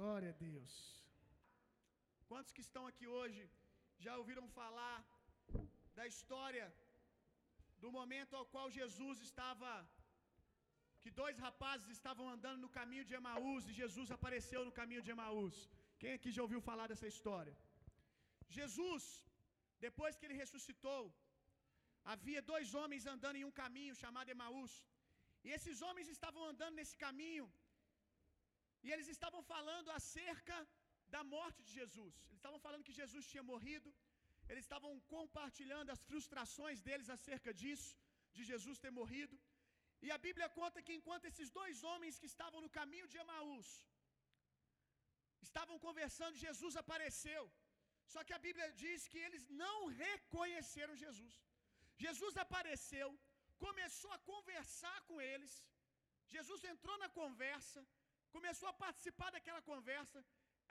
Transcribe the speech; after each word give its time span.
Glória 0.00 0.30
a 0.32 0.36
Deus. 0.48 0.74
Quantos 2.28 2.52
que 2.56 2.62
estão 2.66 2.82
aqui 2.90 3.06
hoje 3.16 3.40
já 4.04 4.12
ouviram 4.20 4.46
falar 4.58 4.98
da 5.98 6.04
história 6.12 6.66
do 7.82 7.90
momento 7.96 8.32
ao 8.38 8.46
qual 8.52 8.68
Jesus 8.78 9.16
estava 9.28 9.70
que 11.02 11.10
dois 11.20 11.36
rapazes 11.46 11.90
estavam 11.96 12.26
andando 12.34 12.62
no 12.64 12.72
caminho 12.78 13.04
de 13.08 13.16
Emaús 13.20 13.68
e 13.68 13.78
Jesus 13.82 14.10
apareceu 14.16 14.62
no 14.68 14.76
caminho 14.80 15.04
de 15.06 15.12
Emaús. 15.16 15.56
Quem 16.02 16.14
aqui 16.16 16.32
já 16.36 16.42
ouviu 16.46 16.62
falar 16.70 16.88
dessa 16.92 17.08
história? 17.14 17.56
Jesus, 18.58 19.04
depois 19.86 20.16
que 20.16 20.26
ele 20.26 20.42
ressuscitou, 20.44 21.02
havia 22.14 22.48
dois 22.52 22.70
homens 22.80 23.10
andando 23.14 23.40
em 23.40 23.48
um 23.50 23.56
caminho 23.62 24.00
chamado 24.04 24.34
Emaús. 24.36 24.74
E 25.44 25.50
esses 25.58 25.80
homens 25.88 26.08
estavam 26.16 26.44
andando 26.52 26.78
nesse 26.80 26.96
caminho 27.06 27.46
e 28.84 28.90
eles 28.94 29.08
estavam 29.14 29.42
falando 29.52 29.88
acerca 29.98 30.56
da 31.14 31.22
morte 31.34 31.60
de 31.66 31.72
Jesus. 31.80 32.14
Eles 32.26 32.38
estavam 32.40 32.60
falando 32.66 32.86
que 32.88 32.98
Jesus 33.00 33.24
tinha 33.32 33.44
morrido. 33.52 33.90
Eles 34.50 34.64
estavam 34.66 34.92
compartilhando 35.14 35.92
as 35.94 36.02
frustrações 36.10 36.78
deles 36.86 37.08
acerca 37.16 37.50
disso, 37.60 37.90
de 38.36 38.44
Jesus 38.50 38.78
ter 38.84 38.92
morrido. 39.00 39.36
E 40.06 40.08
a 40.16 40.18
Bíblia 40.26 40.48
conta 40.60 40.84
que 40.86 40.96
enquanto 40.98 41.28
esses 41.30 41.50
dois 41.58 41.78
homens 41.90 42.18
que 42.20 42.30
estavam 42.32 42.60
no 42.64 42.70
caminho 42.78 43.08
de 43.12 43.18
Emaús 43.24 43.68
estavam 45.48 45.76
conversando, 45.86 46.42
Jesus 46.46 46.74
apareceu. 46.82 47.42
Só 48.12 48.20
que 48.26 48.36
a 48.36 48.42
Bíblia 48.46 48.68
diz 48.82 49.00
que 49.10 49.20
eles 49.26 49.44
não 49.64 49.76
reconheceram 50.04 51.00
Jesus. 51.04 51.34
Jesus 52.04 52.34
apareceu, 52.44 53.08
começou 53.66 54.12
a 54.14 54.22
conversar 54.32 54.98
com 55.08 55.16
eles. 55.32 55.52
Jesus 56.36 56.62
entrou 56.72 56.96
na 57.02 57.08
conversa, 57.20 57.80
começou 58.36 58.68
a 58.70 58.78
participar 58.84 59.30
daquela 59.36 59.62
conversa. 59.70 60.18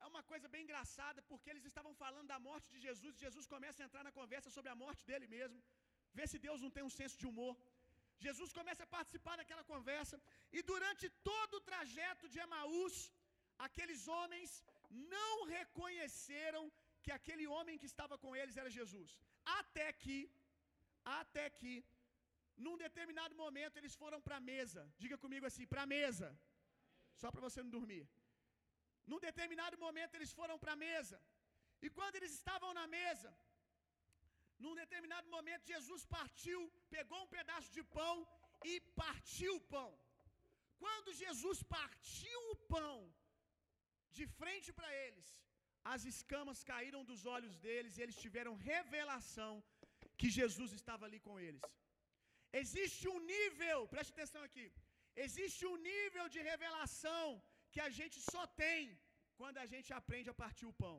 É 0.04 0.06
uma 0.14 0.24
coisa 0.32 0.48
bem 0.54 0.64
engraçada, 0.66 1.20
porque 1.30 1.50
eles 1.52 1.66
estavam 1.72 1.94
falando 2.04 2.28
da 2.34 2.40
morte 2.48 2.68
de 2.74 2.80
Jesus, 2.88 3.14
e 3.16 3.26
Jesus 3.26 3.46
começa 3.54 3.80
a 3.82 3.88
entrar 3.88 4.04
na 4.08 4.14
conversa 4.20 4.50
sobre 4.56 4.72
a 4.74 4.80
morte 4.84 5.04
dele 5.10 5.28
mesmo. 5.38 5.60
Vê 6.18 6.26
se 6.32 6.40
Deus 6.48 6.62
não 6.66 6.72
tem 6.76 6.86
um 6.90 6.96
senso 7.00 7.18
de 7.22 7.28
humor. 7.32 7.56
Jesus 8.26 8.52
começa 8.60 8.84
a 8.86 8.94
participar 8.98 9.36
daquela 9.40 9.64
conversa, 9.74 10.16
e 10.58 10.62
durante 10.72 11.06
todo 11.32 11.54
o 11.58 11.66
trajeto 11.70 12.26
de 12.34 12.40
Emaús, 12.46 12.96
aqueles 13.68 14.02
homens 14.16 14.50
não 15.16 15.34
reconheceram 15.56 16.64
que 17.04 17.12
aquele 17.18 17.46
homem 17.56 17.80
que 17.82 17.90
estava 17.94 18.16
com 18.24 18.32
eles 18.40 18.58
era 18.62 18.76
Jesus. 18.80 19.10
Até 19.60 19.88
que, 20.02 20.18
até 21.22 21.46
que, 21.60 21.74
num 22.66 22.78
determinado 22.86 23.34
momento, 23.44 23.78
eles 23.78 23.96
foram 24.02 24.20
para 24.26 24.38
a 24.38 24.46
mesa. 24.54 24.82
Diga 25.04 25.18
comigo 25.26 25.46
assim: 25.50 25.66
para 25.74 25.84
a 25.84 25.92
mesa. 25.98 26.30
Só 27.22 27.30
para 27.34 27.46
você 27.48 27.60
não 27.64 27.76
dormir. 27.78 28.06
Num 29.12 29.22
determinado 29.28 29.78
momento, 29.86 30.16
eles 30.18 30.34
foram 30.40 30.58
para 30.64 30.74
a 30.76 30.82
mesa. 30.88 31.18
E 31.86 31.90
quando 31.98 32.18
eles 32.20 32.34
estavam 32.40 32.72
na 32.80 32.86
mesa, 32.98 33.32
num 34.64 34.76
determinado 34.84 35.28
momento, 35.36 35.72
Jesus 35.74 36.04
partiu, 36.18 36.60
pegou 36.98 37.20
um 37.24 37.34
pedaço 37.38 37.70
de 37.78 37.84
pão 37.98 38.16
e 38.72 38.74
partiu 39.04 39.54
o 39.58 39.66
pão. 39.76 39.90
Quando 40.84 41.18
Jesus 41.24 41.60
partiu 41.78 42.40
o 42.54 42.58
pão 42.76 42.96
de 44.18 44.26
frente 44.40 44.70
para 44.78 44.90
eles, 45.06 45.28
as 45.94 46.04
escamas 46.12 46.60
caíram 46.72 47.02
dos 47.10 47.22
olhos 47.36 47.56
deles 47.66 47.96
e 47.96 48.02
eles 48.04 48.18
tiveram 48.24 48.62
revelação 48.72 49.54
que 50.20 50.30
Jesus 50.40 50.72
estava 50.80 51.06
ali 51.08 51.20
com 51.28 51.36
eles. 51.48 51.66
Existe 52.62 53.04
um 53.14 53.20
nível, 53.36 53.80
preste 53.94 54.14
atenção 54.16 54.44
aqui. 54.50 54.68
Existe 55.26 55.62
um 55.72 55.78
nível 55.92 56.26
de 56.34 56.42
revelação 56.52 57.26
que 57.72 57.82
a 57.88 57.90
gente 58.00 58.18
só 58.34 58.44
tem 58.64 58.82
quando 59.40 59.58
a 59.64 59.68
gente 59.74 59.90
aprende 60.00 60.30
a 60.34 60.40
partir 60.44 60.66
o 60.70 60.78
pão. 60.84 60.98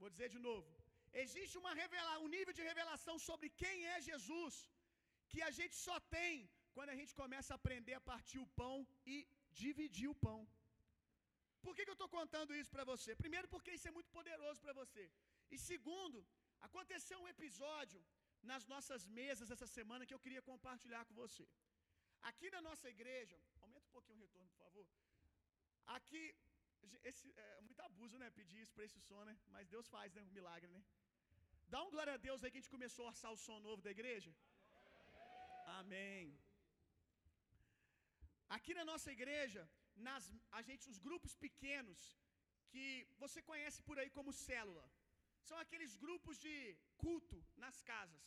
Vou 0.00 0.10
dizer 0.14 0.28
de 0.36 0.40
novo. 0.48 0.68
Existe 1.24 1.54
uma 1.62 1.72
revela, 1.80 2.12
um 2.24 2.30
nível 2.36 2.54
de 2.58 2.64
revelação 2.70 3.16
sobre 3.28 3.48
quem 3.62 3.76
é 3.94 3.96
Jesus 4.10 4.54
que 5.30 5.40
a 5.48 5.50
gente 5.58 5.76
só 5.86 5.96
tem 6.16 6.34
quando 6.74 6.90
a 6.94 6.98
gente 7.00 7.12
começa 7.22 7.50
a 7.52 7.58
aprender 7.60 7.94
a 7.98 8.06
partir 8.12 8.38
o 8.42 8.50
pão 8.60 8.76
e 9.14 9.16
dividir 9.62 10.08
o 10.12 10.18
pão. 10.26 10.40
Por 11.64 11.72
que, 11.74 11.84
que 11.84 11.92
eu 11.94 11.98
estou 11.98 12.10
contando 12.18 12.54
isso 12.60 12.70
para 12.76 12.84
você? 12.92 13.10
Primeiro, 13.24 13.48
porque 13.54 13.74
isso 13.76 13.88
é 13.90 13.96
muito 13.96 14.10
poderoso 14.18 14.60
para 14.64 14.74
você. 14.80 15.04
E 15.54 15.58
segundo, 15.70 16.18
aconteceu 16.68 17.18
um 17.20 17.30
episódio 17.34 18.00
nas 18.50 18.64
nossas 18.72 19.02
mesas 19.20 19.50
essa 19.54 19.68
semana 19.78 20.06
que 20.06 20.14
eu 20.16 20.22
queria 20.24 20.42
compartilhar 20.50 21.04
com 21.08 21.14
você. 21.24 21.46
Aqui 22.28 22.50
na 22.54 22.60
nossa 22.68 22.88
igreja, 22.88 23.36
aumenta 23.60 23.86
um 23.88 23.94
pouquinho 23.96 24.18
o 24.18 24.22
retorno, 24.26 24.48
por 24.50 24.58
favor. 24.64 24.86
Aqui, 25.96 26.22
esse, 27.10 27.32
é 27.36 27.60
muito 27.66 27.80
abuso, 27.88 28.18
né? 28.22 28.28
Pedir 28.40 28.60
isso 28.62 28.74
para 28.74 28.84
esse 28.88 29.00
som, 29.08 29.24
né? 29.24 29.36
Mas 29.54 29.68
Deus 29.74 29.88
faz, 29.88 30.14
né? 30.14 30.22
Um 30.22 30.36
milagre, 30.38 30.70
né? 30.76 30.82
Dá 31.72 31.80
um 31.86 31.90
glória 31.94 32.14
a 32.14 32.22
Deus 32.28 32.42
aí 32.42 32.50
que 32.50 32.58
a 32.58 32.60
gente 32.60 32.76
começou 32.76 33.04
a 33.06 33.10
orçar 33.12 33.32
o 33.32 33.42
som 33.46 33.58
novo 33.68 33.82
da 33.86 33.90
igreja. 33.96 34.32
Amém. 35.80 36.38
Aqui 38.56 38.72
na 38.78 38.84
nossa 38.90 39.10
igreja, 39.16 39.62
nas, 40.06 40.24
a 40.58 40.62
gente, 40.68 40.84
os 40.92 40.98
grupos 41.06 41.34
pequenos, 41.44 42.00
que 42.72 42.84
você 43.22 43.40
conhece 43.50 43.78
por 43.88 43.98
aí 43.98 44.10
como 44.16 44.38
célula, 44.46 44.86
são 45.48 45.58
aqueles 45.64 45.92
grupos 46.04 46.38
de 46.44 46.54
culto 47.02 47.38
nas 47.64 47.76
casas. 47.90 48.24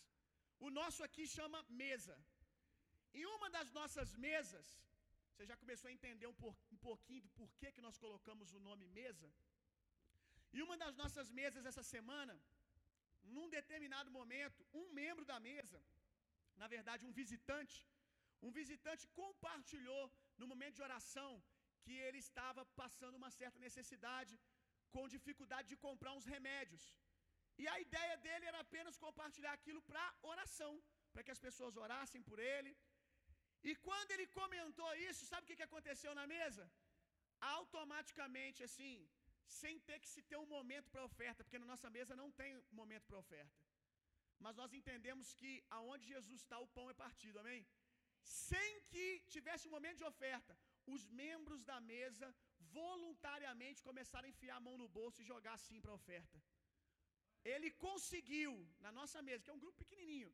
O 0.65 0.69
nosso 0.79 1.01
aqui 1.07 1.25
chama 1.37 1.65
mesa. 1.83 2.15
Em 3.19 3.25
uma 3.35 3.49
das 3.57 3.69
nossas 3.77 4.09
mesas, 4.27 4.67
você 5.31 5.45
já 5.51 5.55
começou 5.61 5.87
a 5.89 5.95
entender 5.97 6.27
um, 6.31 6.37
por, 6.41 6.53
um 6.73 6.79
pouquinho 6.89 7.21
do 7.25 7.31
porquê 7.39 7.71
que 7.75 7.85
nós 7.87 7.97
colocamos 8.03 8.53
o 8.57 8.59
nome 8.69 8.85
mesa? 9.01 9.29
Em 10.55 10.61
uma 10.65 10.77
das 10.83 10.95
nossas 11.01 11.29
mesas 11.39 11.65
essa 11.71 11.83
semana, 11.95 12.35
num 13.35 13.47
determinado 13.57 14.09
momento, 14.19 14.61
um 14.81 14.85
membro 15.01 15.25
da 15.31 15.39
mesa, 15.49 15.79
na 16.61 16.67
verdade 16.75 17.05
um 17.09 17.15
visitante, 17.21 17.77
um 18.47 18.51
visitante 18.59 19.03
compartilhou 19.21 20.03
no 20.39 20.47
momento 20.51 20.77
de 20.79 20.85
oração 20.89 21.31
que 21.83 21.93
ele 22.05 22.19
estava 22.27 22.61
passando 22.81 23.19
uma 23.21 23.31
certa 23.39 23.59
necessidade, 23.67 24.33
com 24.93 25.13
dificuldade 25.15 25.67
de 25.71 25.77
comprar 25.85 26.13
uns 26.17 26.27
remédios. 26.35 26.83
E 27.61 27.65
a 27.73 27.77
ideia 27.85 28.15
dele 28.25 28.45
era 28.51 28.59
apenas 28.65 28.97
compartilhar 29.05 29.53
aquilo 29.59 29.81
para 29.89 30.03
oração, 30.33 30.71
para 31.11 31.23
que 31.25 31.33
as 31.35 31.43
pessoas 31.47 31.75
orassem 31.85 32.21
por 32.29 32.39
ele. 32.53 32.71
E 33.69 33.73
quando 33.87 34.11
ele 34.11 34.27
comentou 34.39 34.89
isso, 35.09 35.25
sabe 35.25 35.43
o 35.43 35.57
que 35.57 35.69
aconteceu 35.69 36.13
na 36.19 36.25
mesa? 36.35 36.63
Automaticamente, 37.57 38.59
assim, 38.67 38.95
sem 39.59 39.79
ter 39.87 39.99
que 40.03 40.09
se 40.13 40.21
ter 40.29 40.37
um 40.43 40.49
momento 40.57 40.89
para 40.91 41.07
oferta, 41.11 41.43
porque 41.43 41.61
na 41.63 41.69
nossa 41.73 41.89
mesa 41.97 42.19
não 42.21 42.29
tem 42.39 42.51
momento 42.81 43.05
para 43.07 43.23
oferta. 43.25 43.59
Mas 44.43 44.55
nós 44.61 44.73
entendemos 44.79 45.27
que 45.39 45.51
aonde 45.77 46.05
Jesus 46.13 46.41
está, 46.41 46.57
o 46.59 46.71
pão 46.75 46.89
é 46.89 46.95
partido, 47.05 47.39
amém? 47.43 47.61
Sem 48.23 48.71
que 48.91 49.05
tivesse 49.35 49.67
um 49.67 49.75
momento 49.77 49.99
de 50.01 50.09
oferta, 50.13 50.53
os 50.95 51.03
membros 51.21 51.61
da 51.69 51.79
mesa 51.93 52.27
voluntariamente 52.79 53.85
começaram 53.89 54.27
a 54.27 54.33
enfiar 54.33 54.57
a 54.57 54.65
mão 54.67 54.77
no 54.81 54.87
bolso 54.97 55.21
e 55.21 55.29
jogar 55.33 55.53
assim 55.59 55.79
para 55.81 55.91
a 55.91 55.99
oferta. 56.01 56.41
Ele 57.53 57.69
conseguiu, 57.85 58.51
na 58.85 58.91
nossa 58.99 59.21
mesa, 59.21 59.43
que 59.43 59.49
é 59.49 59.57
um 59.57 59.63
grupo 59.65 59.77
pequenininho, 59.83 60.31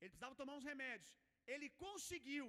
ele 0.00 0.10
precisava 0.10 0.34
tomar 0.40 0.54
uns 0.58 0.68
remédios. 0.72 1.10
Ele 1.54 1.68
conseguiu 1.84 2.46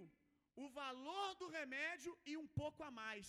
o 0.64 0.68
valor 0.82 1.30
do 1.42 1.48
remédio 1.60 2.14
e 2.32 2.36
um 2.44 2.48
pouco 2.62 2.82
a 2.88 2.92
mais. 3.02 3.28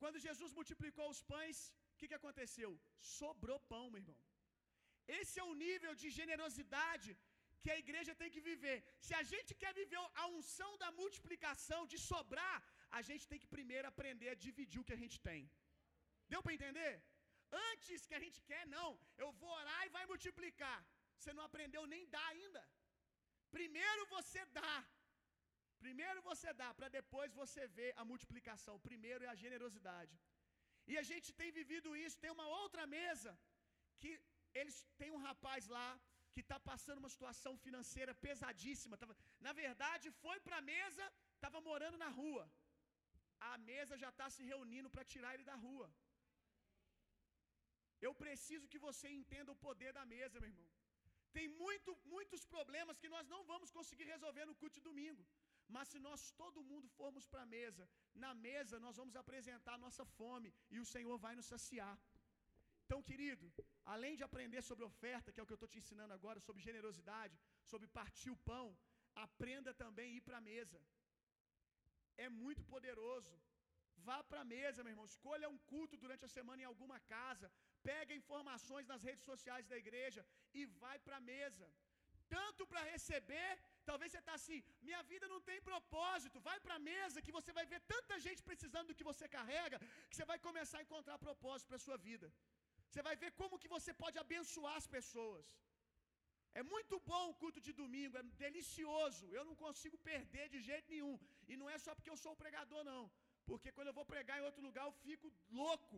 Quando 0.00 0.24
Jesus 0.28 0.52
multiplicou 0.58 1.06
os 1.14 1.22
pães, 1.32 1.58
o 1.92 1.96
que, 1.98 2.08
que 2.10 2.20
aconteceu? 2.20 2.70
Sobrou 3.18 3.58
pão, 3.72 3.84
meu 3.92 4.02
irmão. 4.04 4.20
Esse 5.18 5.34
é 5.42 5.44
o 5.50 5.56
nível 5.66 5.92
de 6.02 6.08
generosidade 6.18 7.10
que 7.62 7.70
a 7.74 7.80
igreja 7.84 8.12
tem 8.20 8.30
que 8.34 8.42
viver. 8.50 8.76
Se 9.06 9.12
a 9.20 9.22
gente 9.32 9.52
quer 9.62 9.72
viver 9.80 10.00
a 10.22 10.26
unção 10.36 10.70
da 10.82 10.90
multiplicação, 11.00 11.80
de 11.92 11.98
sobrar, 12.10 12.56
a 12.98 13.00
gente 13.08 13.24
tem 13.30 13.40
que 13.42 13.52
primeiro 13.56 13.88
aprender 13.92 14.30
a 14.32 14.40
dividir 14.46 14.80
o 14.80 14.86
que 14.88 14.96
a 14.96 15.02
gente 15.04 15.18
tem. 15.28 15.42
Deu 16.32 16.42
para 16.42 16.56
entender? 16.58 16.92
Antes 17.70 18.06
que 18.08 18.16
a 18.18 18.22
gente 18.24 18.38
quer, 18.50 18.64
não. 18.76 18.90
Eu 19.24 19.30
vou 19.40 19.50
orar 19.60 19.80
e 19.86 19.94
vai 19.96 20.04
multiplicar. 20.12 20.78
Você 21.18 21.32
não 21.36 21.44
aprendeu 21.48 21.82
nem 21.94 22.04
dar 22.14 22.26
ainda. 22.34 22.62
Primeiro 23.58 24.02
você 24.16 24.42
dá. 24.60 24.74
Primeiro 25.84 26.20
você 26.30 26.50
dá, 26.60 26.68
para 26.78 26.88
depois 26.98 27.30
você 27.40 27.62
ver 27.78 27.90
a 28.00 28.04
multiplicação. 28.10 28.74
Primeiro 28.88 29.24
é 29.26 29.30
a 29.32 29.40
generosidade. 29.44 30.14
E 30.90 30.94
a 31.02 31.04
gente 31.10 31.28
tem 31.40 31.50
vivido 31.60 31.90
isso. 32.04 32.22
Tem 32.24 32.32
uma 32.36 32.48
outra 32.62 32.84
mesa 32.98 33.32
que 34.00 34.12
eles 34.60 34.76
tem 35.00 35.10
um 35.16 35.22
rapaz 35.28 35.66
lá 35.76 35.88
que 36.34 36.42
está 36.44 36.58
passando 36.70 37.00
uma 37.02 37.12
situação 37.14 37.52
financeira 37.66 38.12
pesadíssima. 38.26 38.98
Tava, 39.02 39.14
na 39.46 39.52
verdade, 39.62 40.06
foi 40.22 40.38
para 40.46 40.56
a 40.60 40.66
mesa, 40.74 41.04
estava 41.36 41.60
morando 41.70 41.98
na 42.04 42.10
rua. 42.20 42.44
A 43.52 43.56
mesa 43.70 43.94
já 44.04 44.10
está 44.14 44.28
se 44.36 44.42
reunindo 44.52 44.90
para 44.94 45.08
tirar 45.12 45.32
ele 45.34 45.46
da 45.52 45.56
rua. 45.66 45.88
Eu 48.06 48.12
preciso 48.22 48.70
que 48.72 48.84
você 48.86 49.08
entenda 49.20 49.52
o 49.52 49.60
poder 49.66 49.92
da 49.98 50.04
mesa, 50.14 50.40
meu 50.40 50.50
irmão. 50.52 50.70
Tem 51.36 51.46
muito, 51.64 51.90
muitos 52.14 52.42
problemas 52.54 52.98
que 53.02 53.12
nós 53.14 53.26
não 53.32 53.40
vamos 53.52 53.70
conseguir 53.76 54.06
resolver 54.14 54.44
no 54.50 54.56
culto 54.60 54.76
de 54.78 54.86
domingo. 54.88 55.22
Mas 55.74 55.88
se 55.92 55.98
nós 56.06 56.20
todo 56.40 56.66
mundo 56.70 56.88
formos 56.98 57.24
para 57.32 57.42
a 57.44 57.50
mesa, 57.58 57.84
na 58.24 58.32
mesa 58.48 58.78
nós 58.84 58.96
vamos 59.00 59.16
apresentar 59.22 59.74
a 59.74 59.82
nossa 59.84 60.04
fome 60.18 60.50
e 60.74 60.78
o 60.84 60.88
Senhor 60.94 61.16
vai 61.24 61.34
nos 61.38 61.46
saciar. 61.52 61.96
Então, 62.84 63.00
querido, 63.08 63.46
além 63.94 64.14
de 64.18 64.24
aprender 64.28 64.62
sobre 64.62 64.84
oferta, 64.90 65.32
que 65.32 65.40
é 65.40 65.42
o 65.42 65.46
que 65.46 65.54
eu 65.54 65.60
estou 65.60 65.72
te 65.72 65.78
ensinando 65.82 66.12
agora, 66.18 66.44
sobre 66.46 66.66
generosidade, 66.68 67.36
sobre 67.70 67.86
partir 67.98 68.30
o 68.30 68.42
pão, 68.50 68.66
aprenda 69.26 69.72
também 69.82 70.08
a 70.10 70.16
ir 70.18 70.20
para 70.28 70.38
a 70.38 70.46
mesa. 70.52 70.80
É 72.16 72.28
muito 72.28 72.62
poderoso. 72.74 73.34
Vá 74.08 74.18
para 74.22 74.42
a 74.42 74.50
mesa, 74.56 74.82
meu 74.82 74.92
irmão. 74.94 75.06
Escolha 75.12 75.48
um 75.54 75.58
culto 75.72 75.96
durante 76.04 76.24
a 76.26 76.34
semana 76.36 76.62
em 76.62 76.70
alguma 76.72 76.98
casa. 77.14 77.50
Pega 77.90 78.20
informações 78.22 78.86
nas 78.92 79.02
redes 79.08 79.24
sociais 79.30 79.66
da 79.72 79.78
igreja 79.82 80.22
e 80.58 80.64
vai 80.82 80.96
para 81.06 81.16
a 81.18 81.26
mesa. 81.32 81.66
Tanto 82.36 82.62
para 82.70 82.82
receber, 82.92 83.50
talvez 83.88 84.08
você 84.10 84.20
está 84.22 84.34
assim, 84.38 84.58
minha 84.88 85.02
vida 85.10 85.26
não 85.32 85.40
tem 85.48 85.58
propósito. 85.70 86.44
Vai 86.48 86.58
para 86.64 86.76
a 86.76 86.84
mesa 86.92 87.24
que 87.26 87.36
você 87.38 87.52
vai 87.58 87.66
ver 87.72 87.80
tanta 87.94 88.16
gente 88.26 88.42
precisando 88.50 88.88
do 88.90 88.98
que 88.98 89.10
você 89.10 89.26
carrega, 89.36 89.78
que 90.08 90.16
você 90.16 90.26
vai 90.32 90.38
começar 90.48 90.78
a 90.78 90.86
encontrar 90.86 91.24
propósito 91.26 91.68
para 91.70 91.80
a 91.80 91.86
sua 91.86 91.98
vida. 92.08 92.28
Você 92.88 93.02
vai 93.08 93.14
ver 93.22 93.30
como 93.40 93.60
que 93.62 93.74
você 93.76 93.92
pode 94.02 94.18
abençoar 94.24 94.76
as 94.80 94.88
pessoas. 94.96 95.46
É 96.60 96.62
muito 96.74 96.96
bom 97.10 97.22
o 97.30 97.36
culto 97.42 97.60
de 97.66 97.72
domingo, 97.82 98.16
é 98.20 98.22
delicioso. 98.46 99.24
Eu 99.38 99.44
não 99.48 99.56
consigo 99.62 99.96
perder 100.10 100.46
de 100.54 100.60
jeito 100.68 100.92
nenhum. 100.94 101.16
E 101.50 101.56
não 101.60 101.68
é 101.74 101.78
só 101.84 101.92
porque 101.94 102.12
eu 102.12 102.20
sou 102.24 102.32
o 102.34 102.40
pregador, 102.42 102.82
não. 102.92 103.02
Porque 103.48 103.72
quando 103.76 103.88
eu 103.88 103.96
vou 103.98 104.06
pregar 104.12 104.36
em 104.38 104.46
outro 104.48 104.62
lugar, 104.66 104.84
eu 104.86 104.94
fico 105.06 105.28
louco, 105.60 105.96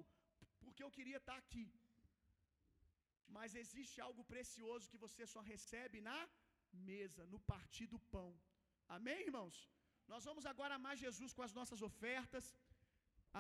porque 0.67 0.85
eu 0.87 0.93
queria 0.97 1.21
estar 1.23 1.37
aqui. 1.43 1.67
Mas 3.37 3.55
existe 3.63 3.97
algo 4.07 4.23
precioso 4.33 4.91
que 4.93 5.03
você 5.05 5.23
só 5.35 5.41
recebe 5.53 6.01
na 6.11 6.19
mesa, 6.91 7.23
no 7.33 7.41
partir 7.53 7.87
do 7.95 8.01
pão. 8.15 8.31
Amém, 8.97 9.21
irmãos? 9.29 9.57
Nós 10.13 10.25
vamos 10.29 10.45
agora 10.53 10.75
amar 10.79 10.97
Jesus 11.05 11.33
com 11.37 11.45
as 11.47 11.55
nossas 11.59 11.81
ofertas. 11.91 12.47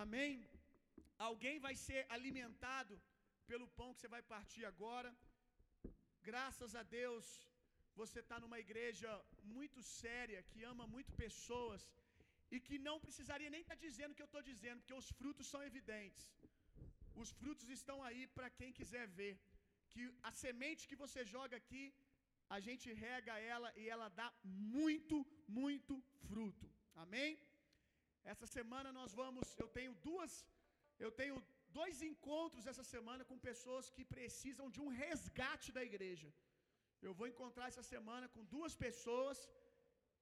Amém? 0.05 0.33
Alguém 1.29 1.59
vai 1.67 1.75
ser 1.87 2.01
alimentado 2.17 2.95
pelo 3.51 3.69
pão 3.79 3.93
que 3.93 4.01
você 4.01 4.11
vai 4.17 4.23
partir 4.35 4.65
agora. 4.73 5.11
Graças 6.31 6.73
a 6.81 6.83
Deus, 6.99 7.27
você 8.01 8.19
está 8.25 8.37
numa 8.45 8.59
igreja 8.65 9.11
muito 9.55 9.81
séria, 9.83 10.45
que 10.51 10.63
ama 10.73 10.87
muito 10.95 11.13
pessoas 11.25 11.83
e 12.55 12.59
que 12.67 12.77
não 12.87 12.97
precisaria 13.05 13.51
nem 13.55 13.63
estar 13.63 13.79
tá 13.79 13.85
dizendo 13.87 14.13
o 14.13 14.17
que 14.17 14.25
eu 14.27 14.33
estou 14.33 14.43
dizendo, 14.51 14.81
porque 14.81 15.01
os 15.03 15.11
frutos 15.19 15.47
são 15.53 15.63
evidentes. 15.71 16.27
Os 17.23 17.31
frutos 17.41 17.69
estão 17.79 17.99
aí 18.09 18.23
para 18.37 18.49
quem 18.59 18.71
quiser 18.79 19.07
ver. 19.21 19.35
Que 19.93 20.03
a 20.29 20.33
semente 20.43 20.89
que 20.91 21.01
você 21.05 21.21
joga 21.35 21.55
aqui, 21.63 21.85
a 22.57 22.59
gente 22.67 22.87
rega 23.05 23.35
ela 23.55 23.69
e 23.83 23.85
ela 23.95 24.09
dá 24.21 24.29
muito, 24.79 25.17
muito 25.61 25.95
fruto. 26.29 26.69
Amém? 27.05 27.31
Essa 28.33 28.47
semana 28.57 28.91
nós 29.01 29.13
vamos, 29.21 29.47
eu 29.63 29.69
tenho 29.77 29.93
duas, 30.09 30.33
eu 31.05 31.11
tenho 31.21 31.37
dois 31.79 31.97
encontros 32.11 32.67
essa 32.73 32.85
semana 32.95 33.23
com 33.31 33.45
pessoas 33.51 33.87
que 33.97 34.05
precisam 34.17 34.67
de 34.75 34.81
um 34.85 34.91
resgate 35.03 35.69
da 35.77 35.85
igreja. 35.91 36.29
Eu 37.07 37.13
vou 37.19 37.27
encontrar 37.33 37.67
essa 37.71 37.85
semana 37.95 38.27
com 38.35 38.45
duas 38.57 38.75
pessoas 38.87 39.39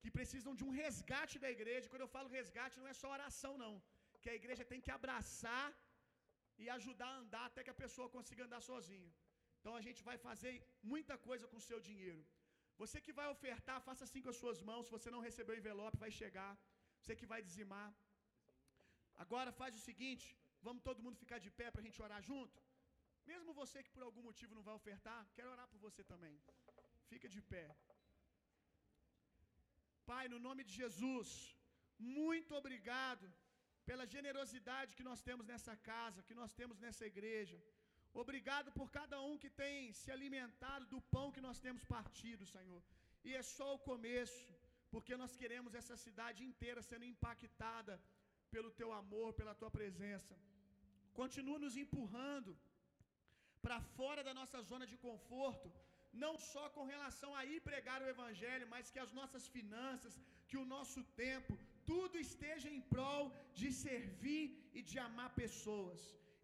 que 0.00 0.10
precisam 0.18 0.52
de 0.58 0.64
um 0.66 0.72
resgate 0.82 1.36
da 1.44 1.50
igreja. 1.56 1.88
Quando 1.90 2.06
eu 2.06 2.14
falo 2.16 2.34
resgate, 2.38 2.80
não 2.80 2.90
é 2.92 2.96
só 3.00 3.08
oração, 3.18 3.52
não. 3.64 3.74
Que 4.22 4.30
a 4.32 4.38
igreja 4.40 4.64
tem 4.72 4.80
que 4.84 4.92
abraçar 4.98 5.66
e 6.62 6.70
ajudar 6.76 7.10
a 7.12 7.20
andar 7.22 7.44
até 7.46 7.62
que 7.64 7.74
a 7.74 7.82
pessoa 7.84 8.08
consiga 8.16 8.44
andar 8.46 8.62
sozinha. 8.70 9.12
Então 9.58 9.74
a 9.80 9.82
gente 9.86 10.00
vai 10.08 10.16
fazer 10.28 10.54
muita 10.92 11.14
coisa 11.28 11.46
com 11.50 11.58
o 11.60 11.66
seu 11.68 11.80
dinheiro. 11.88 12.22
Você 12.82 12.96
que 13.04 13.16
vai 13.18 13.26
ofertar, 13.34 13.78
faça 13.88 14.02
assim 14.06 14.22
com 14.24 14.32
as 14.34 14.40
suas 14.42 14.60
mãos. 14.70 14.86
Se 14.86 14.94
você 14.96 15.10
não 15.14 15.24
recebeu 15.28 15.54
o 15.54 15.60
envelope, 15.62 16.02
vai 16.04 16.10
chegar. 16.20 16.52
Você 17.00 17.14
que 17.20 17.30
vai 17.32 17.40
dizimar. 17.48 17.88
Agora 19.24 19.50
faz 19.60 19.72
o 19.78 19.84
seguinte: 19.88 20.26
Vamos 20.66 20.84
todo 20.88 21.02
mundo 21.04 21.22
ficar 21.22 21.38
de 21.44 21.50
pé 21.58 21.66
para 21.70 21.82
a 21.82 21.86
gente 21.86 22.02
orar 22.06 22.20
junto? 22.28 22.58
Mesmo 23.30 23.56
você 23.60 23.78
que 23.84 23.92
por 23.94 24.02
algum 24.06 24.22
motivo 24.28 24.56
não 24.58 24.66
vai 24.68 24.74
ofertar, 24.80 25.20
quero 25.36 25.50
orar 25.54 25.66
por 25.72 25.80
você 25.86 26.02
também. 26.12 26.36
Fica 27.10 27.28
de 27.34 27.40
pé. 27.52 27.66
Pai, 30.10 30.24
no 30.32 30.38
nome 30.46 30.62
de 30.68 30.72
Jesus, 30.82 31.30
muito 32.20 32.52
obrigado 32.60 33.26
pela 33.88 34.06
generosidade 34.14 34.96
que 34.98 35.08
nós 35.10 35.20
temos 35.28 35.46
nessa 35.52 35.74
casa, 35.90 36.26
que 36.28 36.38
nós 36.40 36.52
temos 36.60 36.78
nessa 36.84 37.04
igreja. 37.12 37.58
Obrigado 38.22 38.68
por 38.78 38.88
cada 38.98 39.16
um 39.28 39.36
que 39.42 39.50
tem 39.62 39.92
se 40.00 40.10
alimentado 40.16 40.84
do 40.92 41.00
pão 41.14 41.32
que 41.36 41.46
nós 41.48 41.58
temos 41.66 41.84
partido, 41.96 42.44
Senhor. 42.56 42.82
E 43.28 43.30
é 43.40 43.42
só 43.56 43.68
o 43.74 43.84
começo, 43.90 44.42
porque 44.92 45.14
nós 45.22 45.34
queremos 45.42 45.74
essa 45.80 45.96
cidade 46.06 46.40
inteira 46.50 46.82
sendo 46.90 47.06
impactada 47.12 47.94
pelo 48.54 48.70
teu 48.80 48.90
amor, 49.02 49.28
pela 49.40 49.54
tua 49.60 49.70
presença 49.78 50.34
continua 51.20 51.58
nos 51.64 51.76
empurrando 51.82 52.52
para 53.64 53.78
fora 53.96 54.22
da 54.28 54.34
nossa 54.40 54.58
zona 54.70 54.86
de 54.92 54.96
conforto, 55.06 55.68
não 56.24 56.34
só 56.52 56.64
com 56.76 56.84
relação 56.94 57.30
a 57.38 57.42
ir 57.52 57.60
pregar 57.68 58.00
o 58.02 58.10
Evangelho, 58.14 58.66
mas 58.72 58.90
que 58.92 59.00
as 59.04 59.12
nossas 59.18 59.44
finanças, 59.56 60.14
que 60.48 60.58
o 60.62 60.68
nosso 60.74 61.00
tempo, 61.24 61.52
tudo 61.92 62.18
esteja 62.26 62.68
em 62.74 62.80
prol 62.94 63.24
de 63.60 63.70
servir 63.84 64.44
e 64.78 64.82
de 64.90 64.98
amar 65.06 65.30
pessoas. 65.42 66.00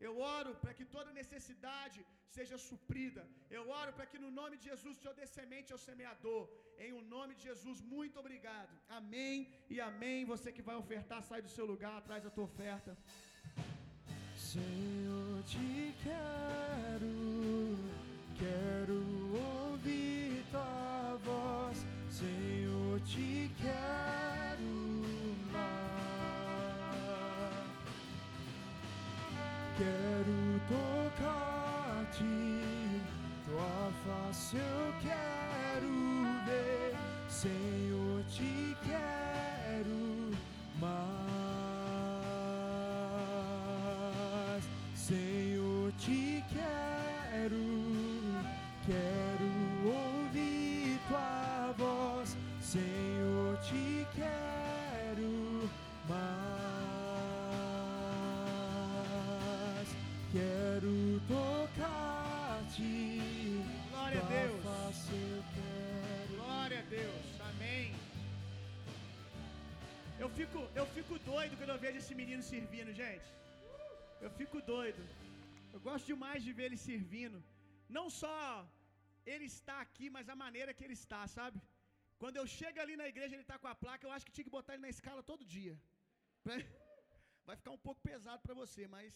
Eu 0.07 0.15
oro 0.39 0.53
para 0.63 0.73
que 0.79 0.87
toda 0.97 1.19
necessidade 1.21 2.01
seja 2.37 2.57
suprida. 2.69 3.23
Eu 3.57 3.65
oro 3.81 3.93
para 3.97 4.07
que 4.11 4.19
no 4.25 4.31
nome 4.41 4.55
de 4.57 4.65
Jesus 4.71 4.97
o 4.97 5.01
Senhor 5.01 5.15
dê 5.21 5.27
semente 5.27 5.73
ao 5.73 5.81
semeador. 5.89 6.43
Em 6.85 6.93
o 6.99 7.03
nome 7.15 7.35
de 7.35 7.43
Jesus, 7.49 7.81
muito 7.95 8.19
obrigado. 8.23 8.73
Amém 8.89 9.37
e 9.69 9.81
amém. 9.91 10.25
Você 10.33 10.51
que 10.57 10.67
vai 10.69 10.77
ofertar, 10.77 11.21
sai 11.23 11.43
do 11.43 11.53
seu 11.57 11.67
lugar, 11.73 11.97
traz 12.09 12.25
a 12.25 12.31
tua 12.31 12.45
oferta. 12.45 12.97
Senhor, 14.53 15.43
te 15.53 15.95
quero, 16.07 17.15
quero 18.39 18.99
ouvir 19.67 20.43
tua 20.51 21.17
voz. 21.29 21.79
Senhor, 22.21 23.01
te 23.13 23.51
quero 23.61 24.20
Quero 29.81 30.61
tocar-te, 30.69 32.23
tua 33.47 33.91
face 34.05 34.59
eu 34.59 34.93
quero 35.01 35.89
ver. 36.45 36.95
Senhor, 37.31 38.23
te 38.29 38.77
quero 38.87 39.20
Eu 70.23 70.29
fico, 70.39 70.61
eu 70.81 70.87
fico 70.97 71.15
doido 71.33 71.57
quando 71.59 71.73
eu 71.75 71.81
vejo 71.85 71.99
esse 72.01 72.15
menino 72.21 72.43
servindo, 72.55 72.93
gente. 73.03 73.29
Eu 74.25 74.31
fico 74.39 74.59
doido. 74.73 75.03
Eu 75.75 75.81
gosto 75.87 76.07
demais 76.13 76.41
de 76.47 76.53
ver 76.57 76.65
ele 76.69 76.81
servindo. 76.91 77.39
Não 77.97 78.07
só 78.21 78.37
ele 79.33 79.47
está 79.55 79.77
aqui, 79.87 80.09
mas 80.17 80.29
a 80.35 80.37
maneira 80.45 80.75
que 80.77 80.85
ele 80.87 80.99
está, 81.03 81.21
sabe? 81.37 81.59
Quando 82.23 82.39
eu 82.41 82.47
chego 82.59 82.81
ali 82.85 82.97
na 83.03 83.09
igreja, 83.13 83.35
ele 83.35 83.47
está 83.49 83.59
com 83.63 83.71
a 83.73 83.77
placa, 83.83 84.07
eu 84.07 84.15
acho 84.15 84.27
que 84.27 84.35
tinha 84.37 84.49
que 84.49 84.57
botar 84.59 84.73
ele 84.75 84.87
na 84.87 84.95
escala 84.97 85.23
todo 85.31 85.51
dia. 85.57 85.77
Vai 87.49 87.57
ficar 87.61 87.73
um 87.79 87.85
pouco 87.87 88.01
pesado 88.11 88.43
para 88.47 88.59
você, 88.63 88.83
mas 88.97 89.15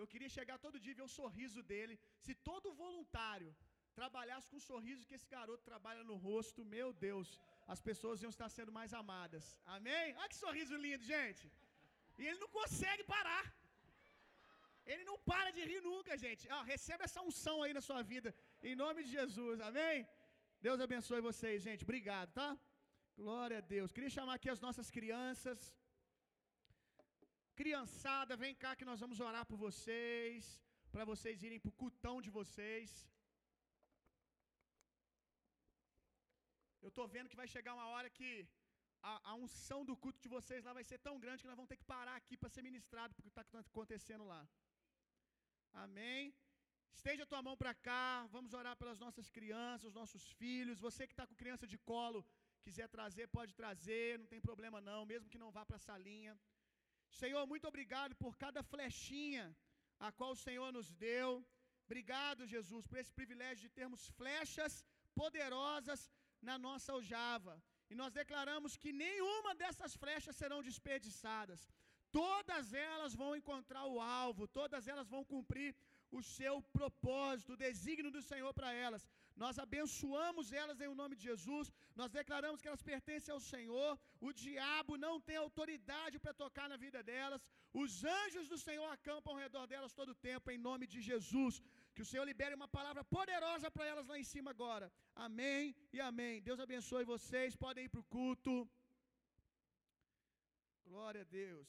eu 0.00 0.06
queria 0.12 0.30
chegar 0.38 0.56
todo 0.64 0.80
dia 0.84 0.94
e 0.94 1.00
ver 1.00 1.08
o 1.10 1.16
sorriso 1.20 1.62
dele. 1.72 1.96
Se 2.24 2.34
todo 2.50 2.78
voluntário 2.84 3.52
trabalhasse 4.00 4.48
com 4.50 4.58
o 4.60 4.66
sorriso 4.70 5.06
que 5.08 5.16
esse 5.18 5.28
garoto 5.36 5.68
trabalha 5.70 6.02
no 6.10 6.16
rosto, 6.26 6.70
meu 6.76 6.88
Deus, 7.06 7.28
as 7.74 7.80
pessoas 7.88 8.22
iam 8.22 8.32
estar 8.34 8.48
sendo 8.56 8.72
mais 8.78 8.92
amadas. 9.00 9.44
Amém? 9.76 10.06
Olha 10.18 10.30
que 10.32 10.44
sorriso 10.44 10.76
lindo, 10.86 11.04
gente. 11.14 11.44
E 12.20 12.26
ele 12.28 12.40
não 12.44 12.50
consegue 12.60 13.04
parar. 13.14 13.44
Ele 14.92 15.04
não 15.10 15.16
para 15.30 15.50
de 15.56 15.62
rir 15.70 15.82
nunca, 15.90 16.12
gente. 16.24 16.44
Ah, 16.56 16.62
receba 16.72 17.04
essa 17.08 17.22
unção 17.28 17.56
aí 17.62 17.72
na 17.78 17.82
sua 17.88 18.02
vida. 18.12 18.30
Em 18.70 18.74
nome 18.82 19.00
de 19.04 19.10
Jesus. 19.18 19.60
Amém? 19.68 19.98
Deus 20.66 20.80
abençoe 20.86 21.20
vocês, 21.30 21.58
gente. 21.68 21.84
Obrigado, 21.88 22.30
tá? 22.40 22.48
Glória 23.20 23.58
a 23.58 23.64
Deus. 23.74 23.92
Queria 23.96 24.16
chamar 24.16 24.34
aqui 24.38 24.50
as 24.54 24.62
nossas 24.66 24.90
crianças. 24.96 25.60
Criançada, 27.60 28.36
vem 28.44 28.54
cá 28.62 28.70
que 28.78 28.88
nós 28.90 29.00
vamos 29.04 29.20
orar 29.28 29.44
por 29.50 29.58
vocês. 29.66 30.44
Para 30.94 31.04
vocês 31.12 31.42
irem 31.48 31.60
para 31.62 31.72
o 31.72 31.78
cutão 31.82 32.16
de 32.26 32.30
vocês. 32.38 32.90
Eu 36.84 36.90
estou 36.92 37.06
vendo 37.14 37.30
que 37.32 37.40
vai 37.42 37.48
chegar 37.54 37.72
uma 37.78 37.88
hora 37.92 38.08
que 38.18 38.30
a, 39.10 39.12
a 39.30 39.34
unção 39.42 39.80
do 39.88 39.94
culto 40.02 40.20
de 40.24 40.30
vocês 40.36 40.64
lá 40.66 40.72
vai 40.78 40.84
ser 40.90 40.98
tão 41.06 41.14
grande 41.24 41.42
que 41.42 41.50
nós 41.50 41.58
vamos 41.60 41.72
ter 41.72 41.80
que 41.82 41.90
parar 41.96 42.16
aqui 42.20 42.36
para 42.40 42.54
ser 42.54 42.62
ministrado, 42.68 43.14
porque 43.14 43.30
está 43.32 43.44
acontecendo 43.66 44.24
lá. 44.32 44.42
Amém? 45.84 46.34
Estende 46.98 47.22
a 47.22 47.30
tua 47.32 47.42
mão 47.46 47.56
para 47.62 47.74
cá, 47.88 48.26
vamos 48.36 48.52
orar 48.60 48.74
pelas 48.80 48.98
nossas 49.04 49.28
crianças, 49.36 49.88
os 49.90 49.98
nossos 50.00 50.24
filhos. 50.40 50.84
Você 50.86 51.06
que 51.06 51.14
está 51.14 51.26
com 51.26 51.40
criança 51.42 51.66
de 51.72 51.78
colo, 51.90 52.20
quiser 52.64 52.88
trazer, 52.96 53.26
pode 53.38 53.54
trazer, 53.60 54.18
não 54.18 54.26
tem 54.32 54.40
problema 54.48 54.80
não, 54.90 55.00
mesmo 55.12 55.30
que 55.32 55.42
não 55.44 55.50
vá 55.56 55.64
para 55.68 55.78
a 55.80 55.86
salinha. 55.90 56.34
Senhor, 57.20 57.44
muito 57.52 57.66
obrigado 57.72 58.14
por 58.22 58.36
cada 58.44 58.62
flechinha 58.72 59.44
a 60.06 60.10
qual 60.18 60.32
o 60.32 60.42
Senhor 60.46 60.70
nos 60.78 60.90
deu. 61.06 61.30
Obrigado, 61.86 62.46
Jesus, 62.54 62.86
por 62.90 62.98
esse 62.98 63.12
privilégio 63.20 63.62
de 63.66 63.74
termos 63.80 64.02
flechas 64.18 64.84
poderosas 65.20 66.00
na 66.48 66.56
nossa 66.66 66.90
aljava. 66.92 67.54
E 67.90 67.94
nós 68.00 68.12
declaramos 68.20 68.76
que 68.82 68.90
nenhuma 69.04 69.52
dessas 69.62 69.94
flechas 70.02 70.36
serão 70.40 70.60
desperdiçadas. 70.68 71.62
Todas 72.20 72.66
elas 72.90 73.12
vão 73.20 73.30
encontrar 73.40 73.84
o 73.94 73.98
alvo, 74.22 74.46
todas 74.60 74.86
elas 74.92 75.08
vão 75.14 75.22
cumprir 75.32 75.70
o 76.18 76.20
seu 76.36 76.54
propósito, 76.76 77.52
o 77.52 77.60
desígnio 77.66 78.12
do 78.16 78.22
Senhor 78.30 78.52
para 78.58 78.70
elas. 78.86 79.02
Nós 79.42 79.58
abençoamos 79.64 80.46
elas 80.62 80.80
em 80.80 80.94
nome 81.02 81.14
de 81.18 81.24
Jesus, 81.30 81.66
nós 82.00 82.10
declaramos 82.18 82.60
que 82.60 82.68
elas 82.70 82.84
pertencem 82.92 83.32
ao 83.34 83.42
Senhor. 83.52 83.90
O 84.28 84.32
diabo 84.44 84.96
não 85.06 85.14
tem 85.28 85.36
autoridade 85.36 86.18
para 86.24 86.34
tocar 86.42 86.68
na 86.72 86.78
vida 86.84 87.02
delas. 87.10 87.46
Os 87.82 87.92
anjos 88.18 88.46
do 88.52 88.58
Senhor 88.66 88.88
acampam 88.96 89.32
ao 89.32 89.42
redor 89.44 89.66
delas 89.72 89.94
todo 90.00 90.10
o 90.12 90.20
tempo, 90.30 90.50
em 90.50 90.62
nome 90.68 90.86
de 90.94 91.00
Jesus. 91.10 91.62
Que 91.94 92.02
o 92.04 92.08
Senhor 92.10 92.24
libere 92.30 92.54
uma 92.58 92.68
palavra 92.76 93.02
poderosa 93.16 93.70
para 93.70 93.86
elas 93.92 94.06
lá 94.10 94.18
em 94.18 94.26
cima 94.32 94.50
agora. 94.54 94.86
Amém 95.26 95.74
e 95.96 96.00
amém. 96.10 96.42
Deus 96.48 96.60
abençoe 96.66 97.10
vocês. 97.14 97.56
Podem 97.64 97.84
ir 97.86 97.90
para 97.94 98.00
o 98.04 98.10
culto. 98.16 98.54
Glória 100.86 101.22
a 101.24 101.30
Deus. 101.40 101.68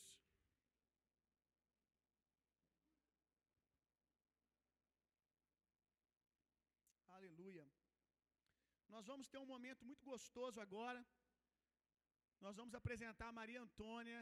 Aleluia. 7.18 7.66
Nós 8.94 9.06
vamos 9.12 9.28
ter 9.28 9.40
um 9.44 9.52
momento 9.54 9.84
muito 9.90 10.06
gostoso 10.14 10.60
agora. 10.66 11.00
Nós 12.46 12.56
vamos 12.60 12.74
apresentar 12.80 13.28
a 13.30 13.38
Maria 13.42 13.62
Antônia. 13.68 14.20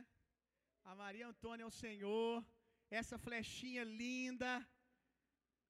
A 0.91 0.93
Maria 1.03 1.27
Antônia 1.31 1.63
é 1.65 1.71
o 1.71 1.79
Senhor. 1.85 2.45
Essa 2.99 3.17
flechinha 3.25 3.83
linda. 3.83 4.51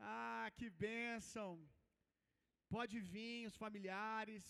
Ah, 0.02 0.50
que 0.58 0.70
bênção. 0.70 1.50
Pode 2.76 3.00
vir 3.00 3.48
os 3.50 3.56
familiares, 3.64 4.44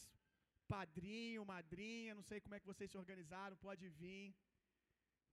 padrinho, 0.68 1.46
madrinha, 1.54 2.16
não 2.16 2.26
sei 2.30 2.40
como 2.40 2.56
é 2.56 2.60
que 2.60 2.72
vocês 2.72 2.90
se 2.92 2.98
organizaram, 3.04 3.64
pode 3.68 3.88
vir. 4.02 4.36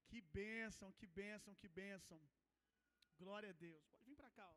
Que 0.08 0.20
bênção, 0.38 0.90
que 0.98 1.06
bênção, 1.06 1.54
que 1.60 1.68
bênção. 1.68 2.18
Glória 3.22 3.50
a 3.50 3.58
Deus. 3.66 3.84
Pode 3.92 4.04
vir 4.08 4.16
para 4.16 4.30
cá, 4.30 4.46
ó. 4.48 4.56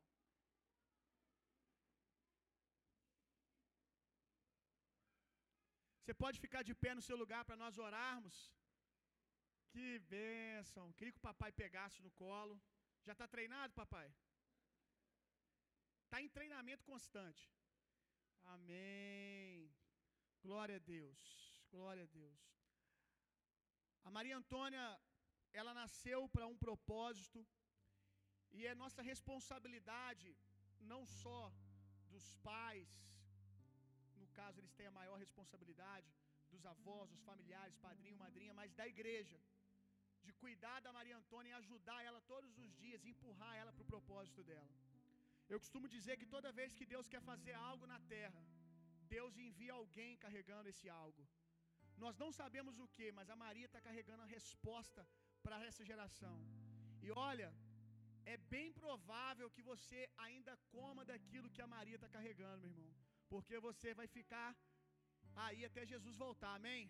Você 6.00 6.14
pode 6.24 6.40
ficar 6.46 6.62
de 6.70 6.74
pé 6.84 6.94
no 6.96 7.06
seu 7.08 7.18
lugar 7.24 7.44
para 7.46 7.56
nós 7.64 7.78
orarmos? 7.78 8.36
Que 9.74 10.00
bênção. 10.16 10.92
Queria 10.94 11.14
que 11.14 11.22
o 11.22 11.30
papai 11.30 11.52
pegasse 11.52 12.02
no 12.06 12.12
colo. 12.24 12.56
Já 13.06 13.14
está 13.14 13.28
treinado, 13.28 13.74
papai? 13.74 14.08
Está 16.12 16.22
em 16.24 16.32
treinamento 16.38 16.84
constante. 16.84 17.44
Amém. 18.54 19.74
Glória 20.46 20.76
a 20.80 20.84
Deus. 20.96 21.20
Glória 21.74 22.04
a 22.04 22.10
Deus. 22.22 22.42
A 24.04 24.12
Maria 24.18 24.36
Antônia, 24.42 24.86
ela 25.54 25.74
nasceu 25.74 26.20
para 26.34 26.46
um 26.54 26.58
propósito 26.66 27.40
e 28.58 28.68
é 28.68 28.76
nossa 28.84 29.02
responsabilidade 29.12 30.36
não 30.92 31.02
só 31.06 31.40
dos 32.10 32.28
pais, 32.50 32.92
no 34.18 34.28
caso 34.40 34.60
eles 34.60 34.74
têm 34.74 34.88
a 34.88 34.98
maior 35.00 35.18
responsabilidade, 35.26 36.14
dos 36.50 36.66
avós, 36.76 37.10
dos 37.10 37.24
familiares, 37.32 37.82
padrinho, 37.88 38.18
madrinha, 38.26 38.54
mas 38.54 38.74
da 38.74 38.86
igreja, 38.86 39.40
de 40.26 40.34
cuidar 40.44 40.80
da 40.82 40.92
Maria 40.92 41.16
Antônia 41.16 41.52
e 41.52 41.60
ajudar 41.64 42.04
ela 42.04 42.20
todos 42.34 42.58
os 42.58 42.76
dias, 42.84 43.06
empurrar 43.06 43.56
ela 43.56 43.72
para 43.72 43.84
o 43.88 43.92
propósito 43.96 44.44
dela. 44.44 44.91
Eu 45.54 45.60
costumo 45.64 45.88
dizer 45.96 46.16
que 46.20 46.32
toda 46.36 46.58
vez 46.60 46.76
que 46.80 46.86
Deus 46.94 47.08
quer 47.14 47.22
fazer 47.32 47.56
algo 47.70 47.86
na 47.94 48.00
terra, 48.16 48.42
Deus 49.16 49.38
envia 49.46 49.74
alguém 49.80 50.12
carregando 50.24 50.70
esse 50.74 50.88
algo. 51.04 51.24
Nós 52.04 52.16
não 52.22 52.30
sabemos 52.40 52.76
o 52.84 52.88
que, 52.96 53.08
mas 53.18 53.30
a 53.34 53.42
Maria 53.46 53.68
está 53.70 53.82
carregando 53.88 54.24
a 54.24 54.32
resposta 54.38 55.02
para 55.44 55.58
essa 55.68 55.84
geração. 55.92 56.38
E 57.06 57.10
olha, 57.30 57.50
é 58.34 58.38
bem 58.54 58.68
provável 58.82 59.48
que 59.56 59.64
você 59.72 60.02
ainda 60.26 60.54
coma 60.76 61.04
daquilo 61.12 61.52
que 61.56 61.64
a 61.66 61.72
Maria 61.76 61.98
está 62.00 62.10
carregando, 62.16 62.70
meu 62.70 62.84
irmão, 62.84 62.96
porque 63.34 63.58
você 63.68 63.90
vai 64.00 64.08
ficar 64.18 64.50
aí 65.46 65.62
até 65.70 65.84
Jesus 65.94 66.16
voltar, 66.26 66.54
amém? 66.56 66.84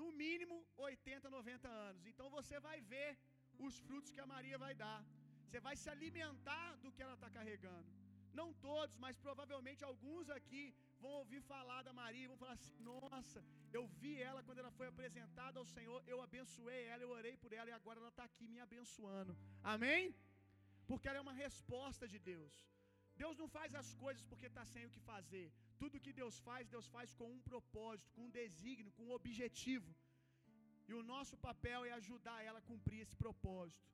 No 0.00 0.08
mínimo 0.22 0.56
80, 0.76 1.30
90 1.38 1.68
anos. 1.88 2.06
Então 2.12 2.28
você 2.38 2.58
vai 2.68 2.78
ver 2.94 3.10
os 3.66 3.76
frutos 3.86 4.12
que 4.14 4.24
a 4.24 4.30
Maria 4.34 4.58
vai 4.64 4.74
dar. 4.84 5.00
Você 5.46 5.60
vai 5.66 5.76
se 5.82 5.88
alimentar 5.94 6.68
do 6.82 6.92
que 6.92 7.02
ela 7.04 7.16
está 7.18 7.30
carregando. 7.38 7.90
Não 8.40 8.48
todos, 8.68 8.96
mas 9.04 9.16
provavelmente 9.26 9.82
alguns 9.90 10.28
aqui 10.36 10.62
vão 11.02 11.12
ouvir 11.20 11.40
falar 11.52 11.80
da 11.88 11.92
Maria 12.00 12.24
e 12.24 12.30
vão 12.32 12.40
falar 12.42 12.56
assim: 12.58 12.74
Nossa, 12.90 13.40
eu 13.78 13.82
vi 14.00 14.14
ela 14.28 14.42
quando 14.46 14.60
ela 14.62 14.72
foi 14.78 14.86
apresentada 14.92 15.58
ao 15.60 15.68
Senhor, 15.76 15.98
eu 16.12 16.20
abençoei 16.26 16.82
ela, 16.92 17.02
eu 17.06 17.12
orei 17.18 17.34
por 17.42 17.52
ela 17.58 17.70
e 17.70 17.76
agora 17.80 18.00
ela 18.00 18.12
está 18.14 18.24
aqui 18.30 18.46
me 18.54 18.60
abençoando. 18.66 19.34
Amém? 19.74 20.02
Porque 20.88 21.08
ela 21.08 21.20
é 21.20 21.26
uma 21.28 21.38
resposta 21.46 22.06
de 22.14 22.18
Deus. 22.32 22.54
Deus 23.22 23.36
não 23.40 23.48
faz 23.56 23.70
as 23.82 23.90
coisas 24.04 24.22
porque 24.30 24.48
está 24.52 24.64
sem 24.72 24.84
o 24.86 24.92
que 24.94 25.02
fazer. 25.12 25.46
Tudo 25.80 26.02
que 26.04 26.12
Deus 26.20 26.36
faz, 26.48 26.72
Deus 26.74 26.86
faz 26.96 27.14
com 27.18 27.28
um 27.34 27.42
propósito, 27.50 28.12
com 28.14 28.24
um 28.26 28.34
desígnio, 28.40 28.94
com 28.96 29.04
um 29.08 29.16
objetivo. 29.18 29.92
E 30.88 30.92
o 31.00 31.02
nosso 31.12 31.36
papel 31.48 31.80
é 31.88 31.92
ajudar 31.92 32.38
ela 32.48 32.58
a 32.60 32.68
cumprir 32.70 33.00
esse 33.04 33.16
propósito. 33.24 33.84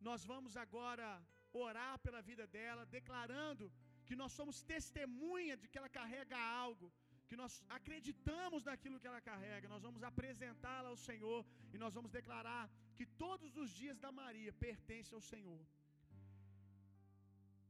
Nós 0.00 0.24
vamos 0.24 0.56
agora 0.56 1.08
orar 1.52 1.98
pela 2.04 2.20
vida 2.30 2.46
dela, 2.46 2.84
declarando 2.98 3.72
que 4.06 4.16
nós 4.20 4.32
somos 4.38 4.62
testemunha 4.62 5.56
de 5.56 5.68
que 5.68 5.78
ela 5.78 5.88
carrega 5.88 6.36
algo, 6.64 6.92
que 7.28 7.36
nós 7.40 7.52
acreditamos 7.78 8.64
naquilo 8.68 9.00
que 9.00 9.08
ela 9.10 9.20
carrega. 9.20 9.72
Nós 9.74 9.82
vamos 9.82 10.02
apresentá-la 10.02 10.90
ao 10.90 11.00
Senhor 11.08 11.40
e 11.72 11.78
nós 11.84 11.94
vamos 11.94 12.10
declarar 12.10 12.64
que 12.96 13.06
todos 13.24 13.56
os 13.62 13.70
dias 13.80 13.98
da 14.04 14.12
Maria 14.12 14.52
pertencem 14.52 15.14
ao 15.16 15.24
Senhor. 15.32 15.60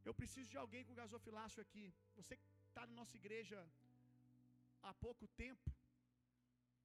Eu 0.09 0.15
preciso 0.21 0.49
de 0.53 0.59
alguém 0.63 0.85
com 0.85 1.01
gasofilácio 1.03 1.61
aqui. 1.65 1.87
Você 2.17 2.37
que 2.37 2.47
está 2.69 2.87
na 2.87 2.95
nossa 3.01 3.17
igreja 3.17 3.59
há 4.83 4.93
pouco 5.07 5.27
tempo, 5.45 5.69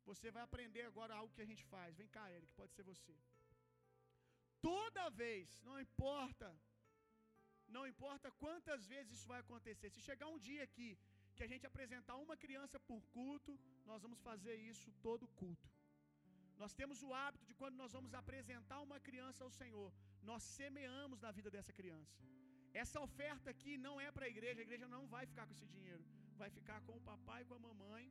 você 0.10 0.31
vai 0.36 0.43
aprender 0.43 0.83
agora 0.83 1.13
algo 1.19 1.33
que 1.36 1.43
a 1.45 1.50
gente 1.51 1.63
faz. 1.74 1.95
Vem 2.01 2.07
cá, 2.07 2.24
Eric, 2.31 2.51
pode 2.53 2.74
ser 2.74 2.83
você. 2.83 3.15
Toda 4.70 5.10
vez, 5.22 5.48
não 5.68 5.77
importa, 5.86 6.48
não 7.75 7.84
importa 7.91 8.30
quantas 8.44 8.82
vezes 8.94 9.13
isso 9.18 9.27
vai 9.34 9.39
acontecer. 9.39 9.89
Se 9.89 10.01
chegar 10.10 10.27
um 10.27 10.41
dia 10.48 10.63
aqui 10.70 10.89
que 11.36 11.44
a 11.44 11.51
gente 11.51 11.65
apresentar 11.70 12.15
uma 12.25 12.36
criança 12.44 12.80
por 12.89 13.01
culto, 13.18 13.53
nós 13.89 14.01
vamos 14.06 14.20
fazer 14.30 14.56
isso 14.72 14.89
todo 15.08 15.32
culto. 15.41 15.70
Nós 16.62 16.74
temos 16.80 16.98
o 17.01 17.12
hábito 17.20 17.46
de 17.50 17.56
quando 17.60 17.75
nós 17.82 17.94
vamos 17.98 18.13
apresentar 18.22 18.80
uma 18.88 19.00
criança 19.08 19.44
ao 19.44 19.53
Senhor, 19.60 19.89
nós 20.30 20.44
semeamos 20.44 21.20
na 21.25 21.32
vida 21.38 21.50
dessa 21.56 21.74
criança. 21.80 22.15
Essa 22.84 23.00
oferta 23.08 23.50
aqui 23.53 23.74
não 23.86 23.96
é 24.00 24.10
para 24.12 24.25
a 24.25 24.34
igreja, 24.36 24.60
a 24.60 24.68
igreja 24.68 24.88
não 24.96 25.03
vai 25.13 25.25
ficar 25.32 25.46
com 25.48 25.56
esse 25.58 25.65
dinheiro, 25.75 26.03
vai 26.41 26.50
ficar 26.58 26.80
com 26.88 26.96
o 26.98 27.06
papai 27.12 27.41
e 27.41 27.46
com 27.46 27.56
a 27.56 27.65
mamãe, 27.68 28.06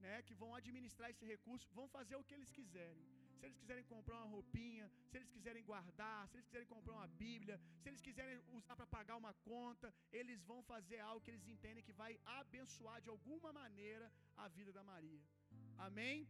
né, 0.00 0.16
que 0.26 0.34
vão 0.34 0.52
administrar 0.60 1.10
esse 1.10 1.24
recurso, 1.24 1.72
vão 1.78 1.86
fazer 1.96 2.16
o 2.16 2.24
que 2.24 2.34
eles 2.34 2.50
quiserem 2.50 3.06
se 3.42 3.46
eles 3.46 3.60
quiserem 3.62 3.84
comprar 3.92 4.16
uma 4.18 4.32
roupinha, 4.34 4.84
se 5.08 5.16
eles 5.18 5.30
quiserem 5.36 5.62
guardar, 5.70 6.20
se 6.28 6.34
eles 6.36 6.46
quiserem 6.48 6.68
comprar 6.74 6.94
uma 6.98 7.08
Bíblia, 7.22 7.56
se 7.80 7.88
eles 7.90 8.02
quiserem 8.06 8.36
usar 8.58 8.74
para 8.80 8.86
pagar 8.96 9.16
uma 9.22 9.32
conta, 9.48 9.88
eles 10.18 10.40
vão 10.50 10.60
fazer 10.72 11.00
algo 11.08 11.22
que 11.24 11.32
eles 11.32 11.48
entendem 11.54 11.86
que 11.88 11.96
vai 12.02 12.12
abençoar 12.40 12.98
de 13.04 13.10
alguma 13.14 13.50
maneira 13.60 14.06
a 14.44 14.46
vida 14.58 14.72
da 14.78 14.84
Maria. 14.92 15.24
Amém? 15.86 16.28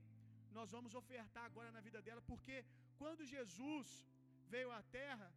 Nós 0.59 0.71
vamos 0.77 0.95
ofertar 1.03 1.45
agora 1.51 1.71
na 1.77 1.83
vida 1.89 2.01
dela, 2.07 2.23
porque 2.33 2.57
quando 3.03 3.31
Jesus 3.35 3.91
veio 4.55 4.71
à 4.79 4.83
terra, 5.01 5.29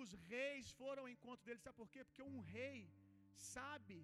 os 0.00 0.10
reis 0.32 0.70
foram 0.80 1.02
ao 1.02 1.12
encontro 1.16 1.44
dele, 1.46 1.64
sabe 1.66 1.76
por 1.82 1.90
quê? 1.94 2.02
Porque 2.04 2.26
um 2.32 2.40
rei 2.56 2.78
sabe, 3.54 3.98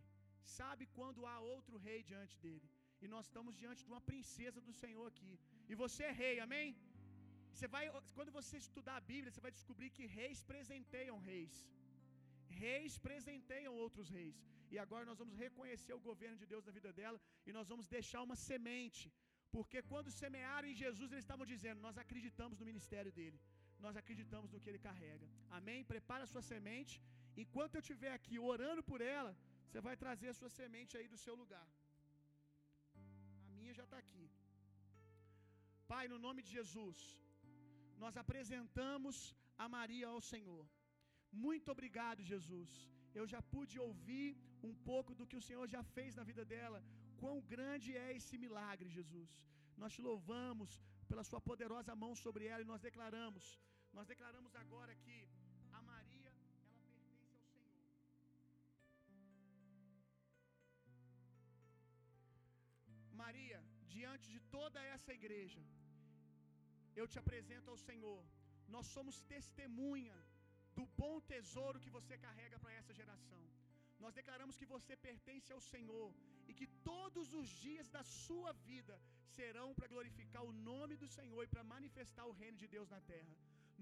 sabe 0.59 0.85
quando 0.99 1.27
há 1.31 1.39
outro 1.55 1.79
rei 1.89 2.01
diante 2.13 2.37
dele. 2.45 2.69
E 3.01 3.09
nós 3.15 3.25
estamos 3.27 3.57
diante 3.63 3.83
de 3.85 3.93
uma 3.95 4.05
princesa 4.13 4.61
do 4.69 4.75
Senhor 4.83 5.07
aqui. 5.13 5.35
E 5.73 5.77
você 5.83 6.03
é 6.11 6.15
rei, 6.23 6.35
amém? 6.47 6.69
Você 7.53 7.67
vai, 7.75 7.85
quando 8.17 8.33
você 8.39 8.55
estudar 8.65 8.97
a 8.99 9.07
Bíblia, 9.13 9.31
você 9.31 9.45
vai 9.47 9.53
descobrir 9.59 9.91
que 9.97 10.05
reis 10.19 10.41
presenteiam 10.53 11.17
reis. 11.31 11.55
Reis 12.65 12.95
presenteiam 13.07 13.73
outros 13.85 14.09
reis. 14.17 14.39
E 14.73 14.79
agora 14.85 15.05
nós 15.11 15.21
vamos 15.23 15.37
reconhecer 15.45 15.95
o 15.97 16.05
governo 16.11 16.39
de 16.43 16.47
Deus 16.53 16.65
na 16.69 16.73
vida 16.79 16.91
dela 16.99 17.19
e 17.47 17.53
nós 17.59 17.69
vamos 17.73 17.89
deixar 17.97 18.21
uma 18.27 18.37
semente. 18.49 19.05
Porque 19.55 19.79
quando 19.93 20.17
semearam 20.21 20.69
em 20.73 20.79
Jesus, 20.83 21.09
eles 21.11 21.25
estavam 21.27 21.47
dizendo: 21.55 21.85
Nós 21.87 21.99
acreditamos 22.05 22.59
no 22.61 22.69
ministério 22.71 23.13
dele, 23.19 23.39
nós 23.87 23.97
acreditamos 24.03 24.51
no 24.53 24.61
que 24.63 24.71
ele 24.73 24.83
carrega. 24.89 25.27
Amém? 25.59 25.81
Prepara 25.95 26.25
a 26.25 26.33
sua 26.35 26.45
semente. 26.53 26.95
Enquanto 27.45 27.75
eu 27.77 27.85
estiver 27.85 28.13
aqui 28.19 28.39
orando 28.53 28.83
por 28.91 29.01
ela, 29.17 29.33
você 29.67 29.81
vai 29.89 29.97
trazer 30.05 30.31
a 30.33 30.39
sua 30.41 30.53
semente 30.61 30.97
aí 30.99 31.09
do 31.15 31.21
seu 31.25 31.37
lugar. 31.43 31.67
A 33.51 33.53
minha 33.59 33.75
já 33.81 33.85
está 33.89 33.99
aqui. 34.05 34.25
Pai, 35.93 36.05
no 36.13 36.19
nome 36.27 36.41
de 36.45 36.51
Jesus, 36.59 36.99
nós 38.03 38.15
apresentamos 38.23 39.17
a 39.65 39.67
Maria 39.75 40.07
ao 40.13 40.21
Senhor. 40.31 40.65
Muito 41.47 41.69
obrigado, 41.75 42.29
Jesus. 42.31 42.71
Eu 43.19 43.25
já 43.33 43.41
pude 43.55 43.77
ouvir 43.87 44.29
um 44.69 44.75
pouco 44.89 45.13
do 45.19 45.27
que 45.31 45.39
o 45.41 45.45
Senhor 45.49 45.67
já 45.75 45.83
fez 45.97 46.11
na 46.19 46.25
vida 46.31 46.45
dela. 46.53 46.79
Quão 47.23 47.37
grande 47.55 47.91
é 48.05 48.09
esse 48.19 48.37
milagre, 48.45 48.95
Jesus. 48.99 49.31
Nós 49.83 49.93
te 49.97 50.03
louvamos 50.09 50.71
pela 51.11 51.27
Sua 51.31 51.43
poderosa 51.51 52.01
mão 52.05 52.13
sobre 52.25 52.47
ela 52.53 52.63
e 52.65 52.71
nós 52.73 52.87
declaramos, 52.89 53.45
nós 53.99 54.09
declaramos 54.15 54.55
agora 54.63 54.95
que 55.05 55.19
a 55.79 55.83
Maria. 55.93 56.33
Maria, 63.23 63.61
diante 63.97 64.27
de 64.35 64.41
toda 64.57 64.81
essa 64.95 65.13
igreja, 65.21 65.63
eu 67.01 67.07
te 67.13 67.19
apresento 67.23 67.71
ao 67.71 67.79
Senhor. 67.89 68.23
Nós 68.75 68.87
somos 68.95 69.17
testemunha 69.35 70.17
do 70.79 70.85
bom 71.01 71.17
tesouro 71.33 71.83
que 71.85 71.95
você 71.97 72.17
carrega 72.27 72.59
para 72.63 72.77
essa 72.79 72.93
geração. 73.01 73.43
Nós 74.05 74.15
declaramos 74.21 74.57
que 74.61 74.71
você 74.75 74.93
pertence 75.09 75.51
ao 75.53 75.63
Senhor 75.73 76.09
e 76.49 76.55
que 76.59 76.69
todos 76.91 77.27
os 77.41 77.49
dias 77.65 77.89
da 77.97 78.03
sua 78.27 78.53
vida 78.71 78.95
serão 79.37 79.69
para 79.77 79.91
glorificar 79.95 80.43
o 80.45 80.57
nome 80.71 80.95
do 81.03 81.09
Senhor 81.19 81.43
e 81.45 81.53
para 81.55 81.71
manifestar 81.75 82.25
o 82.27 82.37
reino 82.41 82.59
de 82.63 82.69
Deus 82.75 82.89
na 82.95 83.01
terra. 83.13 83.35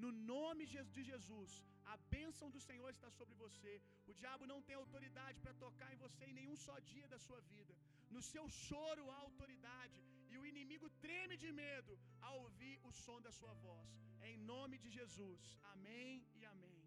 No 0.03 0.11
nome 0.35 0.65
de 0.95 1.03
Jesus, 1.11 1.53
a 1.93 1.97
bênção 2.15 2.49
do 2.55 2.61
Senhor 2.69 2.91
está 2.91 3.09
sobre 3.19 3.35
você. 3.45 3.73
O 4.11 4.15
diabo 4.21 4.51
não 4.53 4.61
tem 4.67 4.77
autoridade 4.77 5.41
para 5.45 5.59
tocar 5.65 5.91
em 5.93 6.01
você 6.05 6.25
em 6.27 6.37
nenhum 6.39 6.57
só 6.67 6.77
dia 6.93 7.09
da 7.15 7.19
sua 7.27 7.41
vida. 7.55 7.75
No 8.15 8.23
seu 8.33 8.45
choro 8.49 9.11
há 9.11 9.17
autoridade 9.29 9.99
e 10.33 10.39
o 10.41 10.47
inimigo 10.51 10.89
treme 11.05 11.37
de 11.43 11.51
medo 11.63 11.93
ao 12.29 12.35
ouvir 12.45 12.77
o 12.89 12.93
som 13.05 13.19
da 13.27 13.33
sua 13.39 13.55
voz. 13.67 13.91
Em 14.29 14.37
nome 14.53 14.77
de 14.85 14.91
Jesus. 14.99 15.43
Amém 15.73 16.13
e 16.41 16.45
amém. 16.53 16.83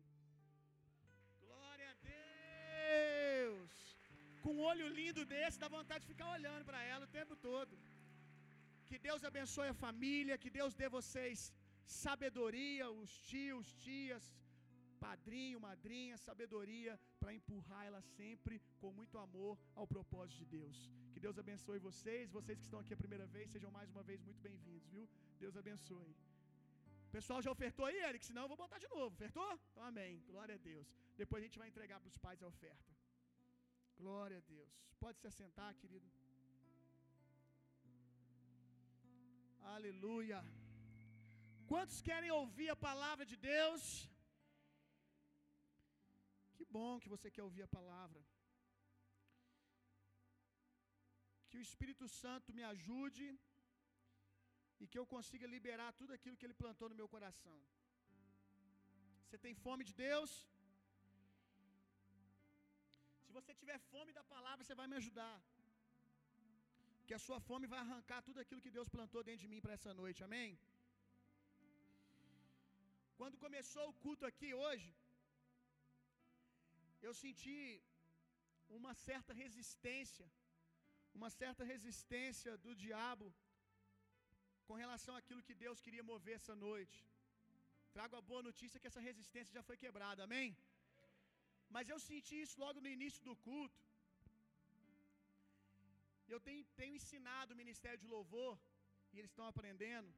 Glória 1.45 1.89
a 1.93 1.97
Deus. 2.11 3.73
Com 4.43 4.53
um 4.57 4.63
olho 4.71 4.87
lindo 4.99 5.23
desse, 5.33 5.61
dá 5.63 5.69
vontade 5.79 6.01
de 6.03 6.11
ficar 6.13 6.29
olhando 6.37 6.65
para 6.69 6.81
ela 6.91 7.05
o 7.05 7.13
tempo 7.19 7.35
todo. 7.49 7.75
Que 8.87 8.97
Deus 9.07 9.23
abençoe 9.29 9.69
a 9.71 9.81
família, 9.85 10.41
que 10.43 10.55
Deus 10.59 10.73
dê 10.81 10.87
vocês 10.99 11.39
sabedoria, 11.85 12.85
os 12.89 13.11
tios, 13.29 13.67
tias, 13.83 14.25
padrinho, 14.99 15.59
madrinha, 15.59 16.17
sabedoria 16.17 16.99
para 17.19 17.33
empurrar 17.33 17.85
ela 17.85 18.01
sempre 18.17 18.61
com 18.81 18.91
muito 18.99 19.17
amor 19.17 19.57
ao 19.75 19.87
propósito 19.87 20.39
de 20.43 20.45
Deus. 20.57 20.77
Deus 21.23 21.37
abençoe 21.43 21.79
vocês, 21.89 22.31
vocês 22.37 22.55
que 22.59 22.65
estão 22.67 22.79
aqui 22.81 22.93
a 22.95 23.01
primeira 23.01 23.25
vez, 23.35 23.45
sejam 23.53 23.69
mais 23.75 23.89
uma 23.93 24.03
vez 24.09 24.19
muito 24.27 24.41
bem-vindos, 24.47 24.87
viu? 24.95 25.03
Deus 25.43 25.55
abençoe. 25.61 26.13
Pessoal 27.15 27.39
já 27.45 27.51
ofertou 27.55 27.85
aí, 27.89 27.99
Eric? 28.07 28.23
Senão 28.29 28.43
eu 28.43 28.49
vou 28.51 28.57
botar 28.63 28.79
de 28.83 28.89
novo. 28.95 29.11
Ofertou? 29.17 29.51
Então 29.69 29.83
amém. 29.91 30.13
Glória 30.31 30.55
a 30.57 30.61
Deus. 30.71 30.89
Depois 31.21 31.39
a 31.41 31.45
gente 31.45 31.59
vai 31.61 31.67
entregar 31.69 31.99
para 32.01 32.11
os 32.13 32.17
pais 32.25 32.43
a 32.43 32.49
oferta. 32.53 32.91
Glória 34.01 34.37
a 34.41 34.43
Deus. 34.55 34.73
Pode 35.03 35.17
se 35.21 35.27
assentar, 35.31 35.71
querido. 35.81 36.09
Aleluia. 39.75 40.41
Quantos 41.71 41.99
querem 42.09 42.31
ouvir 42.41 42.69
a 42.75 42.79
palavra 42.89 43.25
de 43.31 43.37
Deus? 43.51 43.83
Que 46.57 46.65
bom 46.77 46.93
que 47.03 47.13
você 47.15 47.29
quer 47.37 47.45
ouvir 47.49 47.63
a 47.69 47.73
palavra. 47.79 48.21
Que 51.53 51.59
o 51.61 51.65
Espírito 51.69 52.05
Santo 52.21 52.55
me 52.59 52.63
ajude 52.73 53.27
e 54.81 54.87
que 54.91 54.99
eu 54.99 55.05
consiga 55.13 55.53
liberar 55.55 55.89
tudo 55.99 56.11
aquilo 56.15 56.37
que 56.37 56.45
Ele 56.47 56.61
plantou 56.63 56.87
no 56.91 56.99
meu 57.01 57.07
coração. 57.15 57.57
Você 59.25 59.37
tem 59.45 59.53
fome 59.65 59.83
de 59.89 59.93
Deus? 60.05 60.31
Se 63.25 63.31
você 63.37 63.53
tiver 63.61 63.79
fome 63.91 64.11
da 64.17 64.23
palavra, 64.33 64.63
você 64.63 64.75
vai 64.81 64.87
me 64.91 64.97
ajudar. 65.01 65.35
Que 67.07 67.15
a 67.17 67.23
sua 67.27 67.39
fome 67.47 67.67
vai 67.73 67.79
arrancar 67.85 68.19
tudo 68.27 68.41
aquilo 68.43 68.63
que 68.65 68.75
Deus 68.77 68.89
plantou 68.97 69.23
dentro 69.29 69.43
de 69.45 69.51
mim 69.53 69.63
para 69.65 69.77
essa 69.77 69.93
noite, 70.01 70.21
amém? 70.27 70.51
Quando 73.19 73.41
começou 73.45 73.85
o 73.89 73.97
culto 74.03 74.25
aqui 74.29 74.51
hoje, 74.65 74.89
eu 77.07 77.13
senti 77.23 77.57
uma 78.77 78.93
certa 79.07 79.33
resistência, 79.43 80.27
uma 81.19 81.29
certa 81.41 81.63
resistência 81.73 82.51
do 82.65 82.73
diabo 82.83 83.27
com 84.67 84.75
relação 84.83 85.15
àquilo 85.19 85.45
que 85.47 85.55
Deus 85.63 85.81
queria 85.85 86.09
mover 86.11 86.35
essa 86.39 86.55
noite. 86.67 86.99
Trago 87.95 88.15
a 88.19 88.27
boa 88.29 88.43
notícia 88.49 88.79
que 88.81 88.89
essa 88.91 89.05
resistência 89.09 89.55
já 89.57 89.63
foi 89.69 89.77
quebrada, 89.83 90.21
amém? 90.27 90.49
Mas 91.75 91.89
eu 91.93 91.99
senti 92.09 92.35
isso 92.43 92.57
logo 92.63 92.79
no 92.85 92.91
início 92.97 93.21
do 93.29 93.35
culto. 93.47 93.81
Eu 96.33 96.39
tenho, 96.47 96.63
tenho 96.79 96.95
ensinado 96.99 97.53
o 97.53 97.59
ministério 97.61 97.99
de 98.03 98.09
louvor, 98.15 98.53
e 99.13 99.19
eles 99.19 99.31
estão 99.31 99.47
aprendendo, 99.51 100.11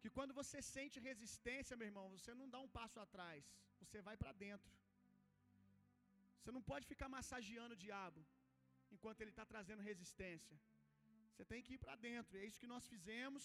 que 0.00 0.10
quando 0.16 0.32
você 0.40 0.58
sente 0.74 1.04
resistência, 1.10 1.78
meu 1.80 1.88
irmão, 1.90 2.06
você 2.16 2.32
não 2.40 2.48
dá 2.54 2.60
um 2.64 2.72
passo 2.78 2.98
atrás, 3.04 3.44
você 3.80 4.00
vai 4.08 4.16
para 4.22 4.32
dentro. 4.46 4.72
Você 6.38 6.52
não 6.56 6.62
pode 6.70 6.86
ficar 6.92 7.08
massageando 7.16 7.74
o 7.74 7.82
diabo 7.86 8.20
enquanto 8.94 9.20
ele 9.20 9.34
está 9.34 9.44
trazendo 9.52 9.86
resistência. 9.90 10.56
Você 11.30 11.44
tem 11.52 11.62
que 11.64 11.74
ir 11.74 11.80
para 11.84 11.96
dentro. 12.08 12.36
E 12.36 12.40
é 12.42 12.46
isso 12.48 12.62
que 12.62 12.72
nós 12.74 12.86
fizemos 12.94 13.42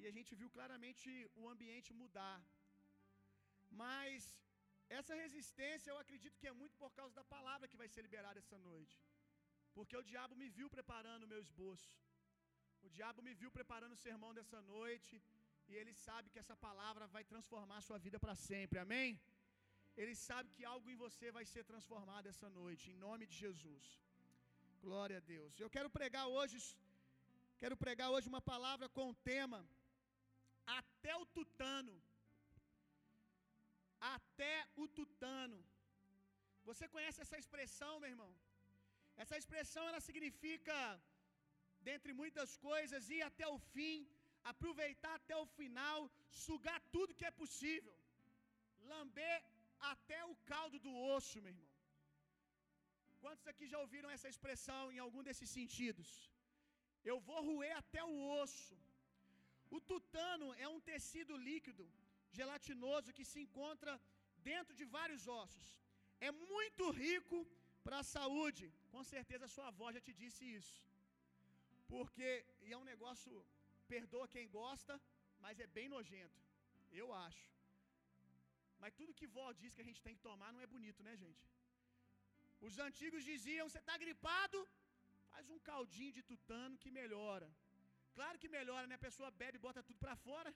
e 0.00 0.06
a 0.10 0.12
gente 0.16 0.32
viu 0.40 0.48
claramente 0.56 1.10
o 1.40 1.48
ambiente 1.52 1.92
mudar. 2.02 2.38
Mas 3.82 4.18
essa 4.98 5.14
resistência 5.22 5.90
eu 5.90 5.98
acredito 6.02 6.38
que 6.40 6.50
é 6.52 6.58
muito 6.62 6.76
por 6.82 6.90
causa 6.98 7.14
da 7.20 7.24
palavra 7.34 7.68
que 7.70 7.80
vai 7.82 7.88
ser 7.94 8.02
liberada 8.06 8.38
essa 8.44 8.58
noite. 8.70 8.96
Porque 9.76 9.96
o 10.00 10.06
diabo 10.10 10.34
me 10.42 10.48
viu 10.58 10.68
preparando 10.76 11.24
o 11.24 11.32
meu 11.32 11.40
esboço. 11.46 11.90
O 12.86 12.90
diabo 12.96 13.20
me 13.28 13.34
viu 13.40 13.50
preparando 13.58 13.94
o 13.96 14.02
sermão 14.06 14.32
dessa 14.38 14.60
noite. 14.74 15.14
E 15.68 15.74
ele 15.80 15.92
sabe 16.06 16.30
que 16.32 16.42
essa 16.42 16.56
palavra 16.66 17.06
vai 17.14 17.24
transformar 17.32 17.78
a 17.78 17.86
sua 17.88 17.98
vida 18.06 18.18
para 18.24 18.36
sempre. 18.48 18.78
Amém? 18.78 19.20
Ele 20.00 20.14
sabe 20.28 20.48
que 20.56 20.64
algo 20.64 20.88
em 20.90 21.00
você 21.04 21.26
vai 21.36 21.44
ser 21.52 21.64
transformado 21.64 22.26
essa 22.32 22.48
noite, 22.60 22.90
em 22.90 22.98
nome 23.06 23.26
de 23.26 23.36
Jesus. 23.44 23.84
Glória 24.88 25.16
a 25.20 25.24
Deus. 25.34 25.52
Eu 25.62 25.68
quero 25.74 25.88
pregar 25.96 26.24
hoje, 26.34 26.56
quero 27.62 27.76
pregar 27.84 28.08
hoje 28.14 28.30
uma 28.32 28.42
palavra 28.50 28.86
com 28.96 29.06
o 29.12 29.16
tema 29.30 29.58
Até 30.80 31.12
o 31.22 31.24
tutano. 31.36 31.94
Até 34.16 34.54
o 34.82 34.84
tutano. 34.98 35.58
Você 36.68 36.86
conhece 36.94 37.20
essa 37.24 37.38
expressão, 37.42 37.92
meu 38.02 38.10
irmão? 38.14 38.32
Essa 39.22 39.36
expressão 39.42 39.84
ela 39.90 40.02
significa 40.08 40.76
dentre 41.90 42.12
muitas 42.22 42.52
coisas 42.68 43.10
ir 43.16 43.22
até 43.30 43.46
o 43.54 43.58
fim, 43.74 43.96
aproveitar 44.52 45.14
até 45.20 45.36
o 45.44 45.46
final, 45.58 46.00
sugar 46.46 46.80
tudo 46.94 47.18
que 47.18 47.28
é 47.30 47.38
possível, 47.42 47.96
lamber 48.92 49.36
até 49.92 50.20
o 50.32 50.36
caldo 50.52 50.78
do 50.86 50.94
osso, 51.14 51.42
meu 51.44 51.52
irmão. 51.54 51.65
Quantos 53.24 53.46
aqui 53.52 53.66
já 53.72 53.78
ouviram 53.84 54.10
essa 54.14 54.28
expressão 54.32 54.82
em 54.94 55.00
algum 55.04 55.22
desses 55.28 55.50
sentidos? 55.58 56.08
Eu 57.10 57.16
vou 57.28 57.40
roer 57.48 57.74
até 57.82 58.02
o 58.04 58.14
osso. 58.42 58.76
O 59.76 59.80
tutano 59.90 60.48
é 60.64 60.68
um 60.74 60.80
tecido 60.90 61.34
líquido, 61.48 61.84
gelatinoso, 62.38 63.14
que 63.16 63.24
se 63.30 63.38
encontra 63.44 63.92
dentro 64.50 64.74
de 64.80 64.84
vários 64.96 65.22
ossos. 65.42 65.68
É 66.28 66.30
muito 66.54 66.84
rico 67.04 67.38
para 67.84 67.98
a 68.00 68.08
saúde. 68.16 68.66
Com 68.94 69.02
certeza 69.14 69.52
sua 69.54 69.68
avó 69.72 69.88
já 69.96 70.02
te 70.06 70.14
disse 70.22 70.42
isso. 70.58 70.76
Porque 71.92 72.28
e 72.66 72.72
é 72.74 72.78
um 72.82 72.88
negócio, 72.92 73.34
perdoa 73.94 74.32
quem 74.34 74.46
gosta, 74.60 74.94
mas 75.44 75.60
é 75.64 75.68
bem 75.78 75.88
nojento. 75.94 76.40
Eu 77.00 77.08
acho. 77.26 77.46
Mas 78.80 78.96
tudo 78.98 79.18
que 79.18 79.28
vó 79.36 79.46
diz 79.60 79.74
que 79.74 79.84
a 79.84 79.88
gente 79.88 80.02
tem 80.06 80.16
que 80.16 80.26
tomar 80.28 80.52
não 80.52 80.64
é 80.66 80.66
bonito, 80.74 81.02
né, 81.06 81.14
gente? 81.24 81.44
Os 82.60 82.78
antigos 82.78 83.24
diziam: 83.24 83.68
você 83.68 83.78
está 83.78 83.96
gripado? 84.04 84.58
Faz 85.30 85.48
um 85.54 85.58
caldinho 85.70 86.12
de 86.18 86.22
tutano 86.22 86.78
que 86.82 86.90
melhora. 86.90 87.48
Claro 88.14 88.38
que 88.42 88.48
melhora, 88.48 88.86
né? 88.86 88.94
A 88.96 89.06
pessoa 89.08 89.30
bebe 89.30 89.56
e 89.58 89.64
bota 89.66 89.82
tudo 89.82 89.98
para 90.04 90.16
fora. 90.16 90.50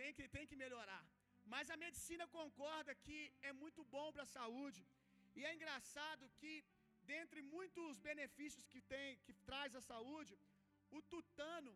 Tem 0.00 0.12
que, 0.16 0.26
tem 0.36 0.46
que 0.50 0.56
melhorar. 0.64 1.02
Mas 1.52 1.70
a 1.70 1.76
medicina 1.76 2.26
concorda 2.38 2.94
que 3.04 3.18
é 3.42 3.52
muito 3.52 3.82
bom 3.96 4.08
para 4.12 4.24
a 4.24 4.34
saúde. 4.38 4.82
E 5.36 5.44
é 5.44 5.54
engraçado 5.54 6.30
que, 6.40 6.52
dentre 7.12 7.40
muitos 7.42 7.98
benefícios 7.98 8.66
que 8.72 8.80
tem, 8.92 9.16
que 9.24 9.34
traz 9.48 9.74
a 9.74 9.80
saúde, 9.80 10.36
o 10.90 11.00
tutano, 11.02 11.74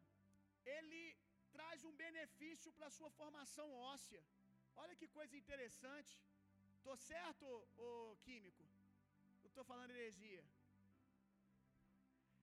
ele 0.77 1.17
traz 1.57 1.85
um 1.85 1.95
benefício 2.05 2.73
para 2.73 2.89
a 2.89 2.97
sua 2.99 3.11
formação 3.11 3.69
óssea. 3.93 4.23
Olha 4.83 4.97
que 5.01 5.09
coisa 5.19 5.37
interessante. 5.43 6.13
Tô 6.87 6.97
certo, 6.97 7.47
ô, 7.79 8.17
químico? 8.25 8.66
Tô 9.57 9.65
falando 9.71 9.93
heresia. 9.97 10.43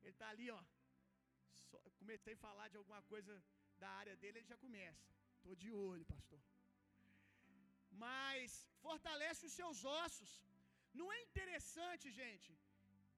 Ele 0.03 0.15
tá 0.21 0.27
ali, 0.33 0.47
ó. 0.59 0.61
Só, 1.69 1.79
comecei 1.99 2.33
a 2.35 2.43
falar 2.45 2.67
de 2.71 2.77
alguma 2.79 3.01
coisa 3.11 3.33
da 3.81 3.89
área 4.01 4.15
dele, 4.21 4.39
ele 4.39 4.51
já 4.53 4.57
começa. 4.65 5.05
Tô 5.43 5.51
de 5.63 5.69
olho, 5.89 6.05
pastor. 6.13 6.41
Mas 8.05 8.51
fortalece 8.85 9.41
os 9.49 9.55
seus 9.59 9.79
ossos. 10.01 10.31
Não 10.99 11.07
é 11.15 11.19
interessante, 11.27 12.05
gente, 12.21 12.51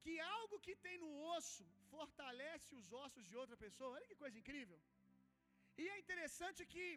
que 0.04 0.14
algo 0.38 0.64
que 0.66 0.76
tem 0.86 0.98
no 1.04 1.12
osso 1.36 1.66
fortalece 1.94 2.70
os 2.82 2.90
ossos 3.04 3.26
de 3.30 3.38
outra 3.42 3.58
pessoa? 3.66 3.94
Olha 3.96 4.10
que 4.10 4.24
coisa 4.24 4.38
incrível. 4.42 4.80
E 5.82 5.86
é 5.94 5.98
interessante 6.04 6.62
que, 6.74 6.88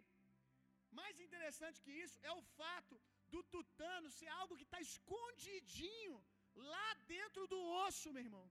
mais 0.99 1.15
interessante 1.27 1.81
que 1.85 1.95
isso, 2.05 2.19
é 2.29 2.33
o 2.39 2.43
fato 2.59 2.97
do 3.33 3.41
tutano 3.55 4.09
ser 4.19 4.29
algo 4.41 4.57
que 4.59 4.67
está 4.69 4.81
escondidinho 4.89 6.17
lá 6.55 6.93
dentro 7.13 7.47
do 7.47 7.59
osso, 7.85 8.13
meu 8.13 8.23
irmão. 8.27 8.47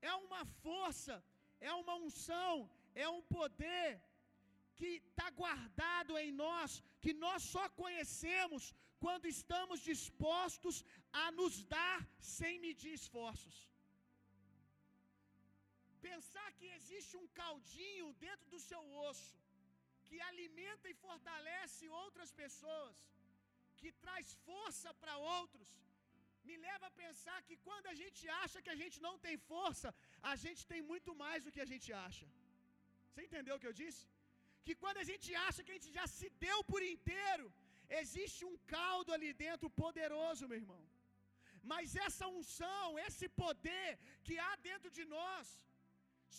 É 0.00 0.12
uma 0.14 0.44
força, 0.64 1.14
é 1.60 1.72
uma 1.72 1.94
unção, 2.06 2.70
é 2.94 3.08
um 3.08 3.22
poder 3.22 3.88
que 4.78 4.90
está 5.10 5.28
guardado 5.30 6.12
em 6.22 6.32
nós, 6.32 6.82
que 7.00 7.12
nós 7.24 7.42
só 7.54 7.64
conhecemos 7.82 8.74
quando 9.04 9.26
estamos 9.36 9.80
dispostos 9.92 10.76
a 11.12 11.30
nos 11.38 11.54
dar 11.76 12.00
sem 12.18 12.58
medir 12.66 12.94
esforços. 13.00 13.56
Pensar 16.10 16.48
que 16.58 16.66
existe 16.78 17.16
um 17.16 17.26
caldinho 17.40 18.08
dentro 18.26 18.46
do 18.54 18.60
seu 18.68 18.82
osso 19.08 19.34
que 20.08 20.20
alimenta 20.30 20.88
e 20.90 21.00
fortalece 21.06 21.88
outras 22.02 22.30
pessoas, 22.42 22.96
que 23.78 23.90
traz 24.04 24.26
força 24.48 24.90
para 25.00 25.14
outros, 25.38 25.68
me 26.48 26.56
leva 26.66 26.86
a 26.88 26.96
pensar 27.04 27.38
que 27.48 27.56
quando 27.66 27.86
a 27.92 27.96
gente 28.00 28.22
acha 28.42 28.62
que 28.64 28.72
a 28.74 28.78
gente 28.82 28.98
não 29.06 29.14
tem 29.26 29.36
força, 29.52 29.88
a 30.32 30.34
gente 30.44 30.62
tem 30.72 30.82
muito 30.92 31.12
mais 31.24 31.40
do 31.44 31.52
que 31.54 31.62
a 31.66 31.70
gente 31.72 31.88
acha. 32.06 32.26
Você 33.08 33.22
entendeu 33.26 33.54
o 33.56 33.62
que 33.62 33.70
eu 33.72 33.78
disse? 33.82 34.02
Que 34.66 34.74
quando 34.82 34.98
a 35.02 35.06
gente 35.10 35.28
acha 35.46 35.62
que 35.64 35.72
a 35.72 35.78
gente 35.78 35.92
já 35.98 36.06
se 36.16 36.28
deu 36.46 36.58
por 36.72 36.82
inteiro, 36.94 37.46
existe 38.02 38.42
um 38.50 38.56
caldo 38.76 39.12
ali 39.16 39.30
dentro 39.46 39.68
poderoso, 39.82 40.48
meu 40.50 40.60
irmão. 40.62 40.82
Mas 41.72 41.96
essa 42.06 42.26
unção, 42.38 42.86
esse 43.06 43.26
poder 43.42 43.90
que 44.26 44.34
há 44.46 44.54
dentro 44.68 44.90
de 44.98 45.04
nós, 45.16 45.46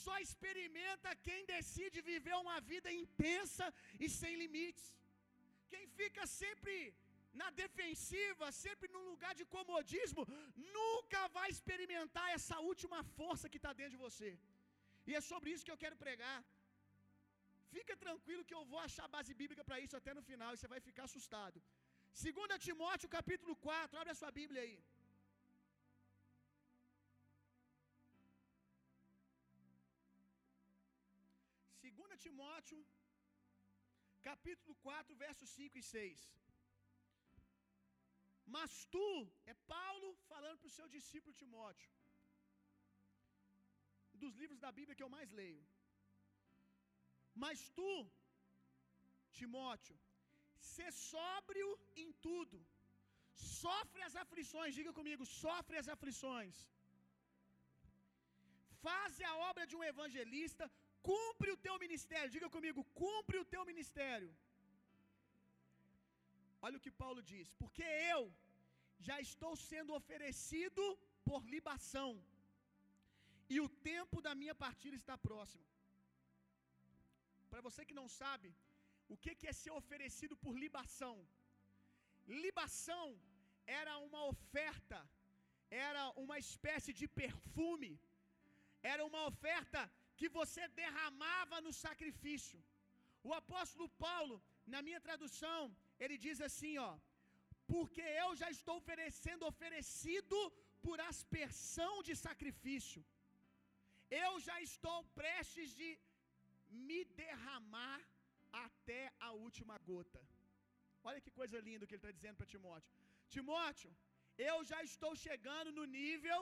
só 0.03 0.15
experimenta 0.25 1.15
quem 1.27 1.41
decide 1.55 2.07
viver 2.11 2.35
uma 2.43 2.57
vida 2.71 2.89
intensa 3.03 3.65
e 4.03 4.09
sem 4.19 4.33
limites. 4.43 4.87
Quem 5.71 5.85
fica 5.99 6.23
sempre 6.41 6.75
na 7.41 7.49
defensiva, 7.61 8.45
sempre 8.63 8.87
num 8.95 9.05
lugar 9.11 9.33
de 9.39 9.45
comodismo, 9.55 10.23
nunca 10.77 11.21
vai 11.37 11.47
experimentar 11.55 12.27
essa 12.37 12.57
última 12.71 12.99
força 13.17 13.49
que 13.53 13.59
está 13.61 13.73
dentro 13.79 13.95
de 13.95 14.03
você. 14.07 14.31
E 15.07 15.13
é 15.19 15.21
sobre 15.31 15.49
isso 15.53 15.65
que 15.67 15.73
eu 15.75 15.81
quero 15.83 15.97
pregar. 16.05 16.37
Fica 17.75 17.95
tranquilo 18.05 18.45
que 18.49 18.57
eu 18.57 18.65
vou 18.71 18.81
achar 18.87 19.13
base 19.15 19.33
bíblica 19.41 19.63
para 19.69 19.79
isso 19.85 19.97
até 20.01 20.11
no 20.17 20.23
final 20.29 20.51
e 20.53 20.57
você 20.57 20.69
vai 20.73 20.81
ficar 20.89 21.05
assustado. 21.09 21.57
2 22.23 22.65
Timóteo 22.67 23.09
capítulo 23.17 23.53
4, 23.69 23.99
abre 24.01 24.11
a 24.13 24.19
sua 24.21 24.31
Bíblia 24.39 24.61
aí. 24.65 24.77
2 31.95 32.21
Timóteo, 32.23 32.79
capítulo 34.29 34.73
4, 34.87 35.15
versos 35.25 35.49
5 35.49 35.77
e 35.81 35.83
6. 35.83 36.21
Mas 38.55 38.71
tu, 38.93 39.07
é 39.51 39.53
Paulo 39.75 40.09
falando 40.31 40.59
para 40.59 40.71
o 40.71 40.77
seu 40.77 40.87
discípulo 40.95 41.33
Timóteo, 41.41 41.91
dos 44.23 44.35
livros 44.41 44.59
da 44.65 44.71
Bíblia 44.77 44.95
que 44.97 45.05
eu 45.05 45.15
mais 45.17 45.31
leio. 45.41 45.63
Mas 47.43 47.59
tu, 47.79 47.91
Timóteo, 49.39 49.97
ser 50.73 50.91
sóbrio 50.91 51.69
em 52.03 52.11
tudo, 52.27 52.57
sofre 53.61 54.01
as 54.07 54.15
aflições, 54.23 54.77
diga 54.79 54.93
comigo, 54.99 55.25
sofre 55.25 55.77
as 55.81 55.89
aflições. 55.95 56.55
Faze 58.85 59.23
a 59.31 59.35
obra 59.49 59.65
de 59.69 59.75
um 59.77 59.83
evangelista, 59.93 60.65
Cumpre 61.09 61.49
o 61.55 61.61
teu 61.65 61.75
ministério. 61.85 62.33
Diga 62.35 62.49
comigo, 62.55 62.81
cumpre 63.01 63.37
o 63.41 63.47
teu 63.53 63.63
ministério. 63.71 64.29
Olha 66.65 66.77
o 66.79 66.83
que 66.85 66.97
Paulo 67.03 67.21
diz: 67.31 67.47
Porque 67.61 67.85
eu 68.13 68.21
já 69.07 69.17
estou 69.27 69.53
sendo 69.69 69.93
oferecido 69.99 70.83
por 71.27 71.41
libação, 71.53 72.09
e 73.53 73.57
o 73.65 73.69
tempo 73.91 74.17
da 74.27 74.33
minha 74.41 74.55
partida 74.65 74.95
está 75.01 75.15
próximo. 75.29 75.65
Para 77.51 77.65
você 77.67 77.81
que 77.89 77.99
não 78.01 78.07
sabe, 78.21 78.49
o 79.13 79.17
que 79.21 79.47
é 79.51 79.53
ser 79.61 79.73
oferecido 79.81 80.35
por 80.43 80.53
libação? 80.63 81.15
Libação 82.43 83.07
era 83.81 83.93
uma 84.07 84.21
oferta, 84.33 84.99
era 85.89 86.03
uma 86.23 86.37
espécie 86.45 86.93
de 86.99 87.07
perfume, 87.21 87.91
era 88.93 89.03
uma 89.09 89.23
oferta 89.31 89.81
que 90.19 90.29
você 90.39 90.63
derramava 90.81 91.59
no 91.65 91.73
sacrifício. 91.85 92.59
O 93.29 93.33
apóstolo 93.41 93.87
Paulo, 94.07 94.35
na 94.73 94.81
minha 94.87 95.01
tradução, 95.07 95.61
ele 96.03 96.17
diz 96.25 96.39
assim, 96.47 96.73
ó: 96.89 96.91
"Porque 97.73 98.03
eu 98.23 98.29
já 98.41 98.49
estou 98.57 98.75
oferecendo 98.81 99.49
oferecido 99.51 100.37
por 100.85 100.97
aspersão 101.11 101.93
de 102.07 102.15
sacrifício. 102.25 103.01
Eu 104.25 104.31
já 104.47 104.57
estou 104.69 104.97
prestes 105.19 105.69
de 105.79 105.89
me 106.87 106.99
derramar 107.21 107.99
até 108.65 109.01
a 109.27 109.31
última 109.45 109.77
gota." 109.89 110.21
Olha 111.07 111.21
que 111.23 111.37
coisa 111.39 111.65
linda 111.69 111.85
que 111.85 111.93
ele 111.95 112.03
está 112.03 112.17
dizendo 112.17 112.37
para 112.39 112.53
Timóteo. 112.55 112.93
Timóteo, 113.35 113.91
eu 114.51 114.57
já 114.71 114.79
estou 114.91 115.13
chegando 115.27 115.71
no 115.77 115.85
nível 115.99 116.41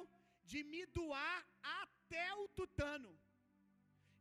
de 0.51 0.59
me 0.71 0.83
doar 0.99 1.39
até 1.81 2.25
o 2.41 2.47
tutano 2.59 3.11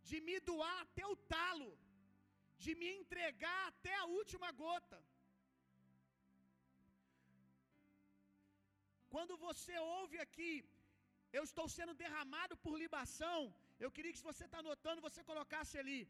de 0.09 0.21
me 0.27 0.37
doar 0.51 0.77
até 0.85 1.05
o 1.13 1.17
talo, 1.35 1.71
de 2.65 2.75
me 2.81 2.89
entregar 3.01 3.61
até 3.69 3.95
a 3.99 4.07
última 4.19 4.51
gota. 4.65 4.99
Quando 9.15 9.35
você 9.47 9.75
ouve 9.99 10.17
aqui, 10.27 10.53
eu 11.39 11.43
estou 11.49 11.67
sendo 11.77 11.95
derramado 12.03 12.55
por 12.65 12.75
libação, 12.85 13.39
eu 13.85 13.91
queria 13.95 14.13
que 14.13 14.21
se 14.23 14.31
você 14.31 14.45
está 14.47 14.59
anotando, 14.65 15.07
você 15.09 15.23
colocasse 15.31 15.75
ali: 15.83 16.01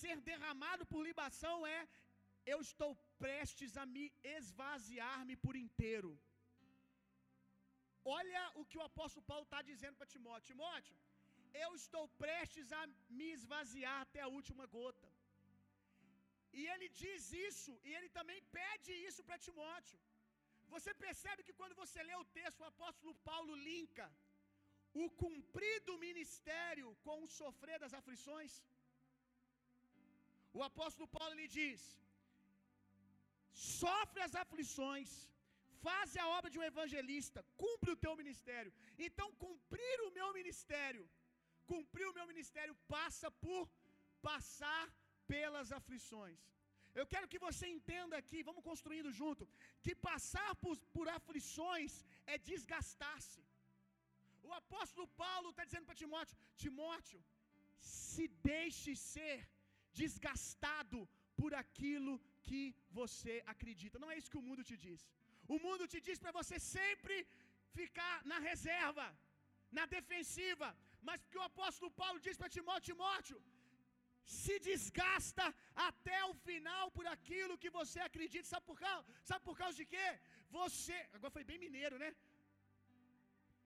ser 0.00 0.16
derramado 0.30 0.84
por 0.92 1.00
libação 1.10 1.56
é 1.76 1.80
eu 2.52 2.58
estou 2.66 2.90
prestes 3.24 3.72
a 3.82 3.86
me 3.94 4.04
esvaziar-me 4.38 5.36
por 5.44 5.54
inteiro. 5.64 6.10
Olha 8.18 8.42
o 8.60 8.64
que 8.70 8.78
o 8.80 8.86
apóstolo 8.90 9.26
Paulo 9.30 9.46
está 9.48 9.60
dizendo 9.70 9.96
para 9.98 10.12
Timóteo: 10.14 10.50
Timóteo, 10.52 10.96
eu 11.64 11.70
estou 11.82 12.04
prestes 12.24 12.68
a 12.80 12.82
me 13.18 13.28
esvaziar 13.38 13.98
até 14.06 14.20
a 14.22 14.32
última 14.38 14.66
gota. 14.76 15.08
E 16.58 16.62
ele 16.72 16.88
diz 17.02 17.24
isso, 17.48 17.72
e 17.88 17.90
ele 17.96 18.08
também 18.18 18.40
pede 18.58 18.92
isso 19.08 19.22
para 19.26 19.42
Timóteo. 19.48 19.98
Você 20.74 20.92
percebe 21.04 21.44
que 21.46 21.56
quando 21.60 21.78
você 21.82 22.00
lê 22.08 22.16
o 22.22 22.28
texto, 22.38 22.60
o 22.62 22.70
apóstolo 22.72 23.14
Paulo 23.30 23.54
linka 23.68 24.06
o 25.02 25.06
cumprido 25.22 25.92
ministério 26.06 26.88
com 27.06 27.16
o 27.22 27.30
sofrer 27.38 27.78
das 27.84 27.94
aflições? 28.00 28.52
O 30.58 30.62
apóstolo 30.70 31.08
Paulo 31.16 31.34
lhe 31.40 31.48
diz: 31.58 31.80
sofre 33.80 34.22
as 34.26 34.34
aflições, 34.44 35.10
faz 35.86 36.16
a 36.22 36.26
obra 36.38 36.50
de 36.52 36.60
um 36.60 36.68
evangelista, 36.72 37.40
cumpre 37.64 37.90
o 37.92 38.00
teu 38.04 38.14
ministério. 38.22 38.72
Então, 39.06 39.28
cumprir 39.44 39.96
o 40.06 40.12
meu 40.18 40.28
ministério 40.40 41.06
cumprir 41.72 42.06
o 42.08 42.16
meu 42.18 42.26
ministério 42.32 42.74
passa 42.94 43.28
por 43.44 43.64
passar 44.28 44.84
pelas 45.32 45.68
aflições. 45.78 46.40
Eu 47.00 47.06
quero 47.12 47.30
que 47.32 47.40
você 47.46 47.66
entenda 47.76 48.16
aqui, 48.22 48.38
vamos 48.48 48.64
construindo 48.68 49.10
junto, 49.20 49.48
que 49.84 49.94
passar 50.10 50.50
por, 50.62 50.76
por 50.96 51.08
aflições 51.18 51.92
é 52.32 52.36
desgastar-se. 52.50 53.42
O 54.48 54.52
apóstolo 54.62 55.06
Paulo 55.24 55.50
está 55.50 55.64
dizendo 55.68 55.86
para 55.88 56.00
Timóteo: 56.02 56.36
Timóteo, 56.64 57.20
se 57.78 58.26
deixe 58.52 58.92
ser 59.12 59.38
desgastado 60.00 61.00
por 61.40 61.52
aquilo 61.62 62.14
que 62.46 62.62
você 62.98 63.34
acredita. 63.54 64.02
Não 64.02 64.10
é 64.10 64.18
isso 64.18 64.32
que 64.32 64.42
o 64.42 64.46
mundo 64.48 64.64
te 64.70 64.76
diz. 64.86 65.00
O 65.54 65.58
mundo 65.66 65.84
te 65.92 66.00
diz 66.06 66.18
para 66.22 66.36
você 66.40 66.56
sempre 66.76 67.16
ficar 67.78 68.14
na 68.32 68.38
reserva, 68.50 69.06
na 69.78 69.86
defensiva, 69.96 70.68
Mas 71.08 71.20
porque 71.22 71.38
o 71.40 71.48
apóstolo 71.50 71.90
Paulo 72.00 72.18
diz 72.26 72.36
para 72.40 72.54
Timóteo: 72.56 72.88
Timóteo, 72.92 73.38
se 74.38 74.54
desgasta 74.68 75.46
até 75.88 76.18
o 76.30 76.34
final 76.46 76.84
por 76.96 77.06
aquilo 77.14 77.60
que 77.62 77.70
você 77.78 77.98
acredita. 78.08 78.50
Sabe 78.52 78.64
por 78.70 78.78
causa, 78.84 79.06
sabe 79.30 79.42
por 79.48 79.56
causa 79.62 79.76
de 79.80 79.86
quê? 79.94 80.08
Você, 80.58 80.96
agora 81.16 81.36
foi 81.36 81.44
bem 81.50 81.58
mineiro, 81.66 81.96
né? 82.02 82.10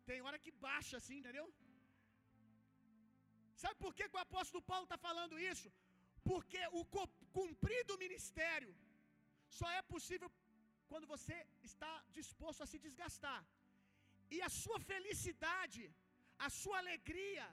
Tem 0.08 0.22
hora 0.26 0.38
que 0.44 0.52
baixa 0.66 0.96
assim, 1.00 1.16
entendeu? 1.18 1.46
Sabe 3.62 3.76
por 3.82 3.92
que, 3.96 4.08
que 4.08 4.18
o 4.18 4.24
apóstolo 4.26 4.62
Paulo 4.70 4.86
está 4.86 4.98
falando 5.08 5.42
isso? 5.52 5.68
Porque 6.30 6.60
o 6.80 6.82
cumprir 7.38 7.82
do 7.90 7.98
ministério 8.04 8.72
só 9.58 9.68
é 9.80 9.82
possível 9.94 10.28
quando 10.90 11.06
você 11.14 11.36
está 11.68 11.92
disposto 12.18 12.62
a 12.62 12.70
se 12.72 12.78
desgastar. 12.86 13.40
E 14.34 14.38
a 14.48 14.50
sua 14.62 14.78
felicidade, 14.92 15.82
a 16.46 16.50
sua 16.60 16.78
alegria, 16.82 17.46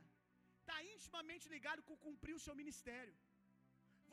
está 0.62 0.78
intimamente 0.94 1.46
ligado 1.56 1.84
com 1.88 2.04
cumprir 2.08 2.36
o 2.38 2.44
seu 2.46 2.56
ministério. 2.62 3.16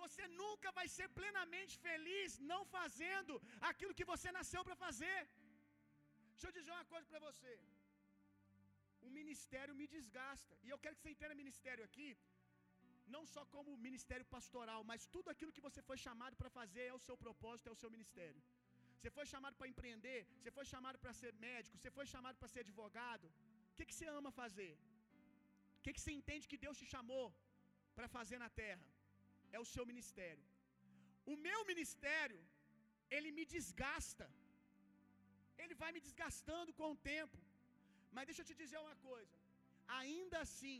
Você 0.02 0.24
nunca 0.42 0.68
vai 0.78 0.86
ser 0.96 1.08
plenamente 1.20 1.74
feliz 1.86 2.38
não 2.52 2.60
fazendo 2.76 3.34
aquilo 3.70 3.96
que 3.98 4.10
você 4.12 4.28
nasceu 4.38 4.62
para 4.66 4.76
fazer. 4.86 5.18
Deixa 6.32 6.48
eu 6.48 6.56
dizer 6.58 6.72
uma 6.76 6.88
coisa 6.92 7.06
para 7.12 7.22
você. 7.28 7.52
O 9.06 9.10
ministério 9.18 9.74
me 9.80 9.86
desgasta. 9.96 10.54
E 10.66 10.68
eu 10.72 10.78
quero 10.82 10.94
que 10.96 11.02
você 11.02 11.12
entenda 11.14 11.42
ministério 11.42 11.84
aqui, 11.88 12.08
não 13.14 13.22
só 13.34 13.42
como 13.54 13.76
ministério 13.88 14.26
pastoral, 14.36 14.80
mas 14.90 15.06
tudo 15.14 15.30
aquilo 15.34 15.54
que 15.56 15.66
você 15.66 15.82
foi 15.88 15.98
chamado 16.06 16.36
para 16.40 16.50
fazer 16.58 16.84
é 16.92 16.94
o 16.98 17.04
seu 17.08 17.16
propósito, 17.24 17.68
é 17.70 17.74
o 17.76 17.82
seu 17.82 17.90
ministério. 17.96 18.42
Você 18.98 19.10
foi 19.16 19.26
chamado 19.32 19.56
para 19.58 19.70
empreender, 19.72 20.20
você 20.38 20.50
foi 20.58 20.66
chamado 20.72 20.98
para 21.02 21.12
ser 21.20 21.32
médico, 21.46 21.76
você 21.78 21.90
foi 21.98 22.06
chamado 22.14 22.36
para 22.40 22.52
ser 22.54 22.60
advogado. 22.66 23.26
O 23.70 23.74
que, 23.76 23.86
que 23.88 23.96
você 23.96 24.06
ama 24.18 24.30
fazer? 24.42 24.72
Que, 25.88 25.94
que 25.96 26.02
você 26.04 26.12
entende 26.20 26.50
que 26.52 26.62
Deus 26.64 26.78
te 26.80 26.86
chamou 26.94 27.26
para 27.96 28.08
fazer 28.16 28.38
na 28.42 28.48
terra? 28.62 28.86
É 29.56 29.58
o 29.64 29.68
seu 29.74 29.84
ministério. 29.90 30.44
O 31.32 31.36
meu 31.46 31.60
ministério, 31.70 32.40
ele 33.16 33.30
me 33.36 33.44
desgasta. 33.54 34.26
Ele 35.62 35.74
vai 35.82 35.90
me 35.96 36.02
desgastando 36.06 36.72
com 36.80 36.88
o 36.92 37.00
tempo. 37.12 37.38
Mas 38.14 38.26
deixa 38.28 38.42
eu 38.42 38.48
te 38.50 38.56
dizer 38.62 38.78
uma 38.86 38.96
coisa. 39.08 39.34
Ainda 40.00 40.38
assim, 40.46 40.78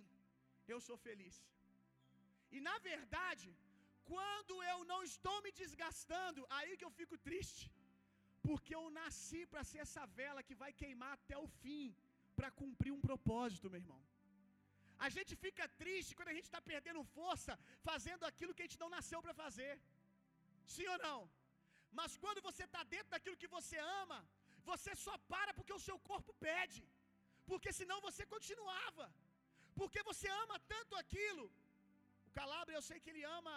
eu 0.75 0.79
sou 0.89 0.99
feliz. 1.07 1.39
E 2.57 2.61
na 2.69 2.77
verdade, 2.91 3.49
quando 4.13 4.55
eu 4.73 4.79
não 4.93 5.01
estou 5.13 5.39
me 5.47 5.53
desgastando, 5.63 6.47
aí 6.59 6.77
que 6.77 6.89
eu 6.89 6.95
fico 7.01 7.19
triste. 7.31 7.65
Porque 8.49 8.75
eu 8.81 8.85
nasci 9.01 9.43
para 9.55 9.65
ser 9.71 9.81
essa 9.87 10.05
vela 10.21 10.47
que 10.51 10.61
vai 10.65 10.73
queimar 10.83 11.13
até 11.19 11.39
o 11.47 11.49
fim, 11.63 11.87
para 12.39 12.53
cumprir 12.63 12.93
um 12.99 13.05
propósito, 13.09 13.73
meu 13.73 13.83
irmão. 13.85 14.01
A 15.07 15.09
gente 15.17 15.33
fica 15.45 15.65
triste 15.83 16.15
quando 16.17 16.33
a 16.33 16.37
gente 16.37 16.49
está 16.51 16.61
perdendo 16.71 17.03
força 17.19 17.53
fazendo 17.89 18.25
aquilo 18.31 18.55
que 18.55 18.63
a 18.63 18.69
gente 18.69 18.83
não 18.85 18.91
nasceu 18.97 19.21
para 19.25 19.35
fazer. 19.43 19.73
Sim 20.75 20.87
ou 20.95 20.99
não? 21.09 21.21
Mas 21.99 22.17
quando 22.23 22.41
você 22.49 22.65
está 22.69 22.83
dentro 22.95 23.11
daquilo 23.15 23.41
que 23.43 23.55
você 23.57 23.79
ama, 24.03 24.19
você 24.71 24.93
só 25.07 25.15
para 25.33 25.55
porque 25.59 25.75
o 25.79 25.85
seu 25.89 25.99
corpo 26.11 26.33
pede. 26.49 26.83
Porque 27.51 27.71
senão 27.81 27.99
você 28.09 28.25
continuava. 28.35 29.07
Porque 29.81 30.01
você 30.11 30.29
ama 30.43 30.57
tanto 30.75 30.95
aquilo. 31.03 31.45
O 32.29 32.31
Calabria, 32.39 32.79
eu 32.79 32.87
sei 32.91 32.99
que 33.03 33.11
ele 33.13 33.25
ama, 33.39 33.57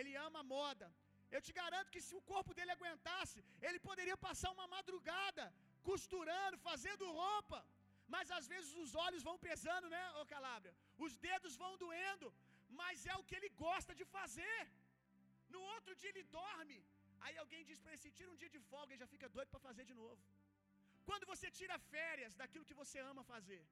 ele 0.00 0.14
ama 0.26 0.42
moda. 0.56 0.88
Eu 1.36 1.40
te 1.46 1.52
garanto 1.60 1.92
que 1.94 2.04
se 2.06 2.14
o 2.18 2.22
corpo 2.32 2.52
dele 2.58 2.72
aguentasse, 2.74 3.38
ele 3.66 3.80
poderia 3.88 4.16
passar 4.26 4.50
uma 4.56 4.68
madrugada 4.76 5.44
costurando, 5.88 6.64
fazendo 6.68 7.12
roupa. 7.22 7.58
Mas 8.14 8.26
às 8.38 8.46
vezes 8.52 8.70
os 8.82 8.92
olhos 9.06 9.22
vão 9.28 9.36
pesando, 9.48 9.86
né, 9.94 10.02
ô 10.20 10.24
Calabria? 10.34 10.74
Os 11.06 11.14
dedos 11.26 11.56
vão 11.62 11.72
doendo, 11.84 12.28
mas 12.80 13.06
é 13.12 13.14
o 13.20 13.24
que 13.28 13.36
ele 13.38 13.50
gosta 13.66 13.94
de 14.00 14.04
fazer. 14.16 14.58
No 15.54 15.60
outro 15.74 15.94
dia 16.00 16.10
ele 16.12 16.24
dorme. 16.40 16.78
Aí 17.24 17.36
alguém 17.42 17.62
diz 17.70 17.78
para 17.82 17.92
ele: 17.92 18.16
tira 18.20 18.30
um 18.34 18.40
dia 18.42 18.52
de 18.56 18.60
folga 18.70 18.94
e 18.94 19.00
já 19.02 19.08
fica 19.14 19.28
doido 19.36 19.50
para 19.54 19.66
fazer 19.68 19.84
de 19.90 19.96
novo. 20.02 20.20
Quando 21.08 21.26
você 21.32 21.48
tira 21.58 21.76
férias 21.94 22.34
daquilo 22.40 22.68
que 22.70 22.80
você 22.82 22.98
ama 23.10 23.24
fazer. 23.34 23.62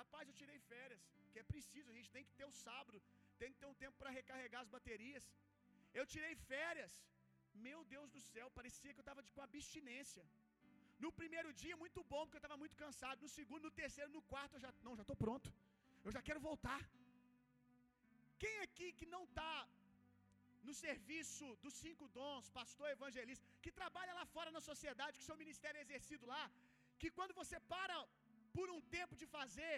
Rapaz, 0.00 0.24
eu 0.28 0.36
tirei 0.40 0.58
férias, 0.72 1.02
que 1.32 1.38
é 1.42 1.44
preciso, 1.52 1.90
a 1.90 1.96
gente 1.98 2.10
tem 2.16 2.24
que 2.28 2.34
ter 2.38 2.46
o 2.50 2.56
sábado, 2.64 2.98
tem 3.40 3.52
que 3.52 3.58
ter 3.60 3.68
um 3.72 3.78
tempo 3.82 3.96
para 4.00 4.14
recarregar 4.18 4.60
as 4.62 4.72
baterias. 4.76 5.24
Eu 5.98 6.06
tirei 6.12 6.34
férias. 6.52 6.92
Meu 7.66 7.80
Deus 7.92 8.08
do 8.14 8.20
céu, 8.32 8.46
parecia 8.58 8.92
que 8.94 9.00
eu 9.00 9.06
estava 9.06 9.22
com 9.34 9.42
abstinência. 9.42 10.24
No 11.04 11.10
primeiro 11.20 11.50
dia, 11.62 11.76
muito 11.84 12.00
bom, 12.12 12.22
porque 12.22 12.38
eu 12.38 12.44
estava 12.44 12.58
muito 12.62 12.76
cansado. 12.84 13.22
No 13.26 13.30
segundo, 13.38 13.64
no 13.68 13.76
terceiro, 13.82 14.10
no 14.16 14.22
quarto, 14.32 14.54
eu 14.56 14.62
já. 14.64 14.70
Não, 14.86 14.94
já 15.00 15.04
estou 15.06 15.18
pronto. 15.24 15.48
Eu 16.06 16.12
já 16.16 16.22
quero 16.28 16.40
voltar. 16.48 16.80
Quem 18.42 18.56
aqui 18.66 18.88
que 18.98 19.06
não 19.14 19.22
está 19.28 19.54
no 20.68 20.74
serviço 20.84 21.46
dos 21.64 21.74
cinco 21.84 22.04
dons, 22.18 22.48
pastor 22.58 22.88
evangelista, 22.96 23.46
que 23.64 23.72
trabalha 23.80 24.12
lá 24.18 24.24
fora 24.34 24.50
na 24.56 24.62
sociedade, 24.70 25.18
que 25.18 25.28
seu 25.30 25.36
ministério 25.42 25.78
é 25.80 25.84
exercido 25.86 26.24
lá, 26.32 26.42
que 27.00 27.10
quando 27.18 27.34
você 27.40 27.58
para 27.74 27.96
por 28.56 28.68
um 28.76 28.80
tempo 28.96 29.14
de 29.20 29.26
fazer, 29.36 29.76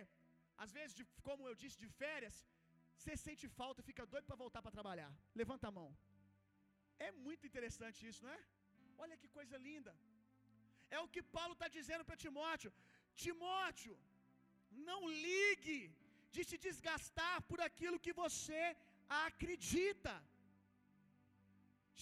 às 0.64 0.72
vezes, 0.78 0.94
de, 0.98 1.04
como 1.28 1.48
eu 1.48 1.54
disse, 1.62 1.78
de 1.84 1.88
férias, 2.02 2.36
você 3.00 3.14
sente 3.26 3.46
falta, 3.60 3.88
fica 3.90 4.04
doido 4.12 4.26
para 4.30 4.42
voltar 4.44 4.60
para 4.64 4.76
trabalhar. 4.78 5.10
Levanta 5.40 5.66
a 5.68 5.76
mão. 5.78 5.88
É 7.06 7.10
muito 7.26 7.44
interessante 7.50 8.00
isso, 8.10 8.22
não 8.24 8.32
é? 8.38 8.40
Olha 9.04 9.16
que 9.20 9.28
coisa 9.38 9.56
linda. 9.68 9.92
É 10.96 10.98
o 11.04 11.10
que 11.14 11.22
Paulo 11.36 11.54
está 11.56 11.68
dizendo 11.76 12.04
para 12.08 12.22
Timóteo: 12.24 12.72
Timóteo, 13.24 13.94
não 14.88 15.00
ligue 15.28 15.80
de 16.34 16.42
se 16.50 16.58
desgastar 16.66 17.36
por 17.50 17.60
aquilo 17.68 18.02
que 18.06 18.14
você 18.24 18.62
acredita. 19.26 20.14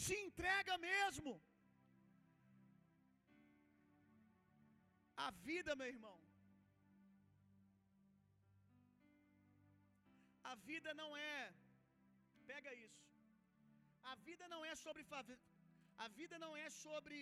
Se 0.04 0.16
entrega 0.26 0.74
mesmo. 0.90 1.32
A 5.26 5.30
vida, 5.46 5.70
meu 5.80 5.88
irmão, 5.94 6.18
a 10.50 10.54
vida 10.68 10.90
não 11.00 11.10
é, 11.32 11.52
pega 12.50 12.70
isso. 12.86 13.02
A 14.12 14.14
vida 14.28 14.44
não 14.52 14.60
é 14.70 14.74
sobre 14.84 15.02
a 16.04 16.08
vida 16.18 16.36
não 16.44 16.52
é 16.64 16.68
sobre 16.84 17.18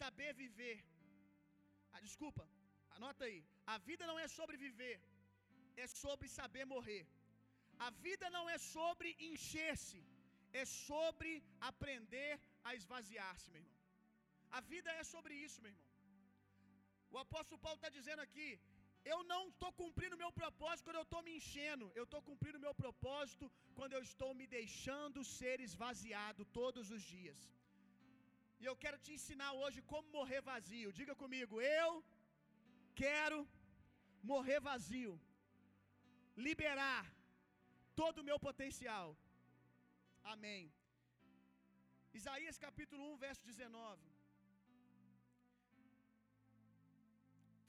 saber 0.00 0.30
viver. 0.44 0.78
Ah, 1.92 2.02
desculpa, 2.08 2.44
anota 2.96 3.24
aí. 3.28 3.40
A 3.74 3.78
vida 3.88 4.04
não 4.10 4.18
é 4.24 4.28
sobre 4.38 4.56
viver, 4.66 4.96
é 5.84 5.86
sobre 6.02 6.28
saber 6.38 6.64
morrer. 6.74 7.04
A 7.86 7.90
vida 8.06 8.26
não 8.36 8.44
é 8.54 8.58
sobre 8.76 9.10
encher-se, 9.30 10.00
é 10.60 10.64
sobre 10.88 11.30
aprender 11.70 12.32
a 12.68 12.74
esvaziar-se, 12.80 13.50
meu 13.52 13.62
irmão. 13.62 13.78
A 14.58 14.60
vida 14.72 14.90
é 15.00 15.04
sobre 15.14 15.34
isso, 15.46 15.60
meu 15.64 15.72
irmão. 15.72 15.88
O 17.14 17.18
apóstolo 17.24 17.62
Paulo 17.64 17.78
está 17.78 17.90
dizendo 17.98 18.22
aqui: 18.26 18.50
eu 19.12 19.18
não 19.32 19.42
estou 19.48 19.72
cumprindo 19.80 20.14
o 20.16 20.22
meu 20.22 20.32
propósito 20.40 20.86
quando 20.86 21.00
eu 21.00 21.06
estou 21.08 21.22
me 21.26 21.32
enchendo, 21.38 21.86
eu 22.00 22.04
estou 22.04 22.22
cumprindo 22.28 22.58
o 22.58 22.66
meu 22.66 22.74
propósito 22.82 23.46
quando 23.78 23.94
eu 23.96 24.02
estou 24.10 24.30
me 24.40 24.46
deixando 24.58 25.24
ser 25.38 25.56
esvaziado 25.68 26.44
todos 26.60 26.90
os 26.96 27.02
dias. 27.14 27.40
E 28.60 28.66
eu 28.70 28.74
quero 28.82 28.98
te 29.04 29.12
ensinar 29.16 29.50
hoje 29.60 29.80
como 29.92 30.14
morrer 30.18 30.40
vazio. 30.52 30.88
Diga 30.98 31.14
comigo, 31.22 31.54
eu 31.78 31.90
quero 33.02 33.38
morrer 34.32 34.60
vazio, 34.70 35.14
liberar 36.46 37.04
todo 38.00 38.18
o 38.20 38.26
meu 38.28 38.38
potencial. 38.48 39.08
Amém. 40.34 40.62
Isaías 42.18 42.58
capítulo 42.66 43.02
1, 43.12 43.16
verso 43.26 43.42
19. 43.50 44.10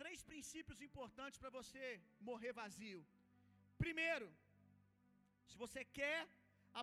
Três 0.01 0.21
princípios 0.32 0.82
importantes 0.88 1.39
para 1.41 1.51
você 1.60 1.86
morrer 2.30 2.54
vazio. 2.62 3.01
Primeiro, 3.84 4.27
se 5.49 5.56
você 5.63 5.82
quer 5.99 6.19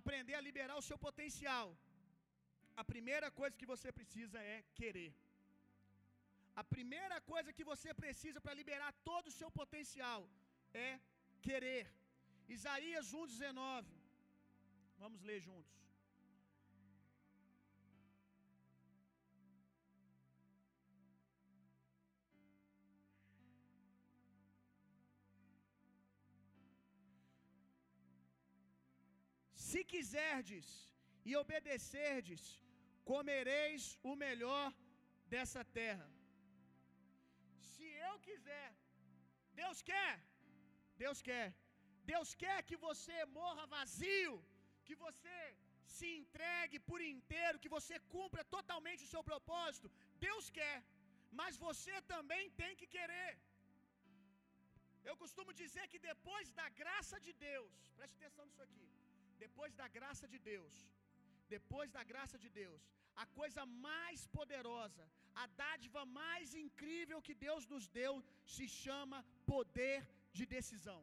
aprender 0.01 0.37
a 0.39 0.45
liberar 0.49 0.77
o 0.79 0.87
seu 0.89 0.99
potencial, 1.07 1.67
a 2.81 2.85
primeira 2.93 3.29
coisa 3.39 3.59
que 3.61 3.69
você 3.73 3.89
precisa 3.99 4.39
é 4.55 4.59
querer. 4.81 5.13
A 6.61 6.65
primeira 6.75 7.17
coisa 7.31 7.55
que 7.57 7.65
você 7.71 7.91
precisa 8.03 8.39
para 8.45 8.59
liberar 8.61 8.91
todo 9.09 9.27
o 9.29 9.37
seu 9.39 9.51
potencial 9.61 10.21
é 10.87 10.91
querer. 11.47 11.87
Isaías 12.57 13.09
1,19. 13.13 13.87
Vamos 15.03 15.23
ler 15.31 15.41
juntos. 15.49 15.77
Se 29.71 29.83
quiserdes 29.93 30.67
e 31.29 31.35
obedecerdes, 31.43 32.43
comereis 33.13 33.85
o 34.11 34.15
melhor 34.25 34.67
dessa 35.35 35.63
terra. 35.79 36.09
Se 37.71 37.87
eu 38.09 38.15
quiser, 38.27 38.69
Deus 39.63 39.79
quer, 39.91 40.15
Deus 41.05 41.21
quer. 41.29 41.49
Deus 42.13 42.31
quer 42.43 42.59
que 42.69 42.77
você 42.89 43.17
morra 43.39 43.73
vazio, 43.77 44.35
que 44.87 44.95
você 45.05 45.39
se 45.97 46.09
entregue 46.21 46.79
por 46.89 47.01
inteiro, 47.15 47.63
que 47.65 47.75
você 47.77 47.97
cumpra 48.15 48.43
totalmente 48.57 49.05
o 49.07 49.13
seu 49.15 49.23
propósito. 49.31 49.91
Deus 50.27 50.47
quer, 50.59 50.79
mas 51.41 51.63
você 51.67 51.95
também 52.15 52.45
tem 52.61 52.73
que 52.81 52.89
querer. 52.97 53.33
Eu 55.09 55.17
costumo 55.23 55.53
dizer 55.63 55.85
que 55.93 56.01
depois 56.11 56.47
da 56.61 56.69
graça 56.83 57.19
de 57.27 57.33
Deus, 57.49 57.75
preste 57.99 58.17
atenção 58.19 58.47
nisso 58.47 58.63
aqui. 58.69 58.87
Depois 59.45 59.73
da 59.81 59.87
graça 59.99 60.27
de 60.33 60.39
Deus, 60.53 60.75
depois 61.57 61.89
da 61.97 62.03
graça 62.13 62.39
de 62.45 62.51
Deus, 62.61 62.83
a 63.25 63.27
coisa 63.39 63.63
mais 63.89 64.21
poderosa, 64.39 65.05
a 65.43 65.47
dádiva 65.63 66.03
mais 66.21 66.55
incrível 66.65 67.19
que 67.27 67.35
Deus 67.47 67.65
nos 67.73 67.87
deu 68.01 68.15
se 68.57 68.67
chama 68.83 69.19
poder 69.53 69.99
de 70.39 70.45
decisão. 70.57 71.01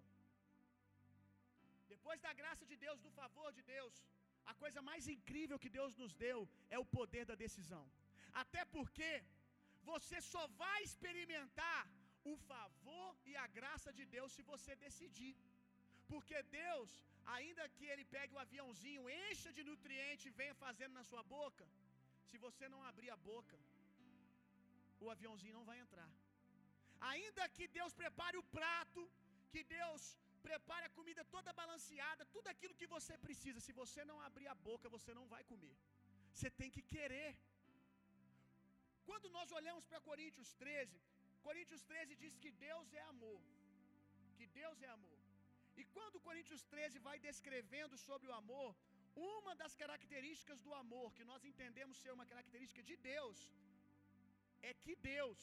Depois 1.93 2.19
da 2.25 2.33
graça 2.41 2.65
de 2.71 2.77
Deus, 2.85 2.99
do 3.05 3.11
favor 3.19 3.49
de 3.57 3.63
Deus, 3.75 3.95
a 4.51 4.53
coisa 4.63 4.81
mais 4.89 5.05
incrível 5.15 5.57
que 5.63 5.71
Deus 5.79 5.93
nos 6.01 6.13
deu 6.25 6.39
é 6.75 6.79
o 6.83 6.89
poder 6.97 7.23
da 7.31 7.35
decisão. 7.45 7.83
Até 8.43 8.63
porque 8.75 9.09
você 9.91 10.19
só 10.33 10.43
vai 10.63 10.79
experimentar 10.89 11.81
o 12.31 12.35
favor 12.51 13.09
e 13.29 13.33
a 13.45 13.47
graça 13.57 13.91
de 13.97 14.05
Deus 14.15 14.31
se 14.35 14.43
você 14.51 14.71
decidir. 14.87 15.33
Porque 16.11 16.37
Deus, 16.61 16.89
ainda 17.37 17.63
que 17.75 17.85
ele 17.91 18.05
pegue 18.15 18.33
o 18.35 18.43
aviãozinho, 18.45 19.09
encha 19.27 19.51
de 19.57 19.63
nutriente 19.69 20.23
e 20.27 20.37
venha 20.41 20.55
fazendo 20.65 20.93
na 20.99 21.05
sua 21.11 21.23
boca, 21.37 21.65
se 22.29 22.37
você 22.45 22.65
não 22.73 22.81
abrir 22.91 23.09
a 23.15 23.17
boca, 23.31 23.57
o 25.03 25.09
aviãozinho 25.15 25.57
não 25.59 25.65
vai 25.71 25.77
entrar. 25.85 26.11
Ainda 27.13 27.49
que 27.55 27.65
Deus 27.79 27.93
prepare 28.03 28.37
o 28.41 28.47
prato, 28.57 29.01
que 29.53 29.63
Deus 29.77 30.03
prepare 30.47 30.85
a 30.87 30.95
comida 30.97 31.23
toda 31.35 31.57
balanceada, 31.61 32.23
tudo 32.35 32.47
aquilo 32.53 32.77
que 32.79 32.91
você 32.95 33.13
precisa, 33.25 33.65
se 33.67 33.73
você 33.81 34.01
não 34.11 34.17
abrir 34.27 34.47
a 34.53 34.57
boca, 34.69 34.93
você 34.97 35.11
não 35.19 35.25
vai 35.33 35.43
comer. 35.51 35.75
Você 36.33 36.49
tem 36.59 36.69
que 36.75 36.83
querer. 36.93 37.31
Quando 39.07 39.27
nós 39.37 39.51
olhamos 39.59 39.85
para 39.89 40.05
Coríntios 40.09 40.49
13, 40.63 40.99
Coríntios 41.47 41.81
13 41.91 42.15
diz 42.23 42.35
que 42.43 42.51
Deus 42.67 42.87
é 43.01 43.03
amor. 43.13 43.41
Que 44.37 44.47
Deus 44.61 44.77
é 44.87 44.89
amor. 44.97 45.19
E 45.81 45.83
quando 45.95 46.23
Coríntios 46.27 46.63
13 46.73 46.99
vai 47.07 47.17
descrevendo 47.27 47.95
sobre 48.07 48.27
o 48.29 48.35
amor, 48.41 48.69
uma 49.15 49.53
das 49.61 49.75
características 49.81 50.59
do 50.65 50.73
amor 50.83 51.07
que 51.17 51.27
nós 51.31 51.43
entendemos 51.51 52.01
ser 52.03 52.11
uma 52.17 52.25
característica 52.31 52.83
de 52.89 52.95
Deus 53.11 53.39
é 54.69 54.73
que 54.83 54.95
Deus 55.13 55.39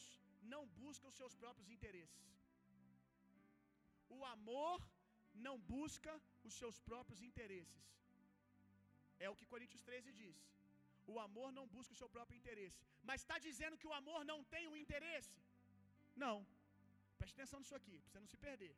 não 0.55 0.62
busca 0.83 1.09
os 1.11 1.18
seus 1.21 1.35
próprios 1.42 1.68
interesses. 1.77 2.23
O 4.16 4.21
amor 4.37 4.79
não 5.47 5.57
busca 5.75 6.12
os 6.49 6.55
seus 6.61 6.79
próprios 6.88 7.21
interesses. 7.29 7.83
É 9.25 9.29
o 9.31 9.37
que 9.38 9.51
Coríntios 9.53 9.83
13 9.90 10.12
diz. 10.23 10.38
O 11.12 11.18
amor 11.27 11.49
não 11.59 11.66
busca 11.75 11.95
o 11.95 12.01
seu 12.01 12.09
próprio 12.16 12.38
interesse. 12.40 12.81
Mas 13.09 13.21
está 13.21 13.38
dizendo 13.49 13.79
que 13.81 13.90
o 13.90 13.97
amor 14.01 14.21
não 14.33 14.40
tem 14.55 14.64
um 14.68 14.77
interesse? 14.85 15.37
Não. 16.25 16.37
Preste 17.18 17.35
atenção 17.38 17.61
nisso 17.61 17.77
aqui, 17.81 17.97
para 18.01 18.11
você 18.11 18.21
não 18.21 18.33
se 18.35 18.37
perder. 18.47 18.75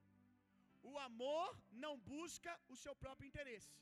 O 0.93 0.95
amor 1.09 1.49
não 1.85 1.95
busca 2.15 2.53
o 2.73 2.77
seu 2.85 2.95
próprio 3.03 3.29
interesse. 3.31 3.73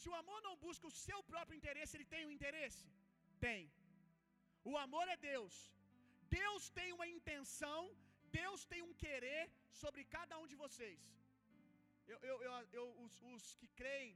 Se 0.00 0.08
o 0.12 0.16
amor 0.22 0.38
não 0.46 0.54
busca 0.64 0.86
o 0.90 0.96
seu 1.06 1.20
próprio 1.30 1.58
interesse, 1.60 1.94
ele 1.96 2.12
tem 2.14 2.22
um 2.26 2.34
interesse? 2.38 2.84
Tem. 3.46 3.62
O 4.70 4.74
amor 4.84 5.06
é 5.14 5.16
Deus. 5.30 5.54
Deus 6.40 6.62
tem 6.78 6.88
uma 6.96 7.08
intenção, 7.16 7.80
Deus 8.40 8.60
tem 8.72 8.80
um 8.86 8.94
querer 9.04 9.42
sobre 9.82 10.02
cada 10.16 10.34
um 10.42 10.46
de 10.52 10.56
vocês. 10.64 11.00
Eu, 12.12 12.18
eu, 12.30 12.36
eu, 12.46 12.52
eu 12.78 12.86
os, 13.04 13.14
os 13.32 13.44
que 13.60 13.68
creem 13.80 14.12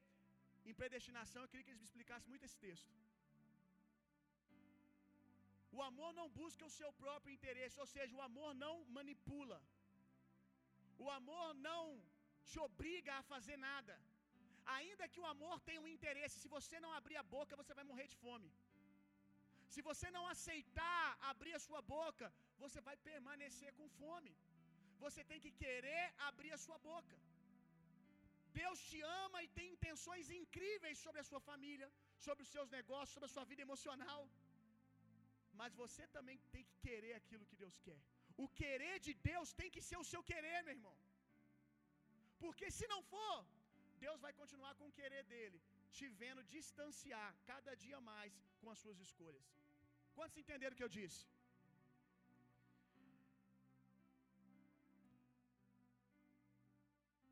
em 0.68 0.74
predestinação, 0.80 1.42
eu 1.42 1.50
queria 1.50 1.64
que 1.64 1.72
eles 1.72 1.82
me 1.82 1.90
explicassem 1.90 2.30
muito 2.32 2.46
esse 2.48 2.58
texto. 2.66 2.90
O 5.76 5.80
amor 5.90 6.10
não 6.18 6.28
busca 6.40 6.64
o 6.68 6.74
seu 6.78 6.90
próprio 7.02 7.34
interesse, 7.36 7.76
ou 7.84 7.88
seja, 7.94 8.16
o 8.16 8.24
amor 8.28 8.50
não 8.64 8.74
manipula. 8.98 9.58
O 11.04 11.08
amor 11.18 11.48
não 11.68 11.84
te 12.50 12.58
obriga 12.68 13.12
a 13.18 13.26
fazer 13.32 13.56
nada. 13.68 13.94
Ainda 14.78 15.10
que 15.12 15.20
o 15.22 15.28
amor 15.34 15.56
tenha 15.68 15.82
um 15.84 15.92
interesse, 15.96 16.42
se 16.42 16.48
você 16.56 16.76
não 16.84 16.92
abrir 16.98 17.16
a 17.22 17.28
boca, 17.36 17.60
você 17.60 17.72
vai 17.78 17.84
morrer 17.90 18.06
de 18.12 18.18
fome. 18.24 18.50
Se 19.74 19.80
você 19.88 20.08
não 20.16 20.24
aceitar 20.34 21.04
abrir 21.32 21.54
a 21.58 21.64
sua 21.66 21.80
boca, 21.96 22.26
você 22.62 22.80
vai 22.88 22.96
permanecer 23.08 23.70
com 23.78 23.88
fome. 24.00 24.32
Você 25.04 25.22
tem 25.30 25.40
que 25.44 25.52
querer 25.62 26.04
abrir 26.28 26.52
a 26.56 26.62
sua 26.66 26.78
boca. 26.90 27.16
Deus 28.60 28.78
te 28.90 29.00
ama 29.24 29.38
e 29.44 29.48
tem 29.56 29.66
intenções 29.74 30.28
incríveis 30.40 30.98
sobre 31.04 31.20
a 31.22 31.28
sua 31.30 31.40
família, 31.50 31.88
sobre 32.26 32.42
os 32.44 32.52
seus 32.54 32.70
negócios, 32.78 33.14
sobre 33.16 33.28
a 33.30 33.34
sua 33.36 33.44
vida 33.50 33.62
emocional. 33.68 34.22
Mas 35.60 35.78
você 35.82 36.04
também 36.16 36.38
tem 36.54 36.64
que 36.68 36.76
querer 36.86 37.14
aquilo 37.20 37.46
que 37.50 37.60
Deus 37.64 37.76
quer. 37.86 38.00
O 38.42 38.46
querer 38.61 38.96
de 39.07 39.12
Deus 39.31 39.48
tem 39.61 39.70
que 39.74 39.83
ser 39.88 39.98
o 40.03 40.09
seu 40.12 40.22
querer, 40.31 40.59
meu 40.66 40.74
irmão. 40.79 40.96
Porque 42.42 42.66
se 42.76 42.87
não 42.92 43.00
for, 43.12 43.38
Deus 44.05 44.18
vai 44.24 44.33
continuar 44.40 44.72
com 44.79 44.87
o 44.88 44.96
querer 44.98 45.24
dele, 45.33 45.59
te 45.96 46.07
vendo 46.22 46.42
distanciar 46.55 47.29
cada 47.50 47.72
dia 47.85 47.98
mais 48.12 48.33
com 48.61 48.70
as 48.74 48.81
suas 48.83 48.98
escolhas. 49.07 49.46
Quantos 50.16 50.38
entenderam 50.42 50.74
o 50.74 50.79
que 50.79 50.87
eu 50.87 50.94
disse? 51.00 51.20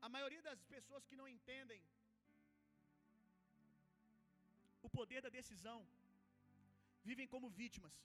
A 0.05 0.09
maioria 0.15 0.43
das 0.49 0.61
pessoas 0.75 1.07
que 1.07 1.19
não 1.21 1.27
entendem 1.35 1.81
o 4.87 4.89
poder 4.97 5.21
da 5.25 5.31
decisão 5.39 5.79
vivem 7.09 7.27
como 7.33 7.55
vítimas. 7.61 7.95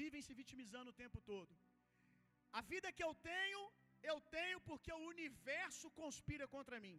Vivem 0.00 0.22
se 0.26 0.34
vitimizando 0.40 0.90
o 0.90 0.98
tempo 1.02 1.18
todo. 1.32 1.52
A 2.58 2.62
vida 2.72 2.94
que 2.96 3.04
eu 3.08 3.12
tenho, 3.30 3.62
eu 4.10 4.18
tenho 4.36 4.58
porque 4.68 4.92
o 4.96 5.06
universo 5.14 5.86
conspira 6.00 6.46
contra 6.56 6.80
mim. 6.86 6.98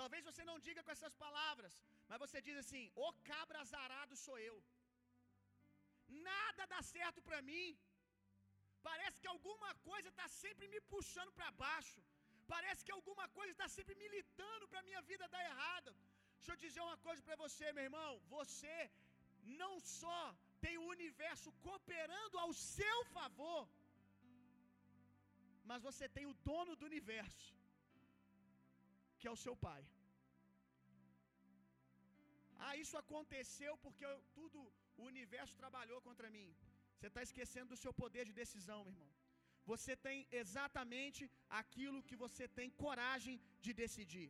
Talvez 0.00 0.22
você 0.28 0.42
não 0.50 0.58
diga 0.66 0.82
com 0.84 0.94
essas 0.96 1.14
palavras, 1.24 1.74
mas 2.08 2.22
você 2.24 2.38
diz 2.48 2.56
assim: 2.62 2.84
"O 3.06 3.08
cabra 3.30 3.60
azarado 3.64 4.16
sou 4.24 4.38
eu. 4.50 4.56
Nada 6.30 6.64
dá 6.74 6.80
certo 6.96 7.20
para 7.28 7.40
mim. 7.50 7.66
Parece 8.88 9.20
que 9.22 9.30
alguma 9.34 9.70
coisa 9.88 10.08
está 10.12 10.26
sempre 10.42 10.66
me 10.74 10.80
puxando 10.92 11.32
para 11.38 11.50
baixo. 11.64 12.00
Parece 12.54 12.84
que 12.86 12.94
alguma 12.98 13.26
coisa 13.38 13.52
está 13.52 13.68
sempre 13.76 13.94
militando 14.04 14.68
para 14.68 14.86
minha 14.88 15.02
vida 15.10 15.32
dar 15.34 15.44
errada. 15.50 15.92
Deixa 16.36 16.52
eu 16.52 16.62
dizer 16.66 16.80
uma 16.88 16.98
coisa 17.06 17.22
para 17.26 17.36
você, 17.44 17.66
meu 17.72 17.84
irmão. 17.88 18.12
Você 18.36 18.76
não 19.60 19.72
só 19.98 20.20
tem 20.64 20.74
o 20.78 20.88
universo 20.96 21.50
cooperando 21.64 22.36
ao 22.44 22.52
seu 22.76 22.98
favor, 23.16 23.62
mas 25.70 25.86
você 25.88 26.06
tem 26.16 26.26
o 26.30 26.36
dono 26.50 26.74
do 26.80 26.88
universo, 26.92 27.48
que 29.18 29.28
é 29.28 29.32
o 29.36 29.42
seu 29.44 29.54
pai. 29.68 29.82
Ah, 32.66 32.74
isso 32.82 32.96
aconteceu 33.02 33.72
porque 33.84 34.04
eu, 34.10 34.16
tudo 34.38 34.58
o 35.00 35.04
universo 35.12 35.60
trabalhou 35.62 36.00
contra 36.08 36.30
mim. 36.36 36.48
Você 36.94 37.08
está 37.10 37.22
esquecendo 37.28 37.70
do 37.72 37.82
seu 37.84 37.92
poder 38.02 38.24
de 38.28 38.34
decisão, 38.42 38.78
meu 38.84 38.94
irmão. 38.94 39.10
Você 39.70 39.92
tem 40.06 40.18
exatamente 40.40 41.22
aquilo 41.60 42.04
que 42.08 42.16
você 42.24 42.44
tem 42.58 42.68
coragem 42.84 43.34
de 43.64 43.72
decidir. 43.82 44.28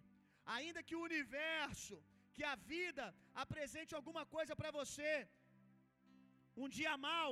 Ainda 0.56 0.82
que 0.88 0.96
o 0.98 1.04
universo, 1.10 1.96
que 2.36 2.44
a 2.52 2.56
vida 2.72 3.04
apresente 3.44 3.92
alguma 3.98 4.24
coisa 4.36 4.54
para 4.60 4.70
você, 4.80 5.12
um 6.64 6.68
dia 6.78 6.94
mal, 7.08 7.30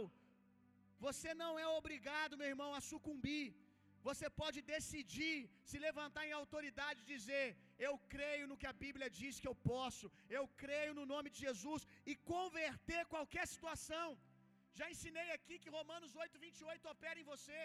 você 1.07 1.31
não 1.43 1.53
é 1.65 1.67
obrigado, 1.81 2.39
meu 2.41 2.49
irmão, 2.55 2.71
a 2.79 2.83
sucumbir. 2.91 3.47
Você 4.09 4.27
pode 4.41 4.59
decidir 4.75 5.37
se 5.71 5.77
levantar 5.87 6.25
em 6.27 6.35
autoridade 6.41 7.01
e 7.03 7.11
dizer: 7.15 7.45
Eu 7.87 7.95
creio 8.15 8.45
no 8.51 8.59
que 8.61 8.69
a 8.73 8.79
Bíblia 8.85 9.09
diz 9.21 9.41
que 9.43 9.49
eu 9.51 9.57
posso, 9.73 10.07
eu 10.39 10.45
creio 10.63 10.93
no 10.99 11.07
nome 11.15 11.29
de 11.35 11.41
Jesus 11.47 11.83
e 12.11 12.15
converter 12.35 13.03
qualquer 13.15 13.47
situação. 13.55 14.09
Já 14.79 14.87
ensinei 14.95 15.29
aqui 15.37 15.57
que 15.63 15.75
Romanos 15.79 16.15
8, 16.25 16.39
28 16.47 16.89
opera 16.95 17.19
em 17.23 17.29
você. 17.33 17.61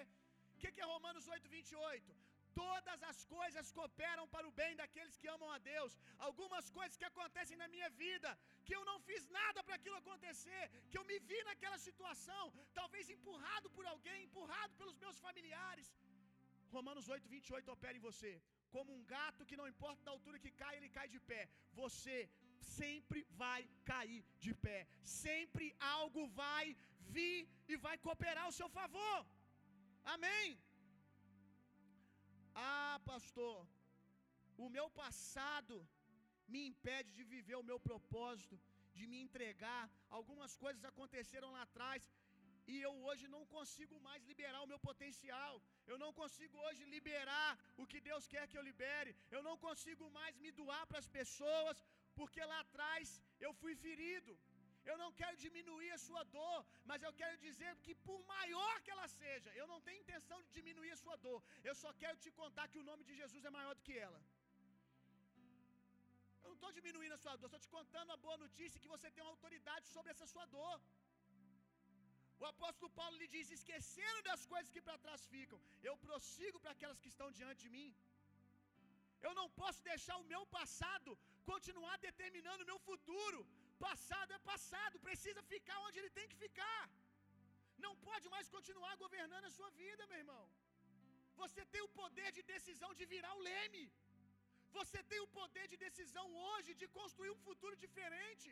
O 0.54 0.58
que, 0.62 0.72
que 0.74 0.84
é 0.84 0.94
Romanos 0.96 1.28
8, 1.36 1.50
28? 1.58 2.16
Todas 2.64 3.00
as 3.10 3.20
coisas 3.36 3.72
cooperam 3.78 4.26
para 4.34 4.48
o 4.50 4.56
bem 4.60 4.74
daqueles 4.82 5.18
que 5.22 5.28
amam 5.36 5.50
a 5.56 5.60
Deus. 5.74 5.98
Algumas 6.30 6.66
coisas 6.78 6.98
que 7.02 7.10
acontecem 7.12 7.58
na 7.62 7.68
minha 7.76 7.90
vida, 8.04 8.30
que 8.66 8.76
eu 8.78 8.84
não 8.90 8.98
fiz 9.10 9.24
nada 9.40 9.64
para 9.64 9.76
aquilo 9.80 9.98
acontecer, 10.04 10.64
que 10.90 10.98
eu 11.00 11.06
me 11.12 11.20
vi 11.32 11.40
naquela 11.50 11.80
situação, 11.88 12.44
talvez 12.80 13.10
empurrado 13.10 13.70
por 13.78 13.86
alguém, 13.94 14.24
empurrado 14.24 14.74
pelos 14.82 14.98
meus 15.04 15.20
familiares. 15.28 15.90
Romanos 16.76 17.08
8, 17.16 17.28
28 17.36 17.72
opera 17.76 17.98
em 17.98 18.06
você. 18.10 18.32
Como 18.76 18.90
um 18.98 19.04
gato 19.16 19.46
que 19.50 19.60
não 19.60 19.68
importa 19.74 20.04
da 20.06 20.12
altura 20.16 20.40
que 20.44 20.52
cai, 20.62 20.74
ele 20.78 20.90
cai 20.98 21.08
de 21.16 21.20
pé. 21.32 21.42
Você 21.82 22.18
sempre 22.78 23.22
vai 23.44 23.60
cair 23.92 24.24
de 24.40 24.54
pé. 24.66 24.80
Sempre 25.04 25.68
algo 25.80 26.28
vai 26.42 26.66
vir 27.16 27.40
e 27.68 27.76
vai 27.86 27.98
cooperar 28.06 28.46
ao 28.46 28.58
seu 28.60 28.70
favor. 28.80 29.18
Amém. 30.16 30.58
Ah, 32.56 33.00
pastor, 33.06 33.68
o 34.58 34.70
meu 34.70 34.90
passado 34.90 35.76
me 36.48 36.62
impede 36.70 37.10
de 37.18 37.24
viver 37.24 37.56
o 37.56 37.68
meu 37.70 37.80
propósito, 37.80 38.60
de 38.94 39.06
me 39.08 39.20
entregar. 39.26 39.90
Algumas 40.10 40.56
coisas 40.64 40.84
aconteceram 40.84 41.52
lá 41.52 41.62
atrás 41.64 42.02
e 42.68 42.76
eu 42.88 42.94
hoje 43.06 43.26
não 43.36 43.44
consigo 43.56 43.96
mais 44.08 44.22
liberar 44.32 44.62
o 44.64 44.70
meu 44.72 44.80
potencial. 44.80 45.62
Eu 45.92 45.98
não 46.04 46.12
consigo 46.14 46.58
hoje 46.66 46.84
liberar 46.96 47.52
o 47.82 47.88
que 47.92 48.00
Deus 48.10 48.28
quer 48.34 48.48
que 48.48 48.58
eu 48.58 48.68
libere. 48.70 49.16
Eu 49.36 49.42
não 49.48 49.58
consigo 49.58 50.10
mais 50.20 50.38
me 50.44 50.52
doar 50.52 50.86
para 50.88 51.00
as 51.00 51.10
pessoas, 51.20 51.78
porque 52.16 52.44
lá 52.52 52.60
atrás 52.62 53.22
eu 53.40 53.54
fui 53.62 53.76
ferido. 53.76 54.38
Eu 54.90 54.96
não 55.02 55.10
quero 55.20 55.36
diminuir 55.46 55.92
a 55.96 56.00
sua 56.06 56.24
dor, 56.36 56.60
mas 56.90 57.04
eu 57.08 57.14
quero 57.22 57.36
dizer 57.48 57.72
que 57.86 57.94
por 58.08 58.20
maior 58.36 58.74
que 58.84 58.92
ela 58.96 59.08
seja, 59.08 59.50
eu 59.62 59.68
não 59.72 59.80
tenho 59.88 60.02
intenção 60.04 60.40
de 60.46 60.52
diminuir 60.60 60.92
a 60.94 61.02
sua 61.04 61.18
dor. 61.26 61.40
Eu 61.70 61.76
só 61.82 61.92
quero 62.04 62.18
te 62.24 62.32
contar 62.42 62.68
que 62.72 62.82
o 62.82 62.88
nome 62.90 63.04
de 63.10 63.16
Jesus 63.22 63.46
é 63.50 63.58
maior 63.60 63.74
do 63.76 63.86
que 63.88 63.98
ela. 64.08 64.22
Eu 66.44 66.50
não 66.52 66.58
estou 66.60 66.72
diminuindo 66.80 67.16
a 67.18 67.22
sua 67.24 67.36
dor, 67.38 67.48
estou 67.48 67.64
te 67.66 67.72
contando 67.78 68.12
a 68.16 68.22
boa 68.26 68.38
notícia 68.46 68.82
que 68.84 68.94
você 68.96 69.10
tem 69.12 69.24
uma 69.24 69.36
autoridade 69.36 69.86
sobre 69.96 70.12
essa 70.14 70.28
sua 70.34 70.46
dor. 70.58 70.78
O 72.42 72.46
apóstolo 72.54 72.90
Paulo 73.00 73.16
lhe 73.22 73.28
diz: 73.36 73.50
esquecendo 73.58 74.22
das 74.30 74.44
coisas 74.54 74.72
que 74.76 74.86
para 74.86 75.02
trás 75.06 75.26
ficam, 75.34 75.60
eu 75.90 75.96
prossigo 76.08 76.60
para 76.64 76.74
aquelas 76.76 77.02
que 77.04 77.12
estão 77.14 77.30
diante 77.40 77.62
de 77.66 77.72
mim. 77.78 77.90
Eu 79.28 79.34
não 79.40 79.48
posso 79.62 79.82
deixar 79.92 80.16
o 80.20 80.30
meu 80.34 80.44
passado 80.58 81.12
continuar 81.52 81.96
determinando 82.08 82.64
o 82.64 82.70
meu 82.72 82.80
futuro. 82.90 83.40
Passado 83.88 84.32
é 84.38 84.40
passado, 84.52 85.04
precisa 85.08 85.42
ficar 85.54 85.78
onde 85.86 86.00
ele 86.00 86.12
tem 86.18 86.28
que 86.32 86.38
ficar. 86.46 86.82
Não 87.86 87.94
pode 88.08 88.28
mais 88.34 88.48
continuar 88.56 88.94
governando 89.04 89.46
a 89.50 89.56
sua 89.58 89.70
vida, 89.84 90.10
meu 90.12 90.20
irmão. 90.24 90.44
Você 91.42 91.62
tem 91.74 91.82
o 91.88 91.94
poder 92.02 92.30
de 92.38 92.44
decisão 92.54 92.92
de 93.00 93.06
virar 93.14 93.34
o 93.38 93.46
leme. 93.50 93.86
Você 94.78 95.00
tem 95.12 95.22
o 95.26 95.32
poder 95.40 95.66
de 95.72 95.78
decisão 95.88 96.26
hoje 96.48 96.72
de 96.82 96.88
construir 97.00 97.32
um 97.36 97.42
futuro 97.48 97.76
diferente. 97.86 98.50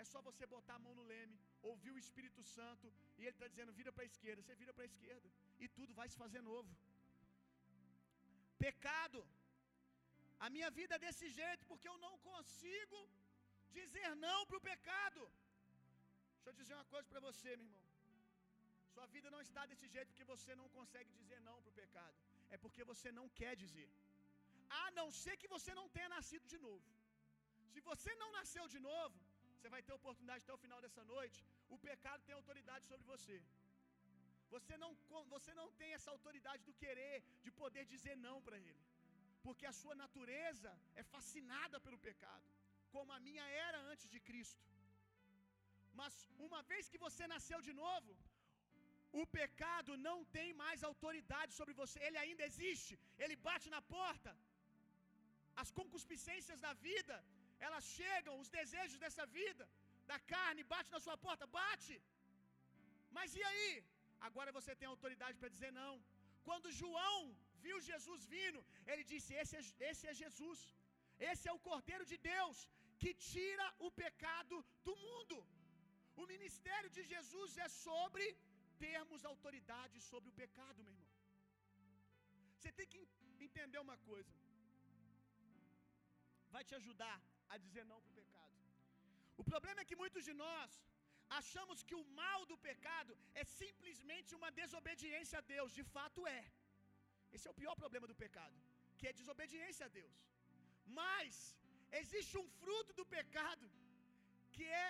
É 0.00 0.04
só 0.10 0.18
você 0.28 0.44
botar 0.56 0.76
a 0.76 0.84
mão 0.84 0.94
no 0.98 1.06
leme, 1.12 1.38
ouvir 1.70 1.92
o 1.94 2.02
Espírito 2.04 2.42
Santo 2.56 2.86
e 3.18 3.22
ele 3.26 3.36
está 3.36 3.48
dizendo: 3.52 3.76
vira 3.80 3.92
para 3.96 4.04
a 4.06 4.10
esquerda. 4.12 4.42
Você 4.42 4.56
vira 4.62 4.74
para 4.76 4.84
a 4.86 4.90
esquerda 4.92 5.28
e 5.62 5.68
tudo 5.78 5.98
vai 6.00 6.08
se 6.12 6.18
fazer 6.24 6.42
novo. 6.52 6.70
Pecado. 8.66 9.20
A 10.46 10.48
minha 10.54 10.70
vida 10.78 10.94
é 10.96 11.04
desse 11.06 11.28
jeito 11.40 11.64
porque 11.70 11.88
eu 11.92 11.98
não 12.06 12.14
consigo 12.30 12.98
dizer 13.80 14.08
não 14.26 14.38
para 14.46 14.58
o 14.60 14.66
pecado. 14.72 15.22
Deixa 16.36 16.50
eu 16.50 16.58
dizer 16.60 16.74
uma 16.78 16.88
coisa 16.94 17.08
para 17.12 17.20
você, 17.28 17.48
meu 17.56 17.66
irmão. 17.68 17.86
Sua 18.94 19.06
vida 19.14 19.30
não 19.34 19.40
está 19.46 19.62
desse 19.70 19.86
jeito 19.94 20.08
porque 20.10 20.30
você 20.34 20.52
não 20.60 20.68
consegue 20.76 21.10
dizer 21.20 21.40
não 21.48 21.56
para 21.62 21.72
o 21.72 21.78
pecado. 21.82 22.16
É 22.54 22.56
porque 22.64 22.82
você 22.92 23.10
não 23.18 23.26
quer 23.40 23.54
dizer. 23.64 23.90
A 24.82 24.86
não 24.98 25.08
ser 25.22 25.34
que 25.40 25.52
você 25.56 25.72
não 25.80 25.88
tenha 25.96 26.08
nascido 26.16 26.46
de 26.54 26.58
novo. 26.66 26.88
Se 27.72 27.80
você 27.90 28.12
não 28.22 28.30
nasceu 28.38 28.64
de 28.74 28.80
novo, 28.90 29.16
você 29.54 29.68
vai 29.74 29.82
ter 29.86 29.94
oportunidade 30.00 30.42
até 30.44 30.54
o 30.56 30.62
final 30.64 30.80
dessa 30.84 31.04
noite. 31.14 31.38
O 31.74 31.78
pecado 31.88 32.24
tem 32.26 32.34
autoridade 32.40 32.84
sobre 32.90 33.06
você. 33.12 33.38
Você 34.54 34.74
não, 34.82 34.90
você 35.36 35.52
não 35.60 35.68
tem 35.80 35.90
essa 35.94 36.10
autoridade 36.10 36.62
do 36.68 36.74
querer, 36.82 37.16
de 37.44 37.50
poder 37.62 37.84
dizer 37.94 38.16
não 38.16 38.36
para 38.46 38.58
ele. 38.68 38.84
Porque 39.46 39.66
a 39.66 39.74
sua 39.80 39.94
natureza 40.04 40.70
é 41.00 41.02
fascinada 41.14 41.78
pelo 41.86 41.98
pecado, 42.08 42.46
como 42.94 43.12
a 43.16 43.20
minha 43.28 43.46
era 43.68 43.78
antes 43.92 44.06
de 44.14 44.20
Cristo. 44.28 44.64
Mas 46.00 46.14
uma 46.46 46.60
vez 46.70 46.84
que 46.92 47.02
você 47.06 47.24
nasceu 47.34 47.60
de 47.68 47.72
novo, 47.84 48.10
o 49.20 49.24
pecado 49.38 49.92
não 50.08 50.18
tem 50.36 50.48
mais 50.62 50.82
autoridade 50.90 51.52
sobre 51.58 51.74
você, 51.80 51.98
ele 52.08 52.18
ainda 52.24 52.44
existe, 52.50 52.94
ele 53.22 53.36
bate 53.48 53.68
na 53.76 53.82
porta. 53.96 54.32
As 55.62 55.70
concupiscências 55.78 56.60
da 56.66 56.72
vida, 56.88 57.16
elas 57.66 57.84
chegam, 57.98 58.34
os 58.42 58.50
desejos 58.58 58.98
dessa 59.04 59.24
vida, 59.38 59.64
da 60.10 60.18
carne, 60.34 60.70
bate 60.74 60.90
na 60.96 61.00
sua 61.06 61.16
porta, 61.26 61.46
bate. 61.60 61.96
Mas 63.16 63.34
e 63.40 63.42
aí? 63.50 63.70
Agora 64.28 64.56
você 64.58 64.72
tem 64.80 64.88
autoridade 64.94 65.36
para 65.40 65.54
dizer 65.56 65.72
não. 65.82 65.94
Quando 66.48 66.76
João 66.80 67.20
viu 67.64 67.76
Jesus 67.90 68.22
vindo, 68.36 68.60
ele 68.90 69.04
disse: 69.12 69.30
esse 69.42 69.54
é, 69.60 69.62
esse 69.90 70.04
é 70.10 70.14
Jesus, 70.22 70.60
esse 71.30 71.44
é 71.50 71.52
o 71.56 71.64
Cordeiro 71.68 72.04
de 72.12 72.18
Deus 72.32 72.58
que 73.02 73.12
tira 73.32 73.66
o 73.86 73.90
pecado 74.02 74.56
do 74.86 74.94
mundo. 75.06 75.36
O 76.22 76.26
ministério 76.32 76.90
de 76.96 77.02
Jesus 77.12 77.50
é 77.66 77.68
sobre 77.86 78.24
termos 78.86 79.24
autoridade 79.32 79.96
sobre 80.10 80.28
o 80.30 80.36
pecado, 80.42 80.82
meu 80.84 80.94
irmão. 80.96 81.12
Você 82.56 82.70
tem 82.78 82.88
que 82.92 83.00
entender 83.46 83.80
uma 83.86 83.96
coisa, 84.10 84.34
vai 86.54 86.62
te 86.68 86.74
ajudar 86.80 87.18
a 87.52 87.56
dizer 87.64 87.84
não 87.90 88.00
para 88.02 88.12
o 88.12 88.18
pecado. 88.22 88.54
O 89.40 89.44
problema 89.50 89.80
é 89.80 89.88
que 89.88 90.00
muitos 90.02 90.24
de 90.28 90.34
nós 90.44 90.70
achamos 91.38 91.82
que 91.88 91.96
o 92.00 92.04
mal 92.20 92.40
do 92.50 92.56
pecado 92.68 93.12
é 93.40 93.44
simplesmente 93.60 94.30
uma 94.38 94.50
desobediência 94.62 95.38
a 95.40 95.46
Deus. 95.54 95.76
De 95.80 95.84
fato 95.96 96.26
é. 96.38 96.42
Esse 97.34 97.46
é 97.48 97.50
o 97.52 97.60
pior 97.62 97.74
problema 97.82 98.06
do 98.10 98.20
pecado, 98.24 98.58
que 98.98 99.06
é 99.10 99.18
desobediência 99.20 99.84
a 99.86 99.92
Deus. 100.00 100.18
Mas 101.00 101.32
existe 102.00 102.36
um 102.42 102.48
fruto 102.60 102.92
do 102.98 103.04
pecado 103.16 103.66
que 104.54 104.64
é 104.64 104.88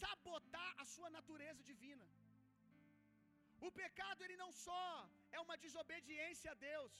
sabotar 0.00 0.70
a 0.82 0.84
sua 0.94 1.10
natureza 1.10 1.62
divina. 1.70 2.06
O 3.68 3.70
pecado 3.82 4.22
ele 4.24 4.36
não 4.42 4.50
só 4.66 4.86
é 5.30 5.40
uma 5.40 5.56
desobediência 5.64 6.50
a 6.50 6.60
Deus, 6.70 6.92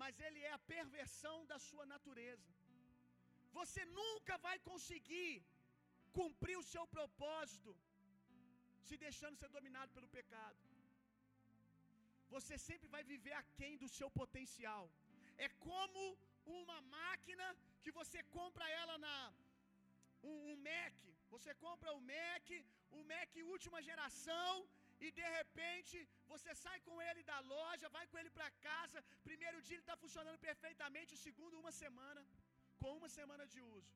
mas 0.00 0.20
ele 0.26 0.40
é 0.48 0.52
a 0.52 0.64
perversão 0.74 1.36
da 1.52 1.58
sua 1.68 1.84
natureza. 1.94 2.50
Você 3.58 3.82
nunca 4.00 4.34
vai 4.46 4.56
conseguir 4.70 5.32
cumprir 6.18 6.56
o 6.58 6.68
seu 6.72 6.84
propósito 6.96 7.72
se 8.86 8.96
deixando 9.04 9.40
ser 9.40 9.50
dominado 9.56 9.90
pelo 9.96 10.08
pecado. 10.18 10.60
Você 12.34 12.54
sempre 12.68 12.88
vai 12.94 13.02
viver 13.12 13.34
aquém 13.42 13.74
do 13.82 13.88
seu 13.98 14.08
potencial. 14.20 14.84
É 15.46 15.48
como 15.68 16.02
uma 16.60 16.78
máquina 16.98 17.46
que 17.82 17.92
você 18.00 18.22
compra 18.38 18.66
ela 18.82 18.96
na 19.06 19.16
um, 20.30 20.36
um 20.52 20.56
Mac. 20.68 20.94
Você 21.34 21.52
compra 21.66 21.92
o 21.98 22.00
Mac, 22.12 22.48
o 22.98 23.02
Mac 23.12 23.32
última 23.54 23.80
geração, 23.88 24.52
e 25.04 25.10
de 25.18 25.26
repente 25.38 25.96
você 26.32 26.50
sai 26.64 26.78
com 26.86 26.96
ele 27.08 27.22
da 27.30 27.38
loja, 27.54 27.94
vai 27.96 28.06
com 28.06 28.18
ele 28.20 28.30
para 28.38 28.50
casa. 28.68 29.04
Primeiro 29.28 29.60
dia 29.66 29.76
ele 29.76 29.86
está 29.86 29.96
funcionando 30.04 30.38
perfeitamente, 30.48 31.14
o 31.16 31.22
segundo, 31.26 31.60
uma 31.64 31.72
semana 31.84 32.22
com 32.80 32.92
uma 33.00 33.08
semana 33.18 33.44
de 33.52 33.60
uso, 33.76 33.92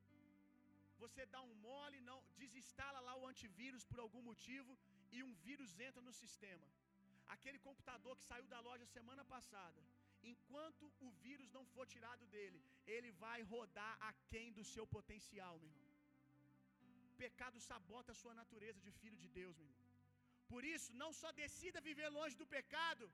você 1.02 1.22
dá 1.34 1.40
um 1.48 1.54
mole, 1.66 1.98
não 2.08 2.18
desinstala 2.42 2.98
lá 3.06 3.14
o 3.20 3.26
antivírus 3.32 3.84
por 3.90 3.98
algum 4.04 4.22
motivo 4.30 4.72
e 5.16 5.22
um 5.26 5.32
vírus 5.46 5.78
entra 5.88 6.02
no 6.08 6.12
sistema. 6.22 6.66
Aquele 7.34 7.58
computador 7.66 8.14
que 8.18 8.28
saiu 8.30 8.46
da 8.54 8.60
loja 8.68 8.86
semana 8.96 9.24
passada, 9.34 9.80
enquanto 10.32 10.84
o 11.06 11.10
vírus 11.24 11.50
não 11.56 11.64
for 11.72 11.86
tirado 11.94 12.24
dele, 12.34 12.60
ele 12.94 13.10
vai 13.24 13.38
rodar 13.54 13.94
aquém 14.10 14.52
do 14.58 14.64
seu 14.72 14.86
potencial, 14.96 15.54
meu 15.58 15.70
irmão. 15.72 15.88
O 17.12 17.16
pecado 17.24 17.58
sabota 17.70 18.12
a 18.12 18.20
sua 18.22 18.34
natureza 18.42 18.80
de 18.86 18.92
filho 19.00 19.18
de 19.24 19.28
Deus, 19.40 19.56
meu 19.56 19.68
irmão. 19.70 19.88
Por 20.52 20.62
isso, 20.74 20.90
não 21.02 21.10
só 21.22 21.30
decida 21.42 21.86
viver 21.88 22.08
longe 22.18 22.36
do 22.42 22.46
pecado, 22.58 23.04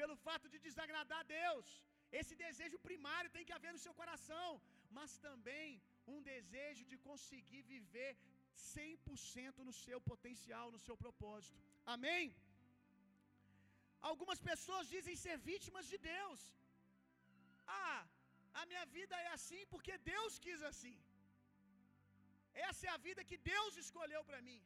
pelo 0.00 0.16
fato 0.26 0.46
de 0.52 0.58
desagradar 0.58 1.20
a 1.20 1.30
Deus. 1.40 1.66
Esse 2.20 2.34
desejo 2.44 2.78
primário 2.88 3.30
tem 3.34 3.44
que 3.44 3.56
haver 3.56 3.72
no 3.72 3.82
seu 3.86 3.94
coração 4.00 4.48
mas 4.98 5.12
também 5.26 5.68
um 6.14 6.20
desejo 6.32 6.84
de 6.90 6.96
conseguir 7.08 7.62
viver 7.74 8.10
100% 8.56 9.58
no 9.68 9.74
seu 9.84 9.98
potencial, 10.10 10.66
no 10.74 10.82
seu 10.86 10.96
propósito. 11.04 11.58
Amém? 11.94 12.24
Algumas 14.10 14.40
pessoas 14.50 14.92
dizem 14.94 15.16
ser 15.24 15.36
vítimas 15.50 15.86
de 15.92 15.98
Deus. 16.12 16.40
Ah, 17.82 18.02
a 18.60 18.64
minha 18.70 18.84
vida 18.96 19.14
é 19.26 19.28
assim 19.36 19.62
porque 19.72 19.94
Deus 20.12 20.32
quis 20.44 20.62
assim. 20.70 20.96
Essa 22.68 22.82
é 22.86 22.90
a 22.94 23.02
vida 23.08 23.28
que 23.30 23.38
Deus 23.52 23.72
escolheu 23.84 24.22
para 24.28 24.40
mim. 24.48 24.60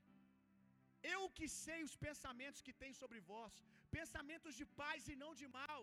Eu 1.14 1.20
que 1.36 1.47
sei 1.62 1.78
os 1.89 1.97
pensamentos 2.07 2.64
que 2.66 2.74
tem 2.82 2.93
sobre 3.01 3.20
vós, 3.30 3.55
pensamentos 3.99 4.55
de 4.61 4.66
paz 4.80 5.09
e 5.12 5.16
não 5.22 5.32
de 5.41 5.49
mal. 5.61 5.80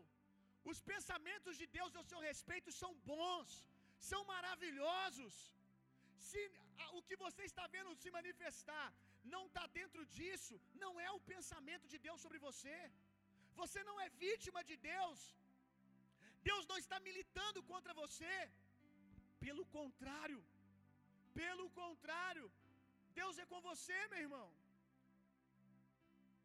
Os 0.71 0.79
pensamentos 0.91 1.55
de 1.61 1.67
Deus 1.77 1.95
ao 1.95 2.07
seu 2.11 2.19
respeito 2.29 2.69
são 2.81 2.91
bons, 3.11 3.49
são 4.11 4.21
maravilhosos. 4.33 5.35
Se 6.29 6.41
o 6.97 7.01
que 7.07 7.17
você 7.25 7.43
está 7.51 7.65
vendo 7.75 7.99
se 8.03 8.11
manifestar 8.19 8.87
não 9.33 9.43
está 9.47 9.65
dentro 9.79 10.01
disso, 10.17 10.55
não 10.83 10.93
é 11.07 11.09
o 11.17 11.23
pensamento 11.33 11.85
de 11.93 11.99
Deus 12.07 12.21
sobre 12.25 12.39
você. 12.47 12.77
Você 13.61 13.79
não 13.89 13.97
é 14.05 14.09
vítima 14.25 14.61
de 14.69 14.75
Deus. 14.91 15.19
Deus 16.49 16.63
não 16.71 16.77
está 16.83 16.97
militando 17.07 17.61
contra 17.71 17.93
você. 18.01 18.33
Pelo 19.45 19.63
contrário, 19.77 20.39
pelo 21.41 21.65
contrário, 21.81 22.45
Deus 23.19 23.37
é 23.43 23.45
com 23.51 23.59
você, 23.69 23.97
meu 24.11 24.21
irmão. 24.25 24.47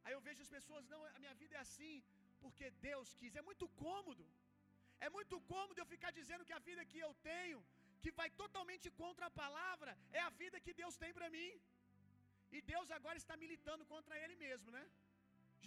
Aí 0.05 0.13
eu 0.17 0.23
vejo 0.27 0.43
as 0.47 0.53
pessoas, 0.57 0.89
não, 0.93 1.01
a 1.17 1.19
minha 1.25 1.35
vida 1.43 1.55
é 1.57 1.61
assim, 1.67 1.95
porque 2.43 2.67
Deus 2.89 3.09
quis. 3.19 3.35
É 3.41 3.43
muito 3.51 3.67
cômodo. 3.85 4.25
É 5.07 5.09
muito 5.17 5.37
cômodo 5.53 5.79
eu 5.81 5.93
ficar 5.95 6.11
dizendo 6.19 6.47
que 6.49 6.57
a 6.59 6.65
vida 6.69 6.89
que 6.93 7.01
eu 7.07 7.13
tenho, 7.31 7.61
que 8.03 8.11
vai 8.21 8.29
totalmente 8.43 8.89
contra 9.03 9.27
a 9.27 9.37
palavra, 9.43 9.93
é 10.19 10.21
a 10.29 10.33
vida 10.43 10.65
que 10.65 10.75
Deus 10.81 10.97
tem 11.03 11.13
para 11.19 11.31
mim. 11.37 11.51
E 12.57 12.61
Deus 12.73 12.89
agora 12.99 13.19
está 13.23 13.35
militando 13.45 13.85
contra 13.93 14.19
ele 14.23 14.37
mesmo, 14.45 14.71
né? 14.77 14.85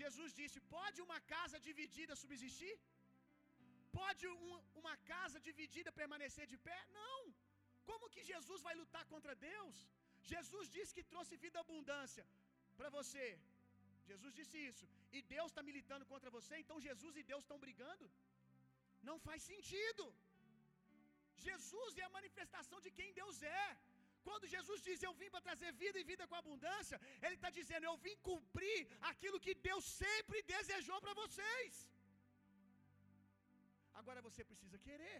Jesus 0.02 0.30
disse: 0.39 0.60
Pode 0.76 1.00
uma 1.08 1.20
casa 1.36 1.58
dividida 1.68 2.22
subsistir? 2.24 2.76
Pode 4.00 4.24
um, 4.28 4.54
uma 4.82 4.96
casa 5.14 5.39
dividida 5.48 5.98
permanecer 6.02 6.46
de 6.52 6.58
pé? 6.68 6.80
Não. 7.00 7.20
Como 7.89 8.12
que 8.14 8.24
Jesus 8.32 8.60
vai 8.68 8.76
lutar 8.82 9.06
contra 9.14 9.34
Deus? 9.50 9.76
Jesus 10.34 10.66
disse 10.76 10.96
que 10.98 11.10
trouxe 11.14 11.41
vida 11.46 11.60
abundância 11.60 12.26
para 12.80 12.89
você. 12.98 13.28
Jesus 14.10 14.34
disse 14.39 14.58
isso. 14.70 14.86
E 15.16 15.22
Deus 15.36 15.50
está 15.52 15.64
militando 15.70 16.06
contra 16.12 16.30
você, 16.38 16.54
então 16.64 16.86
Jesus 16.89 17.16
e 17.22 17.24
Deus 17.32 17.44
estão 17.44 17.60
brigando? 17.66 18.06
Não 19.10 19.18
faz 19.28 19.41
sentido. 19.52 20.06
Jesus 21.48 21.98
é 22.02 22.06
a 22.06 22.16
manifestação 22.18 22.80
de 22.86 22.91
quem 22.98 23.10
Deus 23.22 23.38
é. 23.62 23.66
Quando 24.28 24.52
Jesus 24.56 24.80
diz 24.88 25.00
eu 25.08 25.14
vim 25.22 25.30
para 25.34 25.46
trazer 25.48 25.72
vida 25.84 25.98
e 26.00 26.08
vida 26.12 26.28
com 26.30 26.38
abundância, 26.42 26.98
Ele 27.24 27.36
está 27.40 27.50
dizendo 27.60 27.88
eu 27.92 27.98
vim 28.06 28.16
cumprir 28.30 28.80
aquilo 29.12 29.44
que 29.46 29.56
Deus 29.70 29.86
sempre 30.04 30.42
desejou 30.54 31.00
para 31.06 31.16
vocês. 31.22 31.72
Agora 34.02 34.22
você 34.28 34.44
precisa 34.52 34.78
querer, 34.88 35.20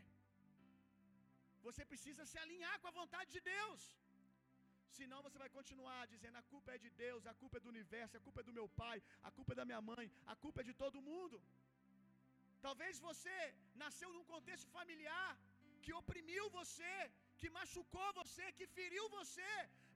você 1.68 1.84
precisa 1.92 2.24
se 2.32 2.38
alinhar 2.46 2.78
com 2.80 2.90
a 2.92 2.98
vontade 3.02 3.30
de 3.36 3.42
Deus. 3.56 3.82
Senão 4.98 5.20
você 5.26 5.38
vai 5.44 5.50
continuar 5.58 6.02
dizendo 6.14 6.38
a 6.42 6.46
culpa 6.54 6.72
é 6.76 6.80
de 6.86 6.90
Deus, 7.04 7.28
a 7.32 7.36
culpa 7.42 7.58
é 7.58 7.64
do 7.66 7.72
universo, 7.76 8.18
a 8.18 8.24
culpa 8.26 8.42
é 8.42 8.48
do 8.50 8.58
meu 8.60 8.68
pai, 8.82 8.98
a 9.28 9.32
culpa 9.38 9.54
é 9.54 9.60
da 9.60 9.66
minha 9.70 9.82
mãe, 9.92 10.06
a 10.34 10.36
culpa 10.44 10.62
é 10.62 10.68
de 10.70 10.76
todo 10.82 11.06
mundo. 11.10 11.38
Talvez 12.66 13.00
você 13.08 13.38
nasceu 13.84 14.10
num 14.16 14.26
contexto 14.34 14.70
familiar 14.78 15.32
que 15.84 15.94
oprimiu 16.02 16.44
você, 16.60 16.94
que 17.44 17.56
machucou 17.60 18.10
você, 18.22 18.46
que 18.58 18.68
feriu 18.78 19.06
você. 19.18 19.52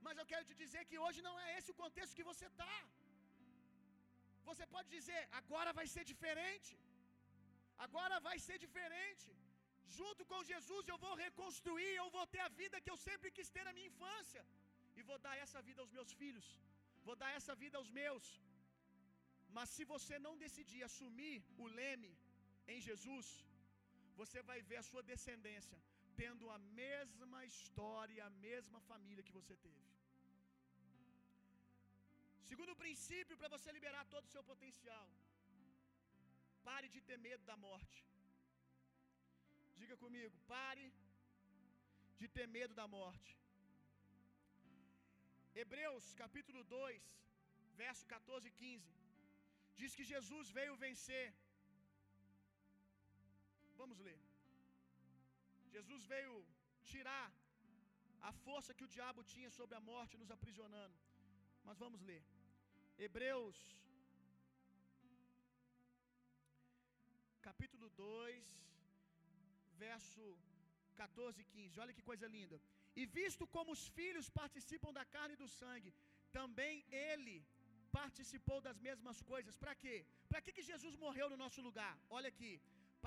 Mas 0.05 0.17
eu 0.21 0.27
quero 0.31 0.45
te 0.49 0.55
dizer 0.63 0.83
que 0.89 0.97
hoje 1.05 1.19
não 1.27 1.35
é 1.45 1.49
esse 1.57 1.71
o 1.73 1.81
contexto 1.83 2.17
que 2.19 2.29
você 2.31 2.45
está. 2.51 2.75
Você 4.49 4.65
pode 4.75 4.89
dizer, 4.97 5.21
agora 5.39 5.71
vai 5.79 5.87
ser 5.95 6.03
diferente. 6.11 6.71
Agora 7.85 8.15
vai 8.27 8.37
ser 8.47 8.57
diferente. 8.65 9.27
Junto 9.97 10.21
com 10.31 10.47
Jesus 10.51 10.83
eu 10.93 10.99
vou 11.05 11.15
reconstruir, 11.25 11.91
eu 11.95 12.09
vou 12.17 12.25
ter 12.33 12.43
a 12.45 12.53
vida 12.61 12.81
que 12.83 12.91
eu 12.93 12.99
sempre 13.07 13.29
quis 13.37 13.49
ter 13.55 13.65
na 13.67 13.75
minha 13.77 13.91
infância. 13.93 14.43
E 14.97 15.01
vou 15.09 15.19
dar 15.25 15.35
essa 15.45 15.61
vida 15.67 15.81
aos 15.83 15.93
meus 15.97 16.11
filhos. 16.21 16.47
Vou 17.07 17.17
dar 17.23 17.31
essa 17.39 17.55
vida 17.63 17.77
aos 17.81 17.91
meus. 18.01 18.25
Mas 19.57 19.69
se 19.75 19.83
você 19.93 20.15
não 20.25 20.33
decidir 20.45 20.81
assumir 20.89 21.37
o 21.63 21.67
leme 21.79 22.13
em 22.73 22.79
Jesus, 22.87 23.27
você 24.21 24.41
vai 24.49 24.59
ver 24.69 24.79
a 24.81 24.87
sua 24.89 25.03
descendência 25.11 25.77
tendo 26.21 26.45
a 26.55 26.59
mesma 26.81 27.39
história, 27.51 28.25
a 28.25 28.33
mesma 28.47 28.79
família 28.89 29.25
que 29.27 29.37
você 29.39 29.55
teve. 29.67 29.85
Segundo 32.49 32.81
princípio 32.83 33.37
para 33.39 33.53
você 33.55 33.69
liberar 33.77 34.03
todo 34.13 34.25
o 34.25 34.33
seu 34.35 34.43
potencial, 34.51 35.07
pare 36.69 36.87
de 36.93 37.01
ter 37.07 37.17
medo 37.27 37.43
da 37.51 37.57
morte. 37.67 37.99
Diga 39.81 39.97
comigo, 40.03 40.35
pare 40.53 40.85
de 42.21 42.27
ter 42.35 42.47
medo 42.57 42.73
da 42.79 42.87
morte. 42.99 43.33
Hebreus 45.63 46.07
capítulo 46.23 46.61
2, 46.63 47.03
verso 47.83 48.05
14 48.15 48.47
e 48.47 48.51
15, 48.51 48.95
diz 49.79 49.93
que 49.97 50.09
Jesus 50.13 50.49
veio 50.57 50.81
vencer. 50.87 51.27
Vamos 53.81 53.99
ler. 54.07 54.26
Jesus 55.77 56.03
veio 56.13 56.33
tirar 56.91 57.27
a 58.29 58.31
força 58.45 58.75
que 58.77 58.85
o 58.85 58.93
diabo 58.95 59.21
tinha 59.33 59.49
sobre 59.57 59.75
a 59.79 59.85
morte, 59.91 60.21
nos 60.21 60.31
aprisionando. 60.35 60.97
Mas 61.67 61.81
vamos 61.83 62.01
ler. 62.09 62.23
Hebreus, 63.05 63.57
capítulo 67.47 67.89
2, 67.97 68.47
verso 69.85 70.23
14 71.01 71.41
e 71.43 71.49
15. 71.57 71.81
Olha 71.83 71.95
que 71.97 72.07
coisa 72.11 72.27
linda. 72.37 72.57
E 72.99 73.05
visto 73.19 73.45
como 73.55 73.71
os 73.77 73.83
filhos 73.99 74.29
participam 74.41 74.91
da 74.99 75.05
carne 75.15 75.35
e 75.35 75.41
do 75.43 75.49
sangue, 75.59 75.93
também 76.39 76.75
ele 77.11 77.37
participou 77.99 78.59
das 78.67 78.79
mesmas 78.87 79.19
coisas. 79.31 79.59
Para 79.63 79.75
quê? 79.83 79.95
Para 80.29 80.41
que, 80.41 80.55
que 80.57 80.69
Jesus 80.71 80.95
morreu 81.05 81.27
no 81.33 81.41
nosso 81.43 81.61
lugar? 81.67 81.93
Olha 82.17 82.29
aqui 82.33 82.53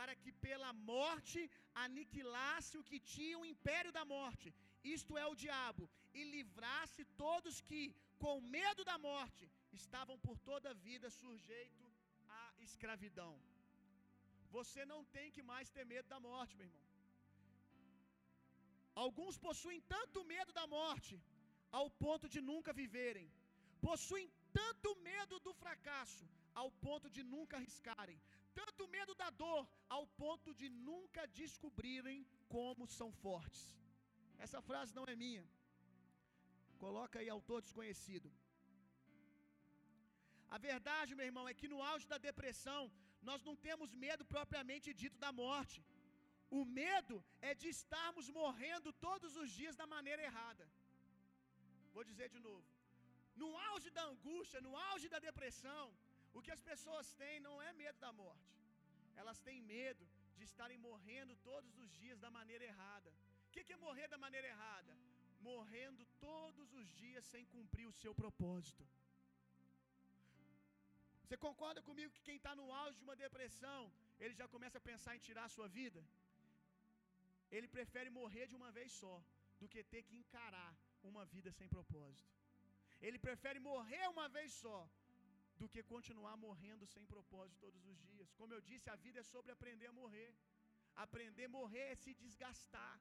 para 0.01 0.15
que 0.21 0.33
pela 0.47 0.71
morte 0.93 1.41
aniquilasse 1.85 2.75
o 2.81 2.87
que 2.89 2.99
tinha 3.15 3.39
o 3.41 3.47
império 3.53 3.93
da 3.97 4.05
morte, 4.17 4.49
isto 4.97 5.13
é 5.23 5.27
o 5.33 5.39
diabo, 5.45 5.85
e 6.19 6.23
livrasse 6.37 7.03
todos 7.25 7.61
que, 7.69 7.83
com 8.23 8.35
medo 8.57 8.83
da 8.91 8.97
morte, 9.11 9.45
estavam 9.81 10.17
por 10.27 10.37
toda 10.51 10.69
a 10.71 10.79
vida 10.89 11.09
sujeitos 11.23 11.93
à 12.41 12.45
escravidão. 12.69 13.35
Você 14.57 14.85
não 14.93 15.01
tem 15.17 15.29
que 15.35 15.45
mais 15.53 15.69
ter 15.77 15.85
medo 15.95 16.09
da 16.15 16.21
morte, 16.29 16.57
meu 16.61 16.69
irmão. 16.69 16.87
Alguns 19.05 19.37
possuem 19.47 19.81
tanto 19.95 20.25
medo 20.35 20.53
da 20.61 20.67
morte, 20.79 21.15
ao 21.79 21.89
ponto 22.05 22.29
de 22.35 22.41
nunca 22.51 22.73
viverem, 22.83 23.29
possuem 23.89 24.27
tanto 24.61 24.91
medo 25.11 25.37
do 25.47 25.55
fracasso, 25.63 26.25
ao 26.61 26.69
ponto 26.87 27.09
de 27.17 27.23
nunca 27.35 27.57
arriscarem, 27.59 28.19
tanto 28.59 28.89
medo 28.97 29.15
da 29.23 29.31
dor, 29.43 29.63
ao 29.97 30.05
ponto 30.23 30.51
de 30.61 30.69
nunca 30.89 31.23
descobrirem 31.41 32.19
como 32.55 32.87
são 32.99 33.11
fortes. 33.25 33.65
Essa 34.45 34.61
frase 34.69 34.95
não 34.99 35.07
é 35.13 35.17
minha. 35.25 35.45
Coloca 36.85 37.19
aí 37.19 37.29
autor 37.29 37.61
desconhecido. 37.67 38.29
A 40.57 40.59
verdade, 40.71 41.17
meu 41.19 41.27
irmão, 41.31 41.47
é 41.49 41.55
que 41.61 41.73
no 41.73 41.81
auge 41.91 42.07
da 42.13 42.19
depressão, 42.29 42.83
nós 43.29 43.41
não 43.49 43.55
temos 43.67 43.91
medo 44.07 44.25
propriamente 44.35 44.89
dito 45.03 45.19
da 45.25 45.31
morte. 45.45 45.81
O 46.59 46.63
medo 46.81 47.17
é 47.49 47.53
de 47.63 47.69
estarmos 47.77 48.29
morrendo 48.39 48.91
todos 49.07 49.33
os 49.43 49.51
dias 49.59 49.77
da 49.81 49.87
maneira 49.95 50.23
errada. 50.29 50.65
Vou 51.97 52.05
dizer 52.11 52.29
de 52.35 52.41
novo. 52.49 52.69
No 53.43 53.51
auge 53.71 53.91
da 53.99 54.05
angústia, 54.13 54.61
no 54.67 54.75
auge 54.89 55.09
da 55.15 55.21
depressão, 55.29 55.85
o 56.37 56.43
que 56.45 56.55
as 56.57 56.63
pessoas 56.71 57.13
têm 57.21 57.37
não 57.49 57.57
é 57.67 57.73
medo 57.83 57.99
da 58.07 58.13
morte. 58.23 58.51
Elas 59.21 59.39
têm 59.47 59.61
medo 59.77 60.05
de 60.39 60.45
estarem 60.51 60.79
morrendo 60.89 61.35
todos 61.51 61.73
os 61.83 61.91
dias 62.01 62.19
da 62.25 62.31
maneira 62.39 62.65
errada. 62.73 63.11
O 63.47 63.51
que, 63.53 63.73
é 63.73 63.85
morrer 63.87 64.07
da 64.15 64.19
maneira 64.25 64.47
errada? 64.55 64.93
Morrendo 65.51 66.03
todos 66.29 66.69
os 66.81 66.89
dias 67.03 67.25
sem 67.33 67.45
cumprir 67.55 67.87
o 67.89 67.99
seu 68.03 68.13
propósito. 68.23 68.85
Você 71.23 71.37
concorda 71.47 71.81
comigo 71.89 72.15
que 72.15 72.27
quem 72.29 72.39
está 72.41 72.53
no 72.61 72.67
auge 72.81 72.99
de 73.01 73.05
uma 73.09 73.17
depressão, 73.25 73.81
ele 74.23 74.35
já 74.41 74.47
começa 74.55 74.79
a 74.79 74.89
pensar 74.91 75.13
em 75.15 75.25
tirar 75.27 75.45
a 75.47 75.55
sua 75.57 75.69
vida? 75.81 76.01
Ele 77.57 77.69
prefere 77.77 78.11
morrer 78.21 78.47
de 78.51 78.57
uma 78.61 78.71
vez 78.79 78.91
só 79.03 79.17
do 79.61 79.69
que 79.73 79.83
ter 79.93 80.03
que 80.09 80.17
encarar 80.23 80.73
uma 81.11 81.25
vida 81.35 81.51
sem 81.59 81.69
propósito. 81.77 82.33
Ele 83.07 83.19
prefere 83.27 83.59
morrer 83.71 84.05
uma 84.15 84.29
vez 84.37 84.51
só 84.65 84.79
do 85.61 85.69
que 85.73 85.83
continuar 85.95 86.35
morrendo 86.47 86.91
sem 86.95 87.05
propósito 87.15 87.63
todos 87.67 87.83
os 87.93 87.99
dias. 88.09 88.29
Como 88.39 88.55
eu 88.57 88.63
disse, 88.71 88.87
a 88.95 89.01
vida 89.05 89.19
é 89.23 89.31
sobre 89.35 89.53
aprender 89.57 89.89
a 89.91 89.99
morrer. 90.01 90.31
Aprender 91.05 91.47
a 91.49 91.55
morrer 91.59 91.87
é 91.93 92.01
se 92.05 92.13
desgastar, 92.23 92.97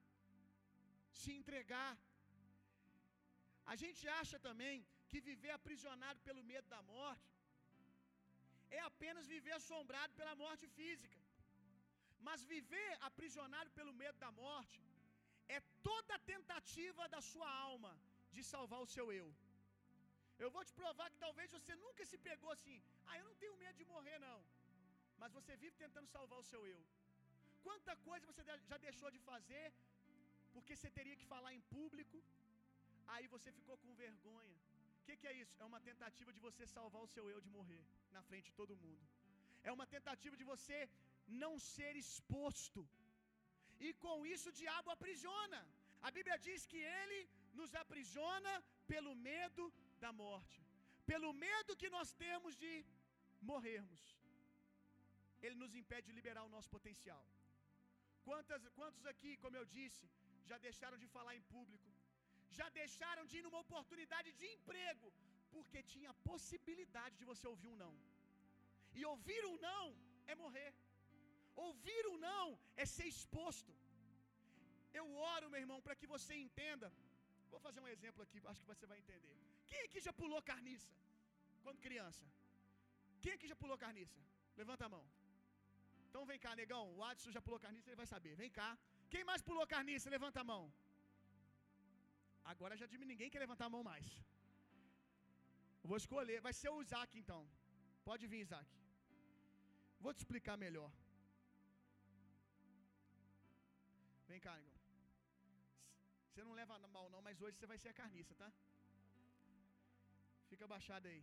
se 1.21 1.31
entregar. 1.39 1.91
A 3.71 3.75
gente 3.83 4.03
acha 4.19 4.37
também 4.47 4.75
que 5.09 5.19
viver 5.29 5.53
aprisionado 5.59 6.19
pelo 6.27 6.43
medo 6.51 6.67
da 6.75 6.81
morte 6.95 7.31
é 8.77 8.81
apenas 8.91 9.31
viver 9.35 9.55
assombrado 9.61 10.13
pela 10.19 10.35
morte 10.43 10.65
física. 10.77 11.19
Mas 12.27 12.47
viver 12.53 12.91
aprisionado 13.09 13.69
pelo 13.77 13.93
medo 14.01 14.17
da 14.25 14.31
morte 14.43 14.79
é 15.55 15.59
toda 15.89 16.23
tentativa 16.33 17.03
da 17.13 17.21
sua 17.31 17.51
alma 17.67 17.93
de 18.35 18.43
salvar 18.53 18.81
o 18.81 18.91
seu 18.95 19.07
eu. 19.21 19.29
Eu 20.43 20.49
vou 20.55 20.63
te 20.67 20.73
provar 20.81 21.07
que 21.13 21.19
talvez 21.25 21.47
você 21.57 21.73
nunca 21.85 22.03
se 22.11 22.17
pegou 22.29 22.51
assim. 22.57 22.77
Ah, 23.07 23.17
eu 23.19 23.25
não 23.29 23.35
tenho 23.41 23.55
medo 23.63 23.77
de 23.81 23.85
morrer, 23.93 24.17
não. 24.27 24.39
Mas 25.21 25.35
você 25.37 25.53
vive 25.63 25.75
tentando 25.83 26.07
salvar 26.15 26.39
o 26.39 26.47
seu 26.51 26.61
eu. 26.73 26.81
Quanta 27.67 27.93
coisa 28.07 28.29
você 28.31 28.43
já 28.71 28.77
deixou 28.87 29.09
de 29.15 29.19
fazer 29.29 29.65
porque 30.53 30.75
você 30.75 30.89
teria 30.97 31.15
que 31.19 31.25
falar 31.33 31.51
em 31.57 31.63
público, 31.73 32.17
aí 33.13 33.25
você 33.35 33.49
ficou 33.59 33.77
com 33.83 33.99
vergonha. 34.05 34.57
O 34.99 35.03
que, 35.05 35.15
que 35.21 35.27
é 35.31 35.33
isso? 35.41 35.55
É 35.63 35.65
uma 35.71 35.81
tentativa 35.89 36.31
de 36.35 36.41
você 36.47 36.63
salvar 36.77 37.01
o 37.03 37.11
seu 37.15 37.25
eu 37.33 37.41
de 37.45 37.51
morrer 37.57 37.83
na 38.15 38.21
frente 38.29 38.47
de 38.49 38.57
todo 38.61 38.79
mundo. 38.83 39.03
É 39.67 39.71
uma 39.77 39.87
tentativa 39.95 40.35
de 40.41 40.45
você 40.53 40.79
não 41.43 41.53
ser 41.73 41.93
exposto. 42.03 42.81
E 43.87 43.93
com 44.05 44.17
isso 44.33 44.47
o 44.49 44.57
diabo 44.61 44.89
aprisiona. 44.97 45.59
A 46.07 46.11
Bíblia 46.17 46.37
diz 46.47 46.65
que 46.71 46.81
ele 46.99 47.19
nos 47.59 47.73
aprisiona 47.83 48.53
pelo 48.91 49.13
medo 49.29 49.63
da 50.05 50.11
morte, 50.23 50.59
pelo 51.11 51.31
medo 51.45 51.77
que 51.81 51.89
nós 51.97 52.09
temos 52.23 52.55
de 52.63 52.73
morrermos. 53.51 54.01
Ele 55.45 55.57
nos 55.63 55.73
impede 55.81 56.07
de 56.07 56.17
liberar 56.19 56.43
o 56.45 56.53
nosso 56.55 56.69
potencial. 56.75 57.23
Quantas, 58.27 58.61
quantos 58.79 59.05
aqui, 59.11 59.31
como 59.43 59.57
eu 59.59 59.65
disse, 59.77 60.05
já 60.49 60.57
deixaram 60.67 60.97
de 61.03 61.07
falar 61.15 61.33
em 61.35 61.45
público? 61.55 61.89
Já 62.59 62.67
deixaram 62.81 63.25
de 63.29 63.37
ir 63.39 63.43
numa 63.47 63.61
oportunidade 63.65 64.29
de 64.39 64.45
emprego 64.55 65.07
porque 65.55 65.79
tinha 65.93 66.09
a 66.11 66.19
possibilidade 66.29 67.15
de 67.19 67.25
você 67.31 67.45
ouvir 67.53 67.69
um 67.73 67.79
não. 67.83 67.93
E 68.99 69.03
ouvir 69.13 69.43
um 69.51 69.57
não 69.69 69.85
é 70.31 70.35
morrer. 70.43 70.71
Ouvir 71.67 72.03
um 72.11 72.17
não 72.29 72.45
é 72.75 72.85
ser 72.95 73.07
exposto. 73.15 73.73
Eu 74.99 75.05
oro, 75.33 75.49
meu 75.49 75.61
irmão, 75.65 75.79
para 75.85 75.95
que 75.99 76.07
você 76.15 76.33
entenda. 76.47 76.87
Vou 77.51 77.59
fazer 77.67 77.79
um 77.85 77.91
exemplo 77.95 78.21
aqui, 78.25 78.39
acho 78.51 78.61
que 78.61 78.71
você 78.73 78.85
vai 78.91 78.99
entender. 79.03 79.37
Quem 79.71 79.81
aqui 79.87 79.99
já 80.07 80.13
pulou 80.21 80.41
carniça? 80.51 80.91
Quando 81.63 81.85
criança? 81.87 82.25
Quem 83.23 83.33
aqui 83.35 83.47
já 83.51 83.57
pulou 83.63 83.77
carniça? 83.85 84.19
Levanta 84.61 84.85
a 84.87 84.93
mão. 84.95 85.03
Então 86.07 86.21
vem 86.29 86.39
cá, 86.45 86.51
negão. 86.61 86.85
O 86.97 87.03
Adson 87.09 87.31
já 87.37 87.41
pulou 87.45 87.59
carniça, 87.65 87.89
ele 87.89 88.01
vai 88.03 88.09
saber. 88.13 88.33
Vem 88.43 88.51
cá. 88.59 88.69
Quem 89.13 89.23
mais 89.29 89.41
pulou 89.49 89.65
carniça? 89.75 90.15
Levanta 90.17 90.39
a 90.41 90.49
mão. 90.51 90.63
Agora 92.51 92.79
já 92.81 92.87
de 92.91 92.97
ninguém 93.11 93.29
quer 93.31 93.41
levantar 93.45 93.65
a 93.67 93.73
mão 93.75 93.83
mais. 93.91 94.07
Vou 95.89 95.97
escolher. 96.03 96.39
Vai 96.47 96.53
ser 96.61 96.69
o 96.75 96.81
Isaac 96.85 97.11
então. 97.23 97.41
Pode 98.09 98.25
vir, 98.31 98.41
Isaac. 98.47 98.69
Vou 100.03 100.13
te 100.13 100.21
explicar 100.23 100.57
melhor. 100.65 100.91
Vem 104.31 104.39
cá, 104.45 104.53
negão. 104.61 104.79
Você 106.27 106.43
não 106.47 106.53
leva 106.59 106.75
mal 106.97 107.07
não, 107.13 107.21
mas 107.27 107.41
hoje 107.45 107.55
você 107.57 107.67
vai 107.71 107.77
ser 107.83 107.89
a 107.89 107.97
carniça, 108.01 108.33
tá? 108.41 108.49
Fica 110.51 110.67
baixado 110.73 111.05
aí. 111.11 111.21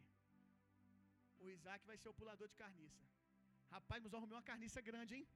O 1.43 1.49
Isaac 1.55 1.81
vai 1.91 1.97
ser 2.03 2.09
o 2.13 2.19
pulador 2.21 2.49
de 2.53 2.57
carniça. 2.63 3.03
Rapaz, 3.75 3.99
mas 4.03 4.13
eu 4.13 4.19
arrumei 4.19 4.37
uma 4.37 4.49
carniça 4.51 4.81
grande, 4.89 5.15
hein? 5.17 5.27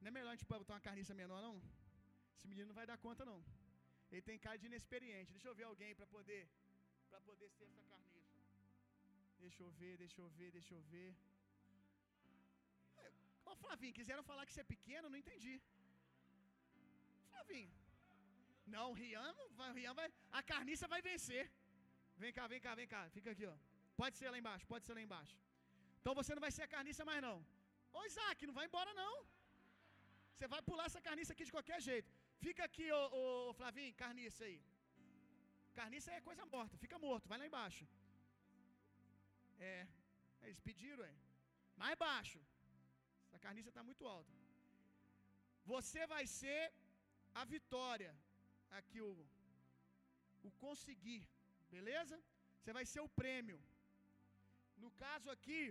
Não 0.00 0.08
é 0.10 0.14
melhor 0.16 0.32
a 0.32 0.36
gente 0.36 0.48
botar 0.52 0.74
uma 0.74 0.86
carniça 0.88 1.14
menor, 1.22 1.40
não? 1.46 1.56
Esse 2.36 2.48
menino 2.52 2.68
não 2.70 2.78
vai 2.80 2.86
dar 2.90 2.98
conta, 3.06 3.24
não. 3.30 3.38
Ele 4.10 4.22
tem 4.28 4.38
cara 4.46 4.58
de 4.62 4.66
inexperiente. 4.70 5.32
Deixa 5.36 5.48
eu 5.50 5.54
ver 5.60 5.66
alguém 5.70 5.92
para 5.98 6.06
poder 6.14 6.42
para 7.10 7.20
poder 7.28 7.48
ser 7.56 7.64
essa 7.68 7.82
carniça. 7.90 8.36
Deixa 9.44 9.60
eu 9.64 9.70
ver, 9.80 9.94
deixa 10.04 10.20
eu 10.22 10.28
ver, 10.38 10.50
deixa 10.58 10.72
eu 10.76 10.82
ver. 10.92 11.10
Ô 13.50 13.54
Flavinho, 13.62 13.98
quiseram 13.98 14.24
falar 14.30 14.44
que 14.46 14.52
você 14.52 14.62
é 14.64 14.72
pequeno, 14.74 15.10
não 15.12 15.20
entendi. 15.22 15.54
Flavinho. 17.30 17.72
Não, 18.74 18.86
o 18.90 18.96
Rian, 19.00 19.30
vai, 19.58 19.68
Rian 19.78 19.94
vai. 20.00 20.08
A 20.38 20.42
carniça 20.52 20.88
vai 20.94 21.00
vencer. 21.10 21.44
Vem 22.22 22.32
cá, 22.36 22.44
vem 22.52 22.60
cá, 22.66 22.72
vem 22.80 22.88
cá. 22.94 23.02
Fica 23.16 23.30
aqui, 23.34 23.46
ó. 23.54 23.56
Pode 24.00 24.14
ser 24.20 24.28
lá 24.32 24.38
embaixo, 24.42 24.64
pode 24.72 24.84
ser 24.86 24.94
lá 24.98 25.02
embaixo. 25.06 25.36
Então 26.00 26.14
você 26.20 26.32
não 26.36 26.44
vai 26.46 26.52
ser 26.56 26.64
a 26.66 26.72
carniça 26.74 27.04
mais 27.10 27.20
não. 27.26 27.36
Ô 27.96 28.04
Isaac, 28.10 28.46
não 28.48 28.56
vai 28.58 28.66
embora 28.68 28.92
não. 29.02 29.14
Você 30.32 30.46
vai 30.54 30.62
pular 30.68 30.86
essa 30.90 31.00
carniça 31.06 31.32
aqui 31.34 31.44
de 31.48 31.54
qualquer 31.56 31.78
jeito. 31.88 32.10
Fica 32.46 32.62
aqui, 32.68 32.86
ô, 32.98 33.02
ô 33.20 33.54
Flavinho, 33.58 33.94
carniça 34.02 34.42
aí. 34.48 34.58
Carniça 35.78 36.10
é 36.16 36.26
coisa 36.28 36.44
morta, 36.56 36.82
fica 36.84 36.98
morto, 37.06 37.28
vai 37.30 37.38
lá 37.40 37.46
embaixo. 37.50 37.84
É, 39.70 39.86
eles 40.42 40.60
pediram, 40.68 41.04
é. 41.12 41.14
Mais 41.82 41.96
baixo. 42.06 42.40
Essa 43.26 43.38
carniça 43.46 43.70
está 43.72 43.82
muito 43.88 44.04
alta. 44.16 44.34
Você 45.72 46.02
vai 46.14 46.24
ser 46.40 46.62
a 47.40 47.44
vitória. 47.56 48.12
Aqui 48.78 49.00
o, 49.08 49.12
o 50.46 50.50
conseguir, 50.64 51.22
beleza? 51.74 52.16
Você 52.58 52.72
vai 52.78 52.84
ser 52.92 53.00
o 53.00 53.08
prêmio. 53.20 53.58
No 54.82 54.90
caso 55.04 55.28
aqui, 55.34 55.62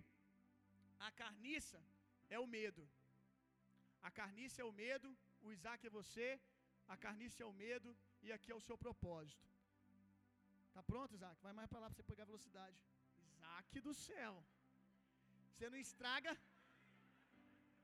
a 1.07 1.11
carniça 1.21 1.79
é 2.29 2.39
o 2.39 2.47
medo. 2.57 2.83
A 4.07 4.11
carniça 4.19 4.61
é 4.61 4.65
o 4.65 4.71
medo, 4.83 5.09
o 5.45 5.51
Isaac 5.55 5.85
é 5.85 5.89
você, 5.89 6.39
a 6.93 6.95
carniça 7.05 7.43
é 7.43 7.45
o 7.45 7.57
medo 7.65 7.89
e 8.25 8.31
aqui 8.35 8.51
é 8.51 8.55
o 8.55 8.65
seu 8.67 8.77
propósito. 8.77 9.47
Tá 10.75 10.83
pronto, 10.83 11.15
Isaac? 11.17 11.37
Vai 11.41 11.53
mais 11.53 11.69
para 11.69 11.79
lá 11.79 11.87
para 11.89 11.95
você 11.97 12.03
pegar 12.11 12.25
velocidade. 12.25 12.77
Isaac 13.31 13.79
do 13.87 13.93
céu. 13.93 14.33
Você 15.51 15.69
não 15.69 15.77
estraga. 15.77 16.33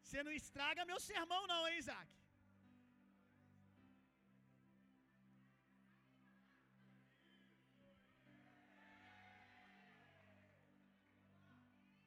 Você 0.04 0.22
não 0.24 0.34
estraga 0.42 0.90
meu 0.92 1.00
sermão, 1.00 1.42
não, 1.48 1.62
hein, 1.68 1.78
Isaac? 1.84 2.21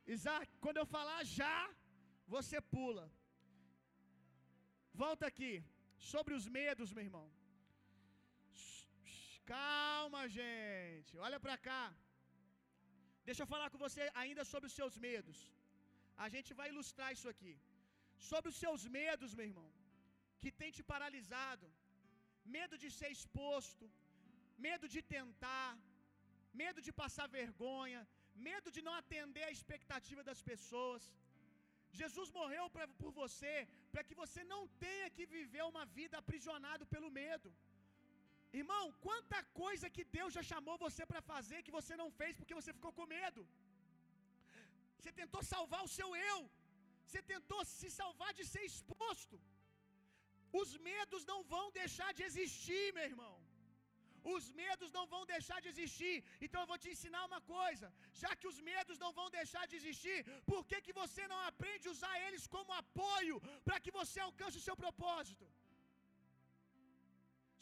Isaac, 0.07 0.49
quando 0.65 0.81
eu 0.81 0.87
falar 0.97 1.21
já, 1.39 1.59
você 2.35 2.61
pula. 2.75 3.07
Volta 5.03 5.27
aqui. 5.33 5.53
Sobre 6.13 6.33
os 6.39 6.47
medos, 6.59 6.93
meu 6.97 7.05
irmão. 7.09 7.27
Calma, 9.53 10.23
gente. 10.39 11.13
Olha 11.27 11.39
para 11.45 11.57
cá. 11.69 11.83
Deixa 13.29 13.43
eu 13.43 13.51
falar 13.53 13.69
com 13.73 13.85
você 13.87 14.03
ainda 14.23 14.43
sobre 14.53 14.67
os 14.71 14.77
seus 14.79 14.97
medos. 15.07 15.39
A 16.25 16.29
gente 16.35 16.51
vai 16.59 16.69
ilustrar 16.73 17.11
isso 17.17 17.29
aqui. 17.33 17.55
Sobre 18.31 18.49
os 18.53 18.59
seus 18.65 18.83
medos, 18.99 19.35
meu 19.39 19.47
irmão, 19.51 19.71
que 20.41 20.51
tem 20.61 20.71
te 20.77 20.83
paralisado. 20.93 21.67
Medo 22.57 22.77
de 22.83 22.89
ser 22.99 23.11
exposto, 23.17 23.85
medo 24.67 24.87
de 24.95 25.01
tentar, 25.15 25.71
medo 26.63 26.81
de 26.87 26.93
passar 27.03 27.27
vergonha, 27.41 28.01
medo 28.49 28.69
de 28.77 28.83
não 28.87 28.95
atender 29.03 29.45
a 29.47 29.55
expectativa 29.57 30.23
das 30.31 30.41
pessoas. 30.51 31.03
Jesus 32.01 32.29
morreu 32.39 32.65
pra, 32.75 32.87
por 33.03 33.13
você, 33.21 33.55
para 33.93 34.05
que 34.07 34.15
você 34.23 34.43
não 34.53 34.63
tenha 34.85 35.09
que 35.17 35.27
viver 35.37 35.65
uma 35.73 35.85
vida 35.99 36.17
aprisionado 36.23 36.85
pelo 36.95 37.11
medo. 37.21 37.51
Irmão, 38.61 38.85
quanta 39.07 39.39
coisa 39.63 39.93
que 39.95 40.05
Deus 40.17 40.33
já 40.37 40.43
chamou 40.51 40.77
você 40.87 41.03
para 41.11 41.23
fazer 41.33 41.65
que 41.67 41.77
você 41.79 41.95
não 42.03 42.09
fez 42.19 42.33
porque 42.37 42.59
você 42.61 42.73
ficou 42.79 42.93
com 42.99 43.15
medo. 43.19 43.43
Você 44.99 45.13
tentou 45.23 45.43
salvar 45.55 45.83
o 45.85 45.93
seu 45.99 46.11
eu. 46.33 46.39
Você 47.07 47.21
tentou 47.33 47.61
se 47.79 47.89
salvar 48.01 48.31
de 48.39 48.45
ser 48.53 48.63
exposto. 48.71 49.37
Os 50.61 50.71
medos 50.89 51.23
não 51.33 51.41
vão 51.55 51.67
deixar 51.81 52.11
de 52.19 52.23
existir, 52.29 52.85
meu 52.97 53.07
irmão. 53.13 53.35
Os 54.35 54.45
medos 54.61 54.91
não 54.97 55.05
vão 55.15 55.23
deixar 55.33 55.59
de 55.65 55.69
existir. 55.73 56.15
Então 56.45 56.61
eu 56.63 56.71
vou 56.73 56.79
te 56.83 56.89
ensinar 56.95 57.23
uma 57.31 57.41
coisa. 57.55 57.87
Já 58.23 58.31
que 58.39 58.49
os 58.53 58.59
medos 58.71 58.99
não 59.05 59.13
vão 59.19 59.29
deixar 59.39 59.65
de 59.71 59.77
existir, 59.81 60.19
por 60.53 60.63
que, 60.71 60.79
que 60.87 60.95
você 61.03 61.25
não 61.33 61.41
aprende 61.51 61.89
a 61.89 61.95
usar 61.97 62.15
eles 62.27 62.47
como 62.55 62.79
apoio 62.85 63.37
para 63.67 63.79
que 63.85 63.93
você 64.01 64.21
alcance 64.29 64.59
o 64.61 64.67
seu 64.69 64.77
propósito? 64.85 65.47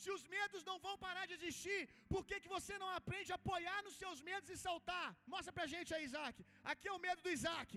Se 0.03 0.11
os 0.17 0.23
medos 0.35 0.63
não 0.69 0.77
vão 0.85 0.95
parar 1.07 1.25
de 1.31 1.35
existir, 1.39 1.81
por 2.13 2.23
que, 2.29 2.37
que 2.45 2.53
você 2.57 2.75
não 2.83 2.89
aprende 3.01 3.33
a 3.33 3.39
apoiar 3.43 3.81
nos 3.87 3.97
seus 4.03 4.21
medos 4.29 4.49
e 4.55 4.57
saltar? 4.67 5.09
Mostra 5.35 5.53
pra 5.57 5.67
gente 5.75 5.91
aí, 5.95 6.05
Isaac. 6.11 6.37
Aqui 6.73 6.87
é 6.89 6.95
o 6.97 7.03
medo 7.07 7.21
do 7.27 7.33
Isaac. 7.37 7.71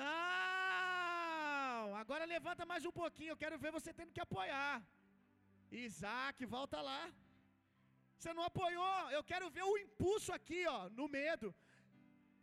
Não! 0.00 1.84
Agora 2.02 2.32
levanta 2.36 2.64
mais 2.72 2.84
um 2.90 2.94
pouquinho. 3.02 3.32
Eu 3.32 3.40
quero 3.42 3.58
ver 3.64 3.72
você 3.78 3.92
tendo 4.00 4.14
que 4.16 4.24
apoiar. 4.26 4.76
Isaac, 5.70 6.44
volta 6.46 6.80
lá. 6.80 7.02
Você 8.16 8.32
não 8.34 8.44
apoiou. 8.50 9.10
Eu 9.10 9.22
quero 9.24 9.48
ver 9.50 9.64
o 9.64 9.78
impulso 9.78 10.32
aqui, 10.32 10.66
ó, 10.66 10.88
no 10.90 11.08
medo. 11.08 11.54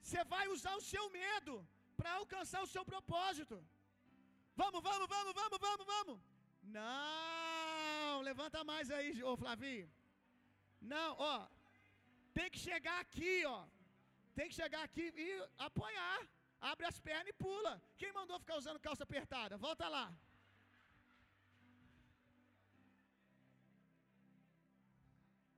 Você 0.02 0.24
vai 0.24 0.48
usar 0.48 0.76
o 0.76 0.86
seu 0.92 1.10
medo 1.10 1.54
para 1.98 2.14
alcançar 2.14 2.62
o 2.64 2.72
seu 2.74 2.84
propósito. 2.86 3.56
Vamos, 4.56 4.82
vamos, 4.82 5.08
vamos, 5.08 5.34
vamos, 5.34 5.60
vamos, 5.68 5.86
vamos. 5.94 6.20
Não, 6.64 8.22
levanta 8.22 8.64
mais 8.64 8.90
aí, 8.90 9.24
ô 9.24 9.36
Flavinho. 9.38 9.90
Não, 10.82 11.16
ó. 11.18 11.48
Tem 12.34 12.50
que 12.50 12.60
chegar 12.60 13.00
aqui, 13.00 13.46
ó. 13.46 13.60
Tem 14.36 14.48
que 14.50 14.56
chegar 14.56 14.84
aqui 14.84 15.06
e 15.26 15.28
apoiar. 15.58 16.20
Abre 16.60 16.86
as 16.86 17.00
pernas 17.00 17.28
e 17.28 17.34
pula. 17.34 17.82
Quem 17.98 18.12
mandou 18.14 18.40
ficar 18.40 18.58
usando 18.58 18.80
calça 18.80 19.04
apertada? 19.04 19.58
Volta 19.58 19.88
lá. 19.88 20.06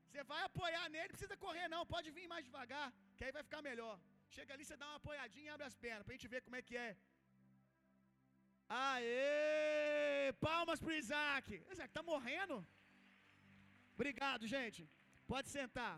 Você 0.09 0.23
vai 0.31 0.41
apoiar 0.45 0.85
nele, 0.95 1.15
precisa 1.15 1.35
correr 1.45 1.67
não, 1.73 1.81
pode 1.95 2.09
vir 2.17 2.27
mais 2.33 2.45
devagar, 2.47 2.87
que 3.15 3.23
aí 3.25 3.31
vai 3.37 3.43
ficar 3.47 3.61
melhor. 3.69 3.95
Chega 4.35 4.53
ali, 4.53 4.65
você 4.65 4.77
dá 4.81 4.87
uma 4.89 4.99
apoiadinha 5.01 5.47
e 5.49 5.53
abre 5.55 5.67
as 5.69 5.77
pernas, 5.85 6.05
pra 6.05 6.15
gente 6.15 6.31
ver 6.33 6.41
como 6.45 6.57
é 6.59 6.63
que 6.69 6.77
é. 6.87 6.91
Aê! 8.69 10.33
Palmas 10.47 10.79
pro 10.83 10.97
Isaac. 11.01 11.47
Isaac, 11.73 11.91
tá 11.97 12.03
morrendo? 12.11 12.57
Obrigado, 13.95 14.43
gente. 14.55 14.81
Pode 15.31 15.47
sentar. 15.57 15.95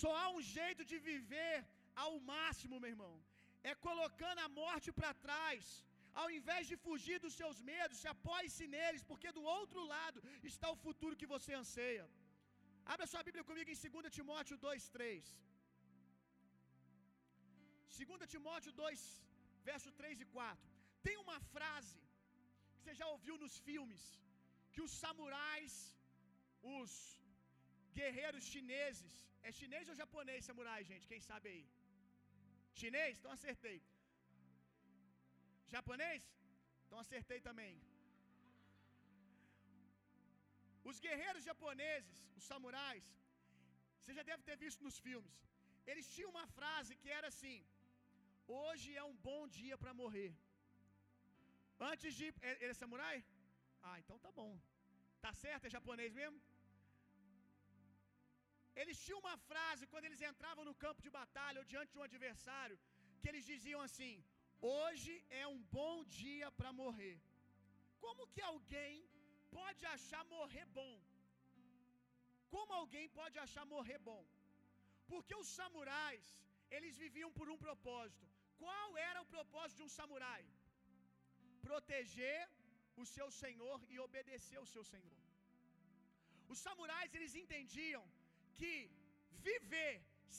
Só 0.00 0.10
há 0.20 0.28
um 0.36 0.42
jeito 0.56 0.82
de 0.90 0.96
viver 1.10 1.54
ao 2.04 2.14
máximo, 2.32 2.80
meu 2.82 2.90
irmão. 2.94 3.14
É 3.70 3.74
colocando 3.88 4.40
a 4.46 4.48
morte 4.60 4.88
para 4.98 5.12
trás. 5.26 5.62
Ao 6.22 6.28
invés 6.38 6.62
de 6.70 6.76
fugir 6.86 7.18
dos 7.24 7.34
seus 7.40 7.58
medos, 7.72 7.98
se 8.02 8.08
apoie-se 8.14 8.66
neles, 8.76 9.02
porque 9.10 9.30
do 9.38 9.44
outro 9.56 9.82
lado 9.94 10.20
está 10.52 10.68
o 10.70 10.80
futuro 10.86 11.18
que 11.20 11.30
você 11.34 11.52
anseia. 11.62 12.06
Abra 12.92 13.10
sua 13.12 13.22
Bíblia 13.28 13.44
comigo 13.50 13.70
em 13.70 13.80
2 13.96 14.16
Timóteo 14.18 14.56
2:3. 14.66 15.24
2 17.98 18.30
Timóteo 18.34 18.72
2 18.72 19.00
verso 19.70 19.90
3 20.00 20.20
e 20.24 20.26
4. 20.38 20.68
Tem 21.06 21.16
uma 21.24 21.38
frase 21.54 22.00
que 22.72 22.82
você 22.82 22.94
já 23.00 23.06
ouviu 23.14 23.36
nos 23.44 23.54
filmes, 23.68 24.02
que 24.72 24.82
os 24.86 24.92
samurais, 25.02 25.74
os 26.78 26.92
guerreiros 27.98 28.44
chineses, 28.52 29.14
é 29.46 29.52
chinês 29.60 29.88
ou 29.90 29.96
japonês 30.02 30.48
samurai, 30.50 30.80
gente? 30.90 31.06
Quem 31.12 31.20
sabe 31.30 31.46
aí? 31.52 31.64
Chinês? 32.80 33.14
Então 33.18 33.32
acertei. 33.38 33.78
Japonês? 35.76 36.22
Então 36.84 36.98
acertei 37.04 37.40
também. 37.48 37.74
Os 40.90 40.98
guerreiros 41.06 41.44
japoneses, 41.50 42.16
os 42.38 42.44
samurais, 42.50 43.06
você 43.98 44.12
já 44.18 44.24
deve 44.30 44.42
ter 44.48 44.56
visto 44.64 44.82
nos 44.86 44.98
filmes. 45.06 45.34
Eles 45.90 46.06
tinham 46.14 46.30
uma 46.34 46.46
frase 46.58 46.92
que 47.00 47.10
era 47.18 47.28
assim: 47.32 47.56
Hoje 48.60 48.88
é 49.00 49.04
um 49.10 49.16
bom 49.28 49.42
dia 49.58 49.76
para 49.82 49.92
morrer. 50.02 50.30
Antes 51.90 52.12
de. 52.18 52.26
Ele 52.62 52.72
é 52.74 52.80
samurai? 52.82 53.16
Ah, 53.88 53.96
então 54.02 54.16
tá 54.24 54.30
bom. 54.40 54.52
Tá 55.24 55.32
certo? 55.42 55.66
É 55.66 55.76
japonês 55.78 56.12
mesmo? 56.20 56.38
Eles 58.80 58.98
tinham 59.04 59.20
uma 59.24 59.36
frase 59.50 59.84
quando 59.92 60.06
eles 60.08 60.22
entravam 60.30 60.64
no 60.68 60.74
campo 60.84 61.00
de 61.06 61.10
batalha 61.20 61.60
ou 61.60 61.68
diante 61.72 61.92
de 61.92 62.00
um 62.00 62.08
adversário, 62.08 62.76
que 63.20 63.28
eles 63.30 63.44
diziam 63.52 63.80
assim: 63.86 64.14
Hoje 64.60 65.12
é 65.30 65.46
um 65.46 65.60
bom 65.78 66.04
dia 66.04 66.50
para 66.58 66.72
morrer. 66.72 67.18
Como 68.00 68.26
que 68.34 68.40
alguém 68.40 69.08
pode 69.50 69.84
achar 69.86 70.24
morrer 70.24 70.66
bom? 70.66 70.94
Como 72.50 72.72
alguém 72.72 73.08
pode 73.18 73.38
achar 73.38 73.64
morrer 73.66 73.98
bom? 73.98 74.22
Porque 75.06 75.34
os 75.34 75.48
samurais, 75.58 76.24
eles 76.70 76.96
viviam 76.96 77.30
por 77.38 77.48
um 77.48 77.58
propósito. 77.66 78.26
Qual 78.58 78.96
era 78.96 79.20
o 79.22 79.30
propósito 79.36 79.78
de 79.78 79.84
um 79.84 79.94
samurai? 79.98 80.44
Proteger 81.62 82.40
o 82.96 83.04
seu 83.06 83.30
senhor 83.30 83.78
e 83.88 83.98
obedecer 84.06 84.58
o 84.60 84.70
seu 84.74 84.84
senhor. 84.92 85.18
Os 86.48 86.58
samurais 86.58 87.14
eles 87.14 87.34
entendiam 87.42 88.04
que 88.56 88.90
viver 89.48 89.94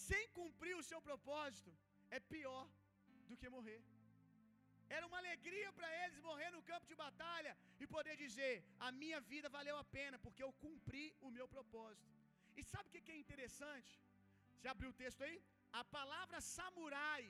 sem 0.08 0.28
cumprir 0.40 0.76
o 0.76 0.84
seu 0.84 1.02
propósito 1.02 1.72
é 2.10 2.20
pior 2.20 2.68
do 3.30 3.38
que 3.38 3.50
morrer. 3.58 3.82
Era 4.98 5.06
uma 5.10 5.20
alegria 5.24 5.70
para 5.78 5.90
eles 6.04 6.20
morrer 6.28 6.50
no 6.56 6.62
campo 6.70 6.86
de 6.92 6.96
batalha 7.06 7.54
e 7.82 7.88
poder 7.96 8.16
dizer: 8.24 8.54
a 8.88 8.92
minha 9.02 9.20
vida 9.32 9.50
valeu 9.58 9.76
a 9.82 9.86
pena 9.98 10.18
porque 10.26 10.44
eu 10.46 10.52
cumpri 10.64 11.06
o 11.28 11.32
meu 11.38 11.48
propósito. 11.56 12.16
E 12.60 12.64
sabe 12.72 12.88
o 12.90 12.92
que 12.94 13.16
é 13.16 13.24
interessante? 13.26 13.92
Já 14.64 14.72
abriu 14.72 14.90
o 14.92 15.00
texto 15.04 15.22
aí? 15.28 15.38
A 15.82 15.84
palavra 15.98 16.40
samurai, 16.56 17.24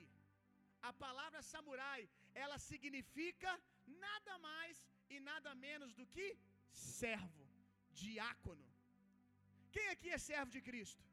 a 0.88 0.92
palavra 1.04 1.42
samurai, 1.52 2.00
ela 2.44 2.58
significa 2.70 3.50
nada 4.06 4.34
mais 4.48 4.76
e 5.14 5.18
nada 5.30 5.52
menos 5.66 5.92
do 5.98 6.06
que 6.14 6.26
servo, 6.72 7.44
diácono. 8.02 8.66
Quem 9.74 9.86
aqui 9.94 10.10
é 10.16 10.18
servo 10.30 10.50
de 10.56 10.60
Cristo? 10.68 11.04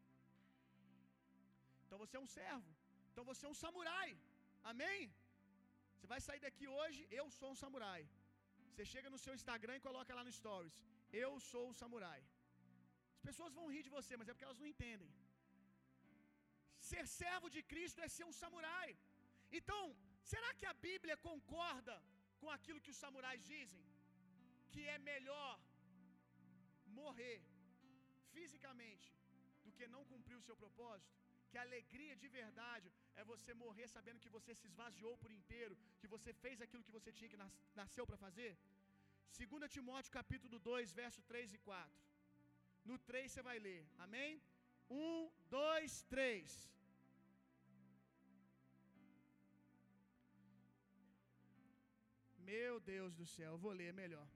Então 1.83 1.97
você 2.03 2.15
é 2.17 2.23
um 2.25 2.31
servo. 2.39 2.71
Então 3.11 3.23
você 3.29 3.45
é 3.45 3.49
um 3.53 3.59
samurai. 3.65 4.09
Amém? 4.71 5.01
Você 5.97 6.07
vai 6.13 6.19
sair 6.25 6.41
daqui 6.47 6.65
hoje, 6.79 7.01
eu 7.19 7.25
sou 7.37 7.49
um 7.53 7.59
samurai. 7.61 8.01
Você 8.69 8.85
chega 8.93 9.09
no 9.13 9.19
seu 9.23 9.33
Instagram 9.37 9.75
e 9.77 9.85
coloca 9.87 10.17
lá 10.17 10.23
no 10.27 10.33
Stories: 10.39 10.75
Eu 11.23 11.31
sou 11.51 11.63
um 11.69 11.77
samurai. 11.81 12.19
As 13.17 13.23
pessoas 13.29 13.55
vão 13.59 13.71
rir 13.75 13.83
de 13.87 13.93
você, 13.97 14.13
mas 14.19 14.27
é 14.27 14.33
porque 14.33 14.47
elas 14.47 14.61
não 14.61 14.69
entendem. 14.73 15.11
Ser 16.89 17.03
servo 17.21 17.47
de 17.55 17.61
Cristo 17.71 18.01
é 18.05 18.09
ser 18.17 18.25
um 18.29 18.35
samurai. 18.41 18.89
Então, 19.59 19.83
será 20.31 20.49
que 20.59 20.67
a 20.71 20.75
Bíblia 20.87 21.17
concorda 21.29 21.95
com 22.41 22.49
aquilo 22.57 22.83
que 22.85 22.93
os 22.93 23.01
samurais 23.03 23.41
dizem? 23.53 23.83
Que 24.73 24.83
é 24.95 24.99
melhor 25.11 25.53
morrer 27.01 27.39
fisicamente 28.35 29.09
do 29.65 29.73
que 29.77 29.87
não 29.95 30.03
cumprir 30.11 30.37
o 30.37 30.45
seu 30.47 30.57
propósito? 30.63 31.15
Que 31.51 31.57
alegria 31.65 32.15
de 32.23 32.29
verdade 32.39 32.87
é 33.19 33.23
você 33.31 33.51
morrer 33.63 33.87
sabendo 33.95 34.23
que 34.23 34.33
você 34.37 34.53
se 34.59 34.67
esvaziou 34.71 35.13
por 35.23 35.31
inteiro, 35.39 35.77
que 35.99 36.09
você 36.15 36.31
fez 36.43 36.61
aquilo 36.65 36.85
que 36.87 36.95
você 36.97 37.11
tinha 37.17 37.31
que 37.33 37.41
nas, 37.43 37.53
nasceu 37.81 38.05
para 38.09 38.23
fazer? 38.25 38.51
2 39.37 39.71
Timóteo 39.75 40.11
capítulo 40.19 40.57
2, 40.59 40.93
verso 41.01 41.21
3 41.31 41.53
e 41.57 41.59
4. 41.69 42.07
No 42.89 42.97
3 43.09 43.31
você 43.31 43.41
vai 43.49 43.57
ler. 43.67 43.81
Amém? 44.05 44.41
1, 44.89 45.29
2, 45.49 46.03
3. 46.03 46.77
Meu 52.51 52.79
Deus 52.79 53.13
do 53.19 53.25
céu, 53.35 53.51
eu 53.53 53.63
vou 53.63 53.73
ler 53.81 53.91
melhor. 54.01 54.27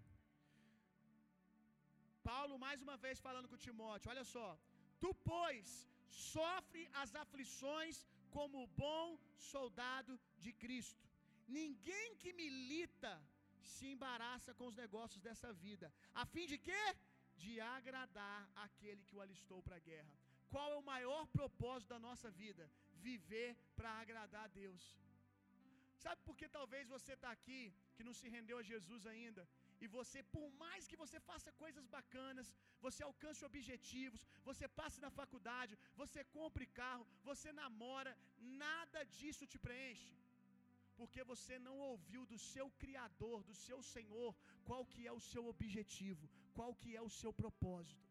Paulo, 2.29 2.55
mais 2.65 2.81
uma 2.85 2.97
vez, 3.03 3.19
falando 3.27 3.49
com 3.49 3.63
Timóteo: 3.65 4.11
olha 4.13 4.25
só. 4.35 4.47
Tu, 5.01 5.09
pois, 5.31 5.69
sofre 6.11 6.87
as 7.01 7.15
aflições 7.23 8.05
como 8.35 8.67
bom 8.85 9.17
soldado 9.37 10.19
de 10.39 10.51
Cristo. 10.53 11.07
Ninguém 11.47 12.15
que 12.21 12.31
milita 12.33 13.13
se 13.63 13.87
embaraça 13.93 14.53
com 14.53 14.67
os 14.67 14.75
negócios 14.75 15.21
dessa 15.21 15.51
vida, 15.53 15.91
a 16.13 16.25
fim 16.25 16.45
de 16.51 16.57
quê? 16.57 16.83
De 17.43 17.59
agradar 17.59 18.49
aquele 18.55 19.01
que 19.07 19.15
o 19.15 19.21
alistou 19.21 19.61
para 19.63 19.77
a 19.77 19.85
guerra. 19.91 20.13
Qual 20.49 20.71
é 20.71 20.75
o 20.75 20.89
maior 20.93 21.25
propósito 21.27 21.89
da 21.89 21.99
nossa 21.99 22.29
vida? 22.29 22.69
Viver 23.07 23.55
para 23.75 23.89
agradar 24.03 24.43
a 24.45 24.53
Deus. 24.63 24.83
Sabe 26.03 26.19
por 26.27 26.35
que 26.35 26.47
talvez 26.49 26.87
você 26.87 27.13
está 27.13 27.31
aqui, 27.31 27.73
que 27.95 28.03
não 28.03 28.13
se 28.13 28.27
rendeu 28.35 28.57
a 28.57 28.63
Jesus 28.71 29.05
ainda, 29.05 29.47
e 29.83 29.87
você, 29.97 30.19
por 30.35 30.47
mais 30.63 30.87
que 30.89 30.99
você 31.03 31.19
faça 31.29 31.51
coisas 31.63 31.85
bacanas, 31.95 32.47
você 32.85 33.01
alcance 33.03 33.41
objetivos, 33.49 34.25
você 34.49 34.65
passe 34.79 34.99
na 35.05 35.11
faculdade, 35.19 35.77
você 36.01 36.21
compre 36.37 36.65
carro, 36.81 37.05
você 37.29 37.51
namora, 37.61 38.13
nada 38.65 39.01
disso 39.17 39.49
te 39.53 39.59
preenche. 39.65 40.11
Porque 40.99 41.21
você 41.31 41.55
não 41.67 41.75
ouviu 41.89 42.23
do 42.31 42.37
seu 42.51 42.67
criador, 42.83 43.37
do 43.49 43.55
seu 43.65 43.79
Senhor, 43.93 44.31
qual 44.67 44.83
que 44.91 45.01
é 45.09 45.13
o 45.19 45.25
seu 45.31 45.43
objetivo, 45.53 46.29
qual 46.57 46.71
que 46.81 46.89
é 46.99 47.01
o 47.09 47.13
seu 47.21 47.33
propósito. 47.41 48.07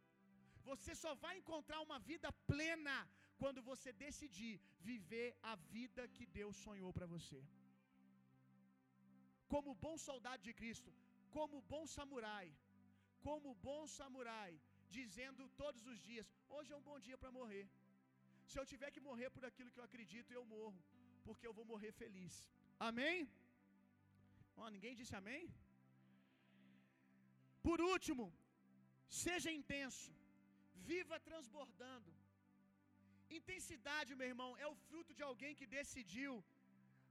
Você 0.71 0.95
só 1.03 1.13
vai 1.25 1.35
encontrar 1.39 1.81
uma 1.87 1.99
vida 2.11 2.31
plena 2.53 2.97
quando 3.41 3.61
você 3.71 3.91
decidir 4.07 4.55
viver 4.91 5.29
a 5.51 5.55
vida 5.77 6.03
que 6.17 6.27
Deus 6.39 6.57
sonhou 6.67 6.91
para 6.97 7.07
você. 7.15 7.41
Como 9.53 9.81
bom 9.85 9.97
soldado 10.09 10.43
de 10.49 10.53
Cristo, 10.61 10.91
como 11.37 11.57
bom 11.73 11.85
samurai, 11.97 12.47
como 13.27 13.55
bom 13.69 13.83
samurai, 13.99 14.53
dizendo 14.97 15.49
todos 15.63 15.83
os 15.93 15.99
dias: 16.09 16.29
hoje 16.57 16.73
é 16.73 16.79
um 16.81 16.87
bom 16.91 16.99
dia 17.07 17.19
para 17.23 17.37
morrer. 17.41 17.67
Se 18.51 18.59
eu 18.61 18.67
tiver 18.73 18.91
que 18.95 19.07
morrer 19.09 19.29
por 19.37 19.45
aquilo 19.49 19.73
que 19.73 19.81
eu 19.81 19.89
acredito, 19.89 20.31
eu 20.39 20.45
morro, 20.57 20.81
porque 21.27 21.47
eu 21.49 21.57
vou 21.59 21.67
morrer 21.73 21.93
feliz. 22.03 22.35
Amém? 22.89 23.19
Oh, 24.61 24.71
ninguém 24.77 24.95
disse 25.01 25.15
amém? 25.21 25.43
Por 27.67 27.79
último, 27.93 28.25
seja 29.25 29.51
intenso, 29.59 30.13
viva 30.91 31.19
transbordando. 31.29 32.11
Intensidade, 33.39 34.19
meu 34.21 34.29
irmão, 34.33 34.51
é 34.65 34.67
o 34.73 34.79
fruto 34.87 35.13
de 35.19 35.23
alguém 35.31 35.53
que 35.59 35.67
decidiu 35.79 36.33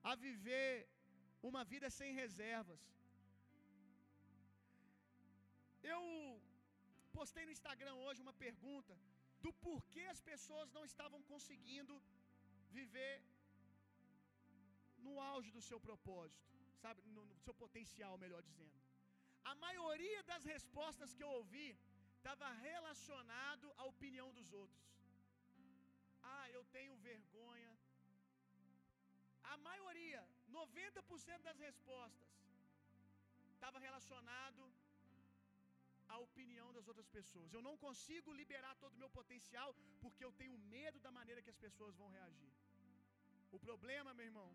a 0.09 0.13
viver 0.25 0.71
uma 1.49 1.63
vida 1.73 1.89
sem 1.99 2.09
reservas. 2.23 2.81
Eu 5.83 6.01
postei 7.17 7.45
no 7.45 7.51
Instagram 7.51 7.95
hoje 8.05 8.21
uma 8.21 8.33
pergunta 8.45 8.95
do 9.43 9.51
porquê 9.65 10.05
as 10.13 10.21
pessoas 10.21 10.71
não 10.71 10.83
estavam 10.91 11.21
conseguindo 11.23 11.93
viver 12.77 13.15
no 15.05 15.19
auge 15.19 15.51
do 15.51 15.61
seu 15.61 15.79
propósito, 15.79 16.47
sabe, 16.81 17.01
no, 17.15 17.25
no 17.25 17.37
seu 17.45 17.53
potencial, 17.53 18.17
melhor 18.17 18.41
dizendo. 18.43 18.77
A 19.43 19.55
maioria 19.55 20.21
das 20.23 20.43
respostas 20.43 21.13
que 21.13 21.23
eu 21.23 21.31
ouvi 21.39 21.69
estava 22.17 22.47
relacionado 22.69 23.73
à 23.77 23.85
opinião 23.85 24.31
dos 24.33 24.51
outros. 24.51 24.85
Ah, 26.21 26.49
eu 26.51 26.63
tenho 26.65 26.95
vergonha. 26.97 27.71
A 29.43 29.57
maioria, 29.57 30.21
90% 30.49 31.41
das 31.41 31.57
respostas 31.57 32.29
estava 33.55 33.79
relacionado 33.79 34.61
a 36.15 36.17
opinião 36.27 36.67
das 36.75 36.87
outras 36.91 37.09
pessoas. 37.17 37.53
Eu 37.53 37.63
não 37.67 37.75
consigo 37.85 38.37
liberar 38.41 38.73
todo 38.83 38.95
o 38.95 39.01
meu 39.03 39.11
potencial 39.19 39.69
porque 40.03 40.23
eu 40.25 40.31
tenho 40.39 40.57
medo 40.75 40.99
da 41.05 41.11
maneira 41.19 41.41
que 41.41 41.53
as 41.55 41.61
pessoas 41.65 41.95
vão 42.01 42.09
reagir. 42.17 42.53
O 43.57 43.59
problema, 43.67 44.13
meu 44.19 44.27
irmão, 44.31 44.49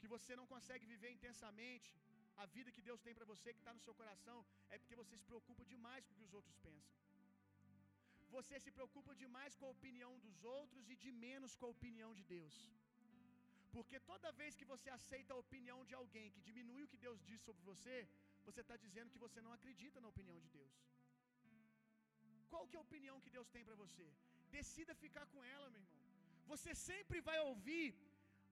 que 0.00 0.08
você 0.14 0.34
não 0.40 0.46
consegue 0.54 0.86
viver 0.94 1.10
intensamente 1.16 1.90
a 2.42 2.46
vida 2.56 2.72
que 2.74 2.86
Deus 2.88 3.00
tem 3.04 3.14
para 3.18 3.30
você, 3.32 3.52
que 3.52 3.62
está 3.62 3.74
no 3.76 3.84
seu 3.86 3.94
coração, 4.00 4.38
é 4.70 4.78
porque 4.78 5.00
você 5.02 5.14
se 5.16 5.26
preocupa 5.30 5.64
demais 5.72 6.04
com 6.04 6.14
o 6.14 6.18
que 6.18 6.26
os 6.28 6.34
outros 6.38 6.56
pensam. 6.68 6.96
Você 8.36 8.54
se 8.64 8.70
preocupa 8.78 9.12
demais 9.22 9.54
com 9.58 9.66
a 9.66 9.74
opinião 9.76 10.12
dos 10.24 10.36
outros 10.58 10.88
e 10.92 10.96
de 11.04 11.10
menos 11.26 11.54
com 11.56 11.66
a 11.66 11.74
opinião 11.76 12.10
de 12.18 12.24
Deus. 12.34 12.56
Porque 13.74 13.98
toda 14.10 14.36
vez 14.40 14.54
que 14.58 14.70
você 14.72 14.88
aceita 14.90 15.34
a 15.34 15.42
opinião 15.44 15.78
de 15.88 15.94
alguém 16.00 16.30
que 16.34 16.46
diminui 16.48 16.82
o 16.82 16.90
que 16.92 17.04
Deus 17.06 17.18
diz 17.30 17.40
sobre 17.46 17.62
você, 17.70 17.96
você 18.48 18.62
está 18.64 18.76
dizendo 18.84 19.12
que 19.14 19.24
você 19.26 19.40
não 19.46 19.52
acredita 19.58 20.00
na 20.02 20.10
opinião 20.14 20.38
de 20.44 20.50
Deus. 20.58 20.74
Qual 22.52 22.66
que 22.68 22.76
é 22.76 22.80
a 22.80 22.88
opinião 22.88 23.16
que 23.24 23.34
Deus 23.36 23.48
tem 23.54 23.64
para 23.68 23.78
você? 23.84 24.06
Decida 24.56 25.00
ficar 25.04 25.24
com 25.32 25.40
ela, 25.54 25.66
meu 25.72 25.80
irmão. 25.80 25.96
Você 26.52 26.72
sempre 26.90 27.18
vai 27.28 27.38
ouvir 27.50 27.86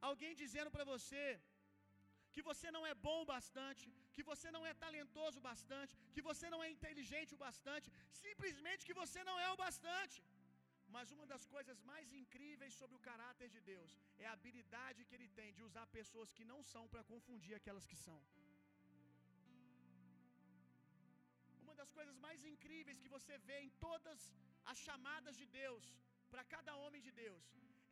alguém 0.09 0.33
dizendo 0.43 0.71
para 0.75 0.87
você 0.95 1.25
que 2.35 2.43
você 2.51 2.69
não 2.77 2.83
é 2.91 2.95
bom 3.07 3.19
o 3.23 3.29
bastante, 3.35 3.85
que 4.17 4.25
você 4.31 4.49
não 4.57 4.63
é 4.71 4.73
talentoso 4.85 5.39
o 5.39 5.47
bastante, 5.51 5.93
que 6.15 6.23
você 6.31 6.47
não 6.55 6.61
é 6.67 6.69
inteligente 6.77 7.35
o 7.37 7.43
bastante, 7.47 7.87
simplesmente 8.25 8.87
que 8.89 8.99
você 9.03 9.21
não 9.29 9.37
é 9.45 9.49
o 9.55 9.61
bastante. 9.65 10.19
Mas 10.95 11.13
uma 11.15 11.27
das 11.33 11.45
coisas 11.55 11.79
mais 11.91 12.09
incríveis 12.23 12.75
sobre 12.81 12.97
o 12.97 13.05
caráter 13.09 13.49
de 13.55 13.61
Deus 13.73 13.93
é 14.23 14.27
a 14.27 14.35
habilidade 14.37 15.07
que 15.07 15.17
ele 15.19 15.31
tem 15.39 15.51
de 15.57 15.63
usar 15.69 15.87
pessoas 15.99 16.35
que 16.37 16.45
não 16.53 16.61
são 16.73 16.85
para 16.93 17.09
confundir 17.13 17.55
aquelas 17.61 17.87
que 17.93 17.99
são. 18.07 18.21
Coisas 21.99 22.19
mais 22.27 22.41
incríveis 22.53 23.01
que 23.03 23.15
você 23.17 23.37
vê 23.49 23.59
em 23.67 23.71
todas 23.87 24.21
as 24.73 24.79
chamadas 24.87 25.37
de 25.41 25.47
Deus 25.61 25.85
para 26.33 26.45
cada 26.55 26.75
homem 26.83 27.03
de 27.07 27.13
Deus 27.23 27.47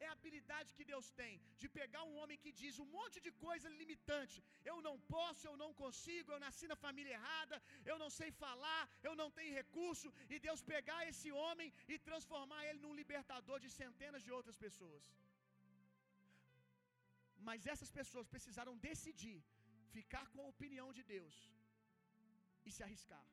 é 0.05 0.07
a 0.09 0.14
habilidade 0.16 0.74
que 0.76 0.84
Deus 0.90 1.07
tem 1.20 1.32
de 1.62 1.68
pegar 1.78 2.02
um 2.09 2.16
homem 2.20 2.38
que 2.44 2.52
diz 2.61 2.74
um 2.84 2.88
monte 2.96 3.18
de 3.26 3.30
coisa 3.46 3.68
limitante. 3.80 4.38
Eu 4.70 4.76
não 4.86 4.94
posso, 5.14 5.42
eu 5.50 5.57
não 5.62 5.70
consigo, 5.82 6.32
eu 6.32 6.40
nasci 6.46 6.66
na 6.72 6.78
família 6.84 7.14
errada, 7.18 7.57
eu 7.90 7.96
não 8.02 8.11
sei 8.18 8.30
falar, 8.44 8.82
eu 9.09 9.14
não 9.20 9.28
tenho 9.38 9.59
recurso, 9.62 10.11
e 10.32 10.38
Deus 10.46 10.62
pegar 10.74 11.00
esse 11.11 11.30
homem 11.42 11.70
e 11.92 11.98
transformar 12.11 12.62
ele 12.68 12.80
num 12.84 12.98
libertador 13.02 13.59
de 13.64 13.70
centenas 13.80 14.24
de 14.26 14.32
outras 14.38 14.59
pessoas. 14.66 15.05
Mas 17.48 17.66
essas 17.72 17.90
pessoas 18.00 18.26
precisaram 18.34 18.74
decidir 18.88 19.38
ficar 19.96 20.26
com 20.32 20.40
a 20.42 20.50
opinião 20.55 20.88
de 20.98 21.02
Deus 21.14 21.36
e 22.66 22.70
se 22.76 22.82
arriscar. 22.86 23.24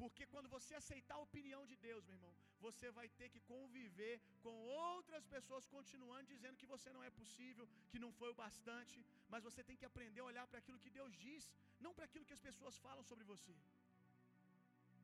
Porque 0.00 0.24
quando 0.32 0.48
você 0.54 0.72
aceitar 0.74 1.16
a 1.16 1.24
opinião 1.26 1.62
de 1.70 1.76
Deus, 1.86 2.04
meu 2.06 2.16
irmão, 2.16 2.34
você 2.66 2.86
vai 2.98 3.06
ter 3.18 3.28
que 3.34 3.40
conviver 3.52 4.14
com 4.44 4.54
outras 4.90 5.24
pessoas 5.34 5.68
continuando 5.74 6.32
dizendo 6.34 6.60
que 6.60 6.70
você 6.74 6.90
não 6.96 7.02
é 7.08 7.10
possível, 7.20 7.68
que 7.90 8.02
não 8.04 8.10
foi 8.20 8.30
o 8.32 8.40
bastante, 8.44 8.96
mas 9.32 9.46
você 9.48 9.62
tem 9.68 9.76
que 9.80 9.88
aprender 9.90 10.20
a 10.22 10.30
olhar 10.30 10.46
para 10.48 10.60
aquilo 10.62 10.82
que 10.84 10.94
Deus 10.98 11.12
diz, 11.26 11.44
não 11.84 11.94
para 11.94 12.06
aquilo 12.08 12.26
que 12.28 12.36
as 12.38 12.46
pessoas 12.48 12.78
falam 12.86 13.04
sobre 13.10 13.24
você. 13.32 13.54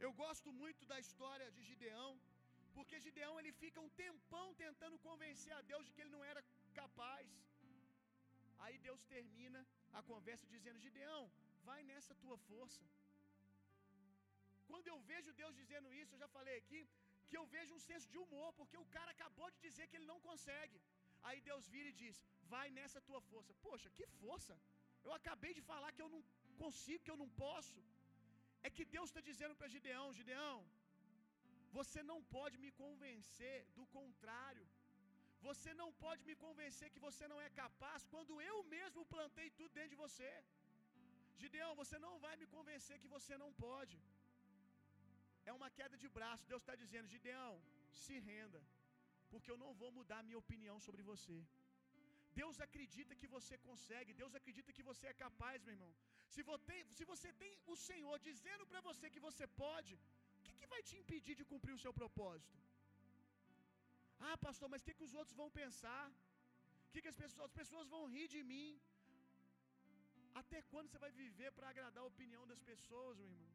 Eu 0.06 0.12
gosto 0.24 0.50
muito 0.62 0.82
da 0.92 0.98
história 1.04 1.48
de 1.56 1.62
Gideão, 1.70 2.10
porque 2.76 3.04
Gideão 3.06 3.34
ele 3.38 3.52
fica 3.62 3.80
um 3.86 3.90
tempão 4.04 4.46
tentando 4.64 4.98
convencer 5.08 5.52
a 5.56 5.62
Deus 5.70 5.84
de 5.86 5.92
que 5.92 6.00
ele 6.02 6.16
não 6.16 6.24
era 6.32 6.42
capaz. 6.80 7.28
Aí 8.64 8.76
Deus 8.78 9.02
termina 9.14 9.60
a 9.98 10.02
conversa 10.10 10.46
dizendo: 10.54 10.84
Gideão, 10.86 11.22
vai 11.68 11.82
nessa 11.90 12.14
tua 12.22 12.38
força. 12.50 12.84
Quando 14.80 14.92
eu 14.96 15.00
vejo 15.08 15.30
Deus 15.40 15.54
dizendo 15.60 15.88
isso, 16.00 16.12
eu 16.14 16.20
já 16.22 16.28
falei 16.34 16.54
aqui, 16.60 16.78
que 17.28 17.36
eu 17.38 17.42
vejo 17.54 17.72
um 17.78 17.82
senso 17.86 18.06
de 18.12 18.18
humor, 18.20 18.50
porque 18.58 18.78
o 18.82 18.86
cara 18.94 19.10
acabou 19.14 19.48
de 19.54 19.58
dizer 19.66 19.84
que 19.88 19.96
ele 19.98 20.06
não 20.12 20.18
consegue. 20.28 20.76
Aí 21.28 21.38
Deus 21.48 21.64
vira 21.74 21.88
e 21.90 21.98
diz: 22.02 22.14
Vai 22.52 22.66
nessa 22.76 23.00
tua 23.08 23.20
força. 23.30 23.52
Poxa, 23.66 23.90
que 23.96 24.06
força! 24.20 24.54
Eu 25.06 25.12
acabei 25.18 25.52
de 25.58 25.62
falar 25.70 25.90
que 25.96 26.02
eu 26.04 26.08
não 26.14 26.20
consigo, 26.62 27.04
que 27.06 27.12
eu 27.14 27.18
não 27.22 27.28
posso. 27.42 27.80
É 28.66 28.70
que 28.76 28.86
Deus 28.94 29.08
está 29.10 29.22
dizendo 29.30 29.56
para 29.58 29.72
Gideão: 29.74 30.06
Gideão, 30.20 30.56
você 31.78 32.02
não 32.12 32.18
pode 32.36 32.56
me 32.64 32.70
convencer 32.84 33.58
do 33.80 33.86
contrário. 33.98 34.66
Você 35.48 35.74
não 35.82 35.90
pode 36.04 36.24
me 36.30 36.36
convencer 36.46 36.88
que 36.94 37.04
você 37.08 37.26
não 37.32 37.40
é 37.48 37.50
capaz 37.62 38.00
quando 38.14 38.40
eu 38.50 38.56
mesmo 38.76 39.04
plantei 39.14 39.50
tudo 39.60 39.74
dentro 39.80 39.94
de 39.96 40.02
você. 40.06 40.32
Gideão, 41.42 41.70
você 41.82 41.98
não 42.06 42.14
vai 42.24 42.34
me 42.40 42.48
convencer 42.56 42.98
que 43.02 43.14
você 43.18 43.36
não 43.44 43.52
pode 43.66 43.98
é 45.48 45.52
uma 45.58 45.70
queda 45.78 45.96
de 46.02 46.08
braço. 46.16 46.48
Deus 46.52 46.62
está 46.62 46.74
dizendo: 46.82 47.12
Gideão, 47.14 47.54
se 48.02 48.16
renda, 48.30 48.62
porque 49.30 49.50
eu 49.52 49.58
não 49.64 49.72
vou 49.80 49.90
mudar 49.98 50.22
minha 50.28 50.42
opinião 50.44 50.78
sobre 50.86 51.02
você. 51.10 51.38
Deus 52.40 52.56
acredita 52.66 53.18
que 53.20 53.28
você 53.36 53.54
consegue, 53.68 54.18
Deus 54.20 54.34
acredita 54.38 54.74
que 54.76 54.84
você 54.90 55.04
é 55.12 55.14
capaz, 55.24 55.56
meu 55.64 55.74
irmão. 55.76 55.92
Se 56.34 56.42
você 56.50 56.64
tem, 56.70 56.80
se 56.98 57.04
você 57.12 57.30
tem 57.42 57.52
o 57.72 57.76
Senhor 57.88 58.16
dizendo 58.28 58.64
para 58.70 58.80
você 58.88 59.10
que 59.14 59.22
você 59.28 59.46
pode, 59.64 59.94
o 60.38 60.42
que, 60.44 60.52
que 60.58 60.72
vai 60.74 60.82
te 60.88 60.96
impedir 61.00 61.34
de 61.40 61.46
cumprir 61.52 61.74
o 61.74 61.82
seu 61.84 61.92
propósito? 62.00 62.58
Ah, 64.28 64.36
pastor, 64.46 64.68
mas 64.72 64.82
o 64.82 64.86
que, 64.86 64.96
que 64.98 65.08
os 65.08 65.14
outros 65.20 65.36
vão 65.42 65.50
pensar? 65.62 66.04
O 66.86 66.90
que, 66.92 67.02
que 67.02 67.12
as 67.14 67.20
pessoas, 67.22 67.46
as 67.50 67.56
pessoas 67.60 67.88
vão 67.94 68.02
rir 68.14 68.28
de 68.36 68.42
mim? 68.52 68.68
Até 70.40 70.58
quando 70.72 70.88
você 70.88 71.00
vai 71.04 71.12
viver 71.22 71.50
para 71.56 71.70
agradar 71.72 72.02
a 72.04 72.12
opinião 72.14 72.44
das 72.52 72.62
pessoas, 72.70 73.16
meu 73.18 73.28
irmão? 73.30 73.48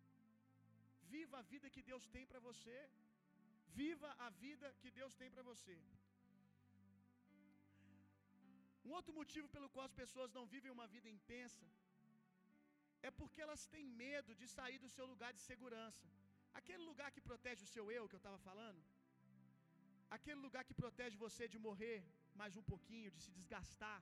Viva 1.13 1.35
a 1.39 1.47
vida 1.53 1.73
que 1.75 1.83
Deus 1.89 2.05
tem 2.15 2.25
para 2.31 2.41
você. 2.47 2.77
Viva 3.81 4.09
a 4.25 4.29
vida 4.45 4.67
que 4.81 4.91
Deus 4.99 5.13
tem 5.21 5.29
para 5.35 5.43
você. 5.51 5.77
Um 8.85 8.91
outro 8.97 9.13
motivo 9.19 9.47
pelo 9.55 9.69
qual 9.73 9.85
as 9.89 9.97
pessoas 10.01 10.35
não 10.37 10.45
vivem 10.53 10.71
uma 10.77 10.87
vida 10.95 11.09
intensa 11.17 11.65
é 13.07 13.11
porque 13.19 13.39
elas 13.45 13.63
têm 13.73 13.85
medo 14.03 14.31
de 14.39 14.47
sair 14.57 14.77
do 14.83 14.89
seu 14.95 15.05
lugar 15.13 15.31
de 15.37 15.41
segurança. 15.49 16.05
Aquele 16.59 16.83
lugar 16.89 17.09
que 17.15 17.27
protege 17.29 17.61
o 17.63 17.71
seu 17.75 17.85
eu 17.95 18.07
que 18.09 18.15
eu 18.17 18.23
estava 18.23 18.39
falando, 18.49 18.81
aquele 20.17 20.39
lugar 20.45 20.63
que 20.67 20.79
protege 20.83 21.15
você 21.25 21.43
de 21.53 21.59
morrer 21.67 21.97
mais 22.41 22.53
um 22.61 22.65
pouquinho, 22.71 23.13
de 23.15 23.21
se 23.25 23.31
desgastar. 23.37 23.99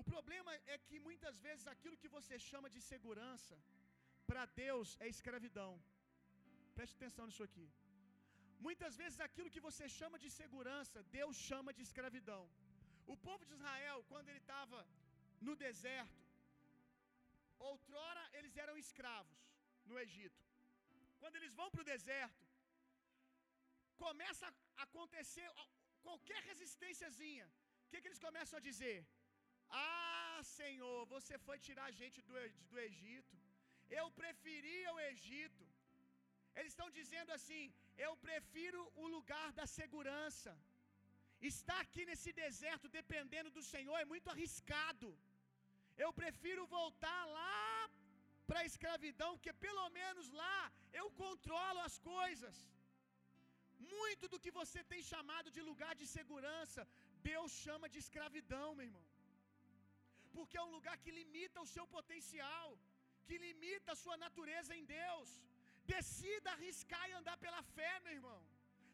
O 0.00 0.04
problema 0.12 0.52
é 0.74 0.78
que 0.86 0.98
muitas 1.08 1.36
vezes 1.46 1.66
aquilo 1.74 2.00
que 2.02 2.14
você 2.16 2.34
chama 2.50 2.68
de 2.74 2.80
segurança 2.92 3.56
para 4.30 4.44
Deus 4.64 4.88
é 5.04 5.08
escravidão. 5.16 5.72
Preste 6.76 6.96
atenção 6.98 7.26
nisso 7.28 7.44
aqui. 7.48 7.66
Muitas 8.66 8.94
vezes 9.00 9.18
aquilo 9.26 9.52
que 9.54 9.66
você 9.68 9.84
chama 9.98 10.16
de 10.24 10.30
segurança, 10.40 11.02
Deus 11.18 11.34
chama 11.48 11.72
de 11.76 11.82
escravidão. 11.88 12.42
O 13.14 13.16
povo 13.26 13.42
de 13.48 13.54
Israel, 13.58 13.98
quando 14.10 14.28
ele 14.30 14.42
estava 14.44 14.78
no 15.46 15.54
deserto, 15.66 16.22
outrora 17.70 18.24
eles 18.38 18.56
eram 18.64 18.76
escravos 18.84 19.38
no 19.90 19.98
Egito. 20.04 20.42
Quando 21.20 21.36
eles 21.40 21.54
vão 21.60 21.68
para 21.70 21.84
o 21.84 21.90
deserto, 21.94 22.44
começa 24.04 24.46
a 24.48 24.82
acontecer 24.88 25.48
qualquer 26.06 26.40
resistênciazinha. 26.50 27.46
O 27.84 27.88
que, 27.90 28.00
que 28.00 28.08
eles 28.10 28.24
começam 28.28 28.58
a 28.58 28.66
dizer? 28.70 28.98
Ah, 29.70 30.40
Senhor, 30.58 30.98
você 31.14 31.34
foi 31.46 31.58
tirar 31.68 31.86
a 31.86 31.96
gente 32.00 32.18
do, 32.28 32.34
do 32.70 32.78
Egito. 32.88 33.36
Eu 34.00 34.06
preferia 34.22 34.92
o 34.94 35.00
Egito. 35.12 35.64
Eles 36.58 36.72
estão 36.72 36.88
dizendo 36.98 37.30
assim: 37.36 37.62
eu 38.06 38.12
prefiro 38.26 38.80
o 39.02 39.06
lugar 39.16 39.48
da 39.58 39.66
segurança. 39.78 40.52
Estar 41.52 41.80
aqui 41.84 42.04
nesse 42.10 42.30
deserto 42.44 42.86
dependendo 42.98 43.50
do 43.56 43.62
Senhor 43.72 43.96
é 43.98 44.10
muito 44.12 44.30
arriscado. 44.34 45.08
Eu 46.04 46.10
prefiro 46.20 46.62
voltar 46.78 47.20
lá 47.38 47.90
para 48.48 48.60
a 48.60 48.68
escravidão, 48.70 49.30
porque 49.36 49.52
pelo 49.66 49.86
menos 50.00 50.26
lá 50.42 50.58
eu 51.00 51.06
controlo 51.22 51.80
as 51.88 51.96
coisas. 52.14 52.56
Muito 53.96 54.24
do 54.32 54.40
que 54.42 54.52
você 54.60 54.80
tem 54.92 55.02
chamado 55.12 55.48
de 55.56 55.62
lugar 55.70 55.92
de 56.00 56.06
segurança, 56.16 56.82
Deus 57.30 57.50
chama 57.64 57.88
de 57.94 57.98
escravidão, 58.04 58.68
meu 58.74 58.86
irmão. 58.90 59.06
Porque 60.34 60.58
é 60.58 60.64
um 60.66 60.74
lugar 60.76 60.96
que 61.02 61.16
limita 61.20 61.60
o 61.60 61.70
seu 61.74 61.86
potencial 61.96 62.68
que 63.28 63.38
limita 63.46 63.90
a 63.92 64.00
sua 64.04 64.16
natureza 64.26 64.72
em 64.78 64.84
Deus. 64.98 65.28
Decida 65.94 66.48
arriscar 66.52 67.04
e 67.08 67.16
andar 67.20 67.36
pela 67.44 67.62
fé, 67.76 67.92
meu 68.04 68.14
irmão. 68.18 68.40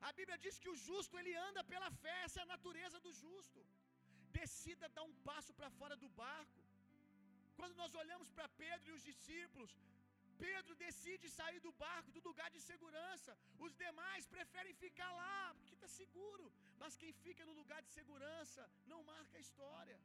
A 0.09 0.11
Bíblia 0.19 0.39
diz 0.45 0.57
que 0.63 0.71
o 0.73 0.79
justo 0.87 1.19
ele 1.21 1.35
anda 1.49 1.63
pela 1.73 1.91
fé, 2.03 2.17
essa 2.25 2.41
é 2.41 2.45
a 2.45 2.53
natureza 2.55 2.99
do 3.07 3.13
justo. 3.23 3.61
Decida 4.41 4.93
dar 4.97 5.05
um 5.11 5.17
passo 5.29 5.53
para 5.59 5.71
fora 5.79 5.97
do 6.03 6.09
barco. 6.23 6.61
Quando 7.59 7.77
nós 7.83 7.93
olhamos 8.03 8.29
para 8.37 8.49
Pedro 8.63 8.87
e 8.91 8.97
os 8.99 9.05
discípulos, 9.11 9.73
Pedro 10.47 10.75
decide 10.87 11.27
sair 11.39 11.61
do 11.67 11.73
barco, 11.85 12.15
do 12.17 12.23
lugar 12.29 12.49
de 12.57 12.61
segurança. 12.71 13.33
Os 13.67 13.75
demais 13.85 14.27
preferem 14.35 14.75
ficar 14.85 15.11
lá, 15.23 15.55
porque 15.59 15.77
está 15.79 15.89
seguro. 16.01 16.47
Mas 16.83 16.97
quem 17.03 17.13
fica 17.25 17.45
no 17.51 17.55
lugar 17.61 17.81
de 17.87 17.91
segurança 17.99 18.63
não 18.93 19.01
marca 19.13 19.39
a 19.39 19.45
história. 19.47 19.99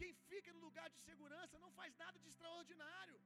Quem 0.00 0.12
fica 0.30 0.52
no 0.52 0.62
lugar 0.68 0.88
de 0.94 1.00
segurança 1.08 1.58
não 1.64 1.72
faz 1.78 1.96
nada 2.04 2.18
de 2.18 2.28
extraordinário. 2.32 3.18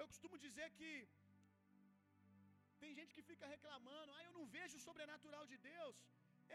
Eu 0.00 0.06
costumo 0.10 0.36
dizer 0.46 0.68
que 0.78 0.90
tem 2.82 2.92
gente 2.98 3.14
que 3.16 3.28
fica 3.30 3.46
reclamando, 3.54 4.12
ah, 4.16 4.22
eu 4.26 4.32
não 4.36 4.44
vejo 4.56 4.76
o 4.76 4.84
sobrenatural 4.88 5.44
de 5.52 5.56
Deus. 5.70 5.96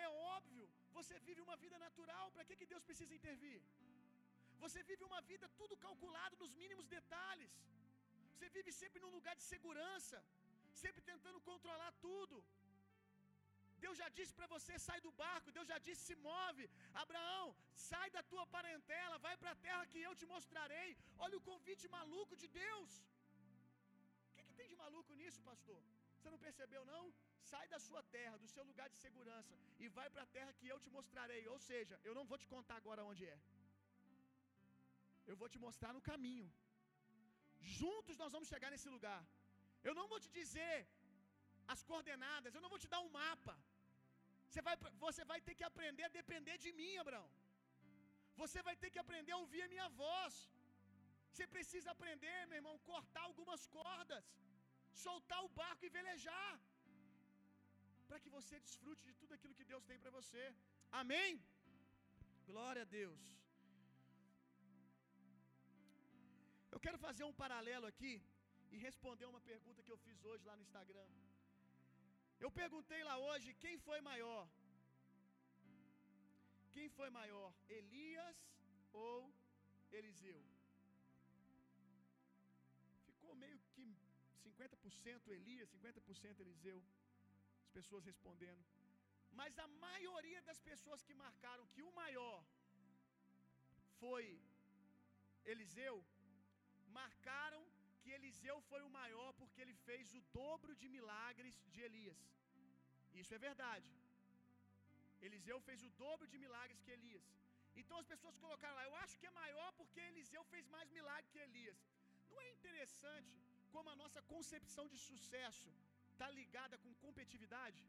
É 0.04 0.08
óbvio, 0.36 0.66
você 0.98 1.16
vive 1.28 1.42
uma 1.48 1.58
vida 1.64 1.78
natural, 1.86 2.26
para 2.36 2.46
que, 2.48 2.56
que 2.60 2.72
Deus 2.74 2.84
precisa 2.90 3.14
intervir? 3.20 3.60
Você 4.64 4.82
vive 4.92 5.04
uma 5.12 5.22
vida 5.32 5.48
tudo 5.60 5.82
calculado 5.86 6.36
nos 6.42 6.54
mínimos 6.62 6.88
detalhes. 6.98 7.54
Você 8.34 8.48
vive 8.58 8.72
sempre 8.82 9.02
num 9.04 9.14
lugar 9.18 9.36
de 9.40 9.46
segurança, 9.54 10.18
sempre 10.84 11.02
tentando 11.12 11.40
controlar 11.52 11.92
tudo. 12.08 12.38
Deus 13.84 13.98
já 14.02 14.08
disse 14.18 14.34
para 14.38 14.48
você 14.56 14.74
sai 14.88 15.00
do 15.06 15.12
barco, 15.24 15.54
Deus 15.58 15.68
já 15.72 15.78
disse 15.88 16.04
se 16.10 16.16
move. 16.28 16.66
Abraão, 17.04 17.48
sai 17.90 18.08
da 18.18 18.24
tua 18.32 18.46
parentela, 18.56 19.18
vai 19.26 19.36
para 19.42 19.52
a 19.54 19.62
terra 19.68 19.90
que 19.94 20.02
eu 20.08 20.14
te 20.20 20.28
mostrarei. 20.34 20.90
Olha 21.26 21.38
o 21.40 21.46
convite 21.52 21.88
maluco 21.98 22.36
de 22.44 22.48
Deus. 22.64 22.94
Maluco 24.94 25.14
nisso, 25.22 25.40
pastor? 25.52 25.80
Você 26.16 26.30
não 26.34 26.40
percebeu 26.46 26.82
não? 26.94 27.04
Sai 27.52 27.66
da 27.74 27.80
sua 27.86 28.02
terra, 28.16 28.36
do 28.44 28.50
seu 28.54 28.64
lugar 28.70 28.88
de 28.94 28.98
segurança 29.06 29.54
e 29.84 29.88
vai 29.98 30.08
para 30.14 30.24
a 30.26 30.32
terra 30.36 30.52
que 30.60 30.68
eu 30.74 30.78
te 30.84 30.90
mostrarei. 30.98 31.42
Ou 31.54 31.60
seja, 31.70 31.96
eu 32.08 32.14
não 32.18 32.26
vou 32.32 32.38
te 32.42 32.48
contar 32.54 32.78
agora 32.82 33.08
onde 33.12 33.24
é. 33.36 33.38
Eu 35.32 35.36
vou 35.42 35.50
te 35.54 35.60
mostrar 35.66 35.92
no 35.98 36.04
caminho. 36.12 36.48
Juntos 37.80 38.18
nós 38.22 38.34
vamos 38.36 38.50
chegar 38.54 38.70
nesse 38.74 38.90
lugar. 38.96 39.22
Eu 39.88 39.94
não 40.00 40.08
vou 40.12 40.20
te 40.26 40.30
dizer 40.40 40.76
as 41.74 41.82
coordenadas, 41.90 42.54
eu 42.54 42.64
não 42.64 42.72
vou 42.74 42.82
te 42.84 42.90
dar 42.94 43.02
um 43.06 43.14
mapa. 43.22 43.56
Você 44.48 44.62
vai, 44.68 44.76
você 45.06 45.24
vai 45.32 45.40
ter 45.46 45.56
que 45.60 45.66
aprender 45.72 46.06
a 46.08 46.16
depender 46.20 46.58
de 46.66 46.72
mim, 46.80 46.94
Abraão. 47.04 47.30
Você 48.42 48.60
vai 48.68 48.76
ter 48.82 48.90
que 48.94 49.02
aprender 49.06 49.34
a 49.34 49.42
ouvir 49.44 49.62
a 49.64 49.72
minha 49.74 49.88
voz. 50.04 50.36
Você 51.32 51.46
precisa 51.56 51.90
aprender, 51.96 52.38
meu 52.50 52.60
irmão, 52.62 52.76
cortar 52.92 53.24
algumas 53.30 53.62
cordas, 53.78 54.26
soltar 55.06 55.40
o 55.44 55.54
barco 55.62 55.86
e 55.86 55.96
velejar, 55.98 56.54
para 58.08 58.20
que 58.24 58.30
você 58.38 58.60
desfrute 58.66 59.04
de 59.10 59.14
tudo 59.22 59.34
aquilo 59.34 59.56
que 59.60 59.70
Deus 59.72 59.84
tem 59.90 60.00
para 60.04 60.12
você. 60.18 60.44
Amém? 61.02 61.42
Glória 62.52 62.84
a 62.84 62.92
Deus. 63.00 63.22
Eu 66.74 66.80
quero 66.86 66.98
fazer 67.06 67.24
um 67.24 67.36
paralelo 67.44 67.88
aqui 67.92 68.14
e 68.72 68.78
responder 68.88 69.26
uma 69.26 69.42
pergunta 69.52 69.84
que 69.84 69.94
eu 69.96 70.00
fiz 70.06 70.24
hoje 70.30 70.44
lá 70.50 70.56
no 70.56 70.66
Instagram. 70.68 71.08
Eu 72.44 72.52
perguntei 72.52 73.02
lá 73.10 73.16
hoje 73.28 73.54
quem 73.64 73.78
foi 73.88 74.00
maior. 74.02 74.44
Quem 76.76 76.90
foi 76.98 77.10
maior, 77.20 77.50
Elias 77.70 78.38
ou 78.92 79.32
Eliseu? 79.92 80.42
50% 84.64 85.28
Elias, 85.40 85.70
50% 85.70 86.40
Eliseu. 86.46 86.80
As 87.66 87.72
pessoas 87.78 88.06
respondendo. 88.12 88.64
Mas 89.40 89.58
a 89.66 89.68
maioria 89.88 90.42
das 90.50 90.60
pessoas 90.70 91.04
que 91.08 91.14
marcaram 91.26 91.66
que 91.74 91.84
o 91.90 91.92
maior 92.02 92.40
foi 94.00 94.26
Eliseu, 95.54 95.96
marcaram 97.00 97.64
que 98.02 98.12
Eliseu 98.18 98.58
foi 98.70 98.82
o 98.88 98.94
maior 99.00 99.30
porque 99.40 99.62
ele 99.64 99.76
fez 99.88 100.14
o 100.20 100.22
dobro 100.40 100.76
de 100.82 100.88
milagres 100.98 101.56
de 101.74 101.82
Elias. 101.88 102.22
Isso 103.22 103.34
é 103.38 103.40
verdade. 103.50 103.90
Eliseu 105.28 105.58
fez 105.68 105.82
o 105.88 105.90
dobro 106.04 106.28
de 106.28 106.38
milagres 106.46 106.82
que 106.84 106.92
Elias. 106.98 107.26
Então 107.82 107.98
as 107.98 108.10
pessoas 108.14 108.36
colocaram 108.44 108.76
lá, 108.76 108.84
eu 108.90 108.96
acho 109.04 109.18
que 109.20 109.30
é 109.32 109.40
maior 109.44 109.70
porque 109.80 110.00
Eliseu 110.12 110.44
fez 110.54 110.68
mais 110.76 110.90
milagres 110.98 111.32
que 111.34 111.40
Elias. 111.48 111.80
Não 112.30 112.42
é 112.42 112.50
interessante 112.58 113.34
como 113.74 113.90
a 113.94 114.00
nossa 114.02 114.22
concepção 114.34 114.86
de 114.94 115.00
sucesso 115.10 115.70
está 116.14 116.28
ligada 116.40 116.76
com 116.84 117.00
competitividade? 117.06 117.82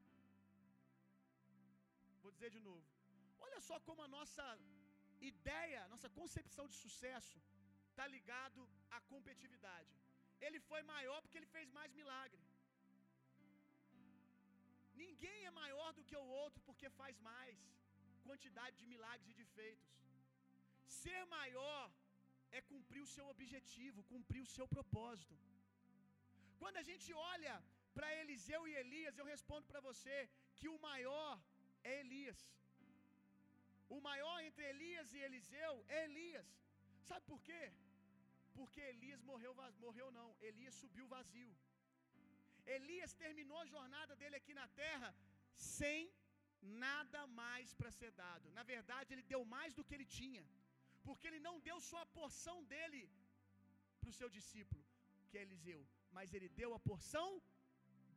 Vou 2.22 2.32
dizer 2.36 2.50
de 2.56 2.60
novo. 2.68 2.86
Olha 3.46 3.60
só 3.68 3.76
como 3.88 4.02
a 4.06 4.10
nossa 4.16 4.46
ideia, 5.32 5.80
nossa 5.94 6.10
concepção 6.20 6.66
de 6.72 6.76
sucesso 6.84 7.38
está 7.90 8.06
ligado 8.14 8.60
à 8.96 9.00
competitividade. 9.12 9.92
Ele 10.46 10.60
foi 10.70 10.82
maior 10.94 11.18
porque 11.22 11.38
ele 11.40 11.54
fez 11.56 11.68
mais 11.78 11.90
milagre. 12.00 12.42
Ninguém 15.02 15.38
é 15.50 15.52
maior 15.62 15.90
do 15.96 16.04
que 16.08 16.16
o 16.22 16.30
outro 16.42 16.60
porque 16.68 16.88
faz 17.00 17.16
mais 17.30 17.58
quantidade 18.26 18.76
de 18.80 18.86
milagres 18.94 19.28
e 19.30 19.38
de 19.40 19.46
feitos. 19.56 19.92
Ser 21.00 21.22
maior 21.38 21.82
é 22.58 22.60
cumprir 22.72 23.02
o 23.06 23.12
seu 23.14 23.26
objetivo, 23.34 24.08
cumprir 24.14 24.42
o 24.42 24.52
seu 24.56 24.66
propósito. 24.76 25.34
Quando 26.62 26.78
a 26.82 26.86
gente 26.90 27.08
olha 27.34 27.54
para 27.96 28.14
Eliseu 28.20 28.60
e 28.70 28.74
Elias, 28.82 29.16
eu 29.18 29.26
respondo 29.34 29.66
para 29.70 29.80
você 29.88 30.16
que 30.58 30.68
o 30.74 30.78
maior 30.88 31.32
é 31.90 31.94
Elias. 32.04 32.40
O 33.96 34.00
maior 34.08 34.36
entre 34.46 34.64
Elias 34.72 35.08
e 35.16 35.20
Eliseu 35.28 35.72
é 35.96 36.04
Elias. 36.08 36.48
Sabe 37.08 37.24
por 37.30 37.40
quê? 37.48 37.62
Porque 38.58 38.80
Elias 38.94 39.22
morreu, 39.30 39.52
morreu 39.84 40.08
não, 40.18 40.28
Elias 40.48 40.74
subiu 40.82 41.06
vazio. 41.16 41.52
Elias 42.76 43.12
terminou 43.22 43.58
a 43.60 43.70
jornada 43.74 44.12
dele 44.20 44.36
aqui 44.40 44.54
na 44.60 44.66
terra 44.82 45.08
sem 45.56 46.10
nada 46.86 47.26
mais 47.40 47.74
para 47.78 47.90
ser 47.98 48.10
dado. 48.22 48.50
Na 48.58 48.64
verdade, 48.74 49.12
ele 49.12 49.22
deu 49.22 49.42
mais 49.56 49.74
do 49.74 49.84
que 49.84 49.94
ele 49.96 50.08
tinha, 50.20 50.44
porque 51.06 51.26
ele 51.28 51.40
não 51.48 51.56
deu 51.68 51.78
só 51.90 51.98
a 52.02 52.12
porção 52.18 52.56
dele 52.72 53.02
para 54.00 54.10
o 54.10 54.16
seu 54.20 54.28
discípulo, 54.38 54.82
que 55.28 55.38
é 55.38 55.42
Eliseu, 55.42 55.82
mas 56.16 56.34
ele 56.36 56.48
deu 56.60 56.70
a 56.78 56.80
porção 56.88 57.28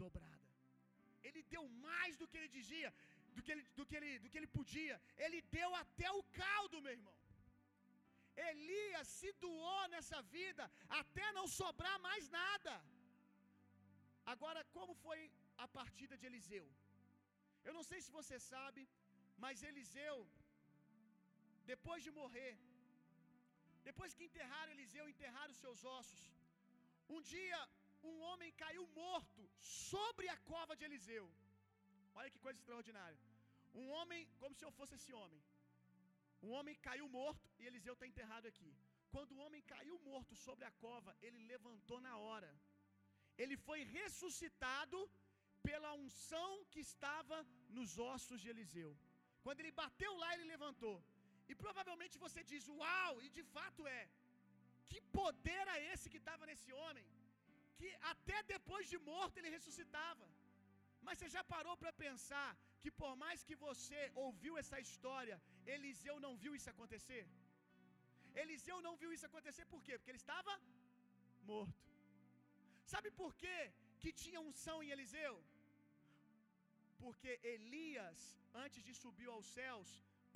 dobrada. 0.03 0.47
Ele 1.27 1.41
deu 1.53 1.63
mais 1.87 2.13
do 2.19 2.27
que 2.29 2.37
ele 2.39 2.51
dizia, 2.57 2.89
do 3.35 3.41
que 3.45 3.51
ele, 3.53 3.63
do 3.77 3.85
que 3.89 3.95
ele, 3.99 4.11
do 4.23 4.29
que 4.31 4.37
ele 4.39 4.51
podia. 4.59 4.95
Ele 5.25 5.39
deu 5.57 5.69
até 5.83 6.09
o 6.19 6.23
caldo, 6.41 6.83
meu 6.85 6.93
irmão. 6.99 7.15
Elias 8.49 9.07
se 9.19 9.29
doou 9.45 9.83
nessa 9.93 10.19
vida 10.37 10.63
até 11.01 11.25
não 11.37 11.45
sobrar 11.59 11.97
mais 12.07 12.25
nada. 12.41 12.73
Agora, 14.33 14.61
como 14.75 14.93
foi 15.05 15.19
a 15.65 15.67
partida 15.79 16.15
de 16.21 16.27
Eliseu? 16.29 16.67
Eu 17.67 17.73
não 17.77 17.85
sei 17.89 17.99
se 18.05 18.11
você 18.19 18.37
sabe, 18.53 18.81
mas 19.43 19.63
Eliseu, 19.69 20.17
depois 21.71 22.01
de 22.05 22.11
morrer, 22.19 22.53
depois 23.89 24.13
que 24.15 24.27
enterraram 24.29 24.73
Eliseu, 24.75 25.05
enterraram 25.13 25.51
os 25.55 25.61
seus 25.65 25.81
ossos, 25.97 26.23
um 27.15 27.21
dia 27.33 27.59
um 28.11 28.19
homem 28.29 28.51
caiu 28.63 28.85
morto 29.01 29.43
sobre 29.59 30.27
a 30.35 30.37
cova 30.51 30.75
de 30.79 30.85
Eliseu. 30.87 31.25
Olha 32.17 32.31
que 32.33 32.43
coisa 32.45 32.59
extraordinária. 32.59 33.19
Um 33.81 33.87
homem, 33.97 34.21
como 34.41 34.55
se 34.57 34.65
eu 34.67 34.71
fosse 34.79 34.95
esse 34.99 35.11
homem. 35.19 35.41
Um 36.45 36.51
homem 36.57 36.75
caiu 36.87 37.07
morto 37.19 37.47
e 37.59 37.65
Eliseu 37.69 37.93
está 37.93 38.07
enterrado 38.11 38.47
aqui. 38.51 38.71
Quando 39.13 39.31
o 39.33 39.41
homem 39.45 39.61
caiu 39.73 39.95
morto 40.09 40.33
sobre 40.45 40.65
a 40.69 40.71
cova, 40.85 41.11
ele 41.25 41.39
levantou 41.53 41.99
na 42.07 42.15
hora. 42.25 42.51
Ele 43.43 43.57
foi 43.67 43.79
ressuscitado 43.97 44.99
pela 45.67 45.91
unção 46.03 46.49
que 46.71 46.81
estava 46.89 47.37
nos 47.77 47.91
ossos 48.13 48.41
de 48.43 48.49
Eliseu. 48.53 48.91
Quando 49.45 49.61
ele 49.61 49.73
bateu 49.83 50.11
lá, 50.21 50.29
ele 50.33 50.51
levantou. 50.55 50.95
E 51.51 51.55
provavelmente 51.63 52.15
você 52.25 52.41
diz: 52.51 52.63
Uau! 52.79 53.13
E 53.25 53.29
de 53.37 53.43
fato 53.55 53.83
é. 53.99 54.03
Que 54.91 54.99
poder 55.19 55.63
é 55.75 55.79
esse 55.93 56.09
que 56.11 56.21
estava 56.23 56.45
nesse 56.49 56.71
homem? 56.81 57.05
Que 57.79 57.89
até 58.13 58.37
depois 58.55 58.85
de 58.91 58.97
morto 59.11 59.37
ele 59.37 59.55
ressuscitava. 59.57 60.27
Mas 61.05 61.17
você 61.17 61.29
já 61.35 61.43
parou 61.53 61.75
para 61.81 61.93
pensar 62.05 62.49
que 62.81 62.91
por 63.01 63.13
mais 63.23 63.43
que 63.47 63.55
você 63.67 64.01
ouviu 64.25 64.53
essa 64.61 64.79
história, 64.85 65.35
Eliseu 65.75 66.15
não 66.25 66.33
viu 66.43 66.53
isso 66.57 66.69
acontecer? 66.75 67.23
Eliseu 68.43 68.77
não 68.87 68.95
viu 69.01 69.11
isso 69.15 69.27
acontecer 69.29 69.65
por 69.73 69.81
quê? 69.85 69.93
Porque 69.97 70.11
ele 70.13 70.23
estava 70.25 70.53
morto. 71.51 71.85
Sabe 72.93 73.09
por 73.21 73.31
quê 73.41 73.59
que 74.01 74.11
tinha 74.23 74.45
unção 74.49 74.77
em 74.83 74.91
Eliseu? 74.95 75.33
Porque 77.03 77.31
Elias, 77.55 78.19
antes 78.65 78.81
de 78.87 78.93
subir 79.03 79.29
aos 79.35 79.47
céus, 79.57 79.89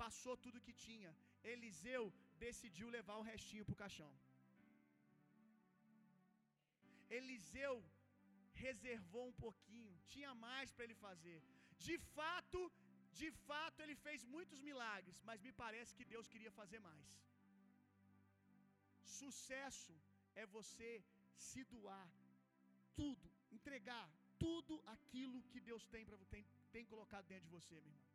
passou 0.03 0.35
tudo 0.45 0.65
que 0.65 0.73
tinha. 0.85 1.11
Eliseu 1.53 2.03
decidiu 2.45 2.89
levar 2.97 3.17
o 3.21 3.27
restinho 3.31 3.65
para 3.65 3.77
o 3.77 3.81
caixão. 3.83 4.11
Eliseu 7.17 7.75
reservou 8.65 9.23
um 9.31 9.37
pouquinho, 9.45 9.93
tinha 10.13 10.33
mais 10.47 10.71
para 10.71 10.85
ele 10.85 10.97
fazer. 11.07 11.37
De 11.87 11.97
fato, 12.15 12.59
de 13.21 13.29
fato 13.47 13.81
ele 13.83 13.95
fez 14.05 14.23
muitos 14.35 14.59
milagres, 14.69 15.17
mas 15.29 15.45
me 15.47 15.53
parece 15.63 15.95
que 15.97 16.09
Deus 16.13 16.27
queria 16.33 16.51
fazer 16.59 16.79
mais. 16.89 17.07
Sucesso 19.19 19.95
é 20.41 20.45
você 20.57 20.91
se 21.47 21.63
doar 21.75 22.07
tudo, 22.99 23.27
entregar 23.57 24.05
tudo 24.43 24.75
aquilo 24.95 25.43
que 25.51 25.59
Deus 25.69 25.83
tem 25.93 26.05
para 26.05 26.17
tem, 26.33 26.45
tem 26.71 26.85
colocado 26.93 27.25
dentro 27.33 27.45
de 27.45 27.55
você, 27.57 27.75
meu 27.75 27.91
irmão. 27.91 28.09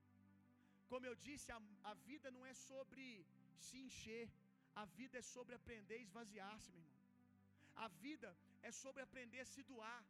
Como 0.91 1.07
eu 1.11 1.15
disse, 1.27 1.51
a, 1.53 1.61
a 1.91 1.95
vida 2.09 2.31
não 2.37 2.45
é 2.51 2.55
sobre 2.55 3.05
se 3.67 3.77
encher, 3.87 4.27
a 4.83 4.85
vida 4.99 5.19
é 5.19 5.23
sobre 5.23 5.55
aprender 5.55 5.97
a 5.97 6.07
esvaziar-se, 6.07 6.71
meu 6.73 6.81
irmão. 6.81 6.95
A 7.85 7.89
vida 8.05 8.29
é 8.63 8.71
sobre 8.83 9.03
aprender 9.03 9.41
a 9.41 9.51
se 9.55 9.63
doar. 9.63 10.03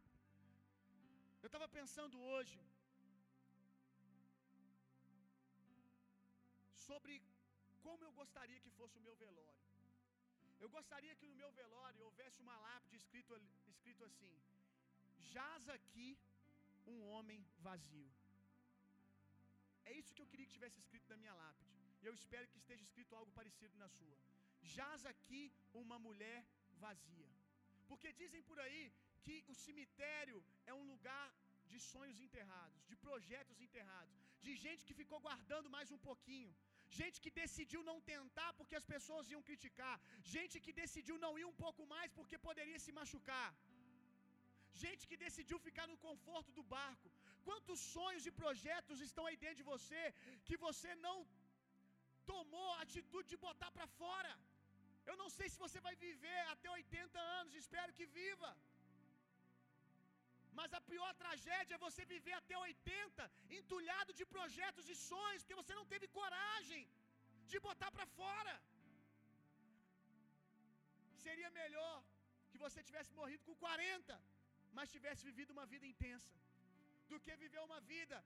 Eu 1.42 1.48
estava 1.48 1.68
pensando 1.78 2.16
hoje 2.32 2.58
sobre 6.86 7.14
como 7.84 8.04
eu 8.04 8.12
gostaria 8.20 8.60
que 8.64 8.70
fosse 8.78 8.96
o 8.98 9.06
meu 9.06 9.16
velório. 9.24 9.64
Eu 10.64 10.68
gostaria 10.76 11.14
que 11.18 11.26
no 11.30 11.36
meu 11.42 11.50
velório 11.60 12.04
houvesse 12.04 12.40
uma 12.46 12.56
lápide 12.66 12.96
escrito, 12.96 13.34
escrito 13.74 14.04
assim: 14.04 14.34
Jaz 15.32 15.68
aqui 15.78 16.08
um 16.86 16.98
homem 17.10 17.40
vazio. 17.58 18.10
que 20.16 20.22
eu 20.22 20.28
queria 20.30 20.46
que 20.46 20.56
tivesse 20.58 20.78
escrito 20.82 21.08
na 21.12 21.16
minha 21.22 21.34
lápide. 21.34 21.74
E 22.02 22.06
eu 22.06 22.14
espero 22.20 22.48
que 22.50 22.58
esteja 22.62 22.82
escrito 22.82 23.14
algo 23.14 23.30
parecido 23.38 23.76
na 23.82 23.88
sua. 23.96 24.16
Jaz 24.76 25.04
aqui 25.12 25.42
uma 25.82 25.98
mulher 26.06 26.38
vazia. 26.84 27.25
Porque 27.90 28.12
dizem 28.22 28.42
por 28.50 28.58
aí 28.66 28.84
que 29.24 29.34
o 29.52 29.54
cemitério 29.64 30.38
é 30.70 30.74
um 30.80 30.86
lugar 30.92 31.26
de 31.70 31.78
sonhos 31.92 32.18
enterrados, 32.26 32.80
de 32.90 32.96
projetos 33.06 33.60
enterrados, 33.66 34.14
de 34.46 34.52
gente 34.64 34.82
que 34.86 34.98
ficou 35.00 35.18
guardando 35.26 35.68
mais 35.76 35.90
um 35.96 36.00
pouquinho, 36.08 36.52
gente 36.98 37.16
que 37.24 37.30
decidiu 37.42 37.80
não 37.88 37.98
tentar 38.12 38.50
porque 38.58 38.76
as 38.80 38.86
pessoas 38.94 39.30
iam 39.34 39.42
criticar, 39.48 39.94
gente 40.34 40.60
que 40.64 40.72
decidiu 40.82 41.16
não 41.24 41.32
ir 41.40 41.46
um 41.52 41.58
pouco 41.64 41.84
mais 41.94 42.10
porque 42.18 42.38
poderia 42.48 42.78
se 42.84 42.92
machucar. 43.00 43.48
Gente 44.84 45.02
que 45.08 45.16
decidiu 45.26 45.58
ficar 45.66 45.86
no 45.92 45.98
conforto 46.06 46.50
do 46.58 46.64
barco. 46.76 47.08
Quantos 47.46 47.80
sonhos 47.94 48.24
e 48.28 48.32
projetos 48.42 49.00
estão 49.06 49.24
aí 49.26 49.36
dentro 49.44 49.60
de 49.62 49.70
você 49.74 50.02
que 50.46 50.56
você 50.66 50.90
não 51.06 51.16
tomou 52.32 52.68
a 52.74 52.82
atitude 52.84 53.28
de 53.32 53.38
botar 53.46 53.70
para 53.76 53.86
fora? 54.00 54.32
Eu 55.10 55.16
não 55.22 55.28
sei 55.36 55.46
se 55.52 55.58
você 55.64 55.78
vai 55.86 55.94
viver 56.06 56.40
até 56.54 56.68
80 56.70 57.18
anos, 57.38 57.60
espero 57.62 57.96
que 57.98 58.06
viva. 58.20 58.50
Mas 60.58 60.70
a 60.78 60.80
pior 60.90 61.10
tragédia 61.22 61.74
é 61.76 61.84
você 61.86 62.02
viver 62.14 62.34
até 62.42 62.56
80 62.58 63.30
entulhado 63.58 64.12
de 64.18 64.24
projetos 64.36 64.86
e 64.92 64.96
sonhos, 65.10 65.42
porque 65.42 65.60
você 65.62 65.74
não 65.80 65.86
teve 65.92 66.06
coragem 66.20 66.82
de 67.50 67.58
botar 67.66 67.90
para 67.96 68.06
fora. 68.20 68.54
Seria 71.24 71.50
melhor 71.60 71.94
que 72.50 72.62
você 72.64 72.80
tivesse 72.88 73.12
morrido 73.20 73.42
com 73.48 73.56
40, 73.66 74.20
mas 74.76 74.94
tivesse 74.96 75.22
vivido 75.30 75.54
uma 75.56 75.66
vida 75.74 75.86
intensa, 75.92 76.32
do 77.10 77.18
que 77.24 77.42
viver 77.44 77.62
uma 77.68 77.80
vida 77.92 78.16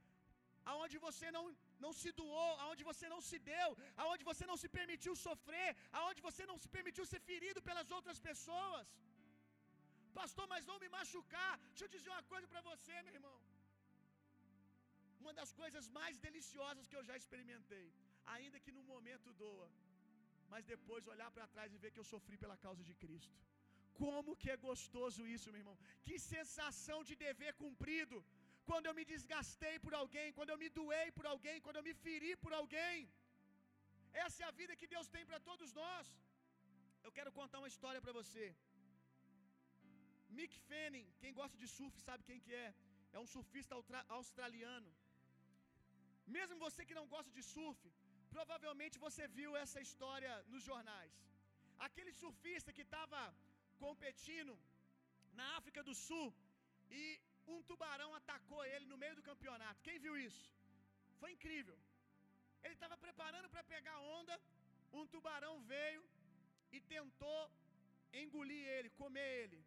aonde 0.73 0.97
você 1.07 1.29
não 1.37 1.45
não 1.85 1.93
se 2.01 2.11
doou, 2.21 2.51
aonde 2.63 2.83
você 2.89 3.07
não 3.13 3.21
se 3.29 3.39
deu, 3.53 3.69
aonde 4.03 4.25
você 4.31 4.45
não 4.51 4.57
se 4.63 4.69
permitiu 4.79 5.15
sofrer, 5.27 5.71
aonde 6.01 6.21
você 6.29 6.45
não 6.51 6.59
se 6.63 6.69
permitiu 6.77 7.05
ser 7.13 7.21
ferido 7.31 7.61
pelas 7.69 7.91
outras 7.97 8.19
pessoas. 8.29 8.89
Pastor, 10.21 10.47
mas 10.53 10.67
não 10.71 10.79
me 10.83 10.89
machucar. 10.99 11.53
Deixa 11.71 11.85
eu 11.85 11.95
dizer 11.97 12.11
uma 12.15 12.27
coisa 12.33 12.47
para 12.53 12.63
você, 12.71 12.95
meu 13.07 13.15
irmão. 13.19 13.37
Uma 15.23 15.33
das 15.41 15.53
coisas 15.61 15.87
mais 15.99 16.19
deliciosas 16.27 16.89
que 16.91 16.97
eu 16.99 17.05
já 17.09 17.17
experimentei, 17.21 17.87
ainda 18.35 18.61
que 18.65 18.73
no 18.77 18.83
momento 18.93 19.35
doa, 19.45 19.69
mas 20.53 20.71
depois 20.75 21.11
olhar 21.15 21.31
para 21.37 21.51
trás 21.55 21.73
e 21.73 21.83
ver 21.83 21.93
que 21.93 22.01
eu 22.03 22.11
sofri 22.13 22.37
pela 22.45 22.57
causa 22.67 22.83
de 22.89 22.95
Cristo. 23.03 23.37
Como 24.03 24.37
que 24.41 24.51
é 24.55 24.57
gostoso 24.69 25.21
isso, 25.37 25.51
meu 25.53 25.61
irmão. 25.63 25.79
Que 26.05 26.17
sensação 26.35 26.99
de 27.09 27.15
dever 27.27 27.53
cumprido. 27.63 28.19
Quando 28.71 28.87
eu 28.89 28.95
me 28.99 29.05
desgastei 29.13 29.75
por 29.85 29.95
alguém, 30.01 30.29
quando 30.37 30.53
eu 30.53 30.59
me 30.63 30.69
doei 30.81 31.07
por 31.17 31.27
alguém, 31.33 31.57
quando 31.65 31.79
eu 31.81 31.87
me 31.89 31.95
feri 32.05 32.33
por 32.43 32.53
alguém. 32.61 32.99
Essa 34.25 34.39
é 34.43 34.47
a 34.49 34.57
vida 34.61 34.79
que 34.81 34.91
Deus 34.95 35.09
tem 35.15 35.25
para 35.31 35.41
todos 35.49 35.71
nós. 35.83 36.07
Eu 37.07 37.13
quero 37.17 37.33
contar 37.39 37.61
uma 37.63 37.73
história 37.75 38.01
para 38.05 38.17
você. 38.21 38.47
Mick 40.39 40.55
Fanning, 40.69 41.07
quem 41.21 41.33
gosta 41.41 41.57
de 41.63 41.69
surf 41.77 41.95
sabe 42.09 42.27
quem 42.29 42.41
que 42.47 42.55
é. 42.65 42.69
É 43.15 43.19
um 43.25 43.29
surfista 43.35 43.75
australiano. 44.19 44.91
Mesmo 46.37 46.63
você 46.67 46.81
que 46.89 46.99
não 46.99 47.07
gosta 47.15 47.33
de 47.39 47.43
surf, 47.55 47.81
provavelmente 48.37 49.03
você 49.07 49.25
viu 49.39 49.57
essa 49.63 49.81
história 49.87 50.33
nos 50.53 50.63
jornais. 50.71 51.15
Aquele 51.89 52.13
surfista 52.23 52.75
que 52.77 52.87
estava 52.89 53.23
competindo 53.85 54.55
na 55.41 55.49
África 55.59 55.83
do 55.89 55.95
Sul 56.07 56.29
e 57.01 57.03
um 57.55 57.63
tubarão 57.71 58.11
atacou 58.21 58.63
ele 58.73 58.87
no 58.93 58.99
meio 59.03 59.17
do 59.19 59.27
campeonato. 59.31 59.85
Quem 59.87 59.99
viu 60.05 60.15
isso? 60.29 60.45
Foi 61.21 61.31
incrível. 61.37 61.79
Ele 62.65 62.75
estava 62.79 62.97
preparando 63.07 63.49
para 63.55 63.63
pegar 63.75 63.99
onda, 64.19 64.35
um 64.99 65.07
tubarão 65.15 65.55
veio 65.73 66.03
e 66.77 66.81
tentou 66.95 67.43
engolir 68.23 68.65
ele, 68.77 68.91
comer 69.03 69.31
ele. 69.43 69.61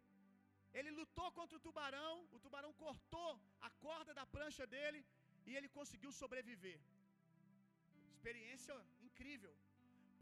Ele 0.78 0.90
lutou 1.00 1.28
contra 1.38 1.56
o 1.56 1.64
tubarão, 1.66 2.14
o 2.36 2.38
tubarão 2.44 2.72
cortou 2.84 3.30
a 3.68 3.70
corda 3.86 4.12
da 4.20 4.26
prancha 4.36 4.66
dele 4.74 5.00
e 5.46 5.56
ele 5.56 5.68
conseguiu 5.78 6.12
sobreviver. 6.20 6.80
Experiência 8.14 8.74
incrível. 9.08 9.54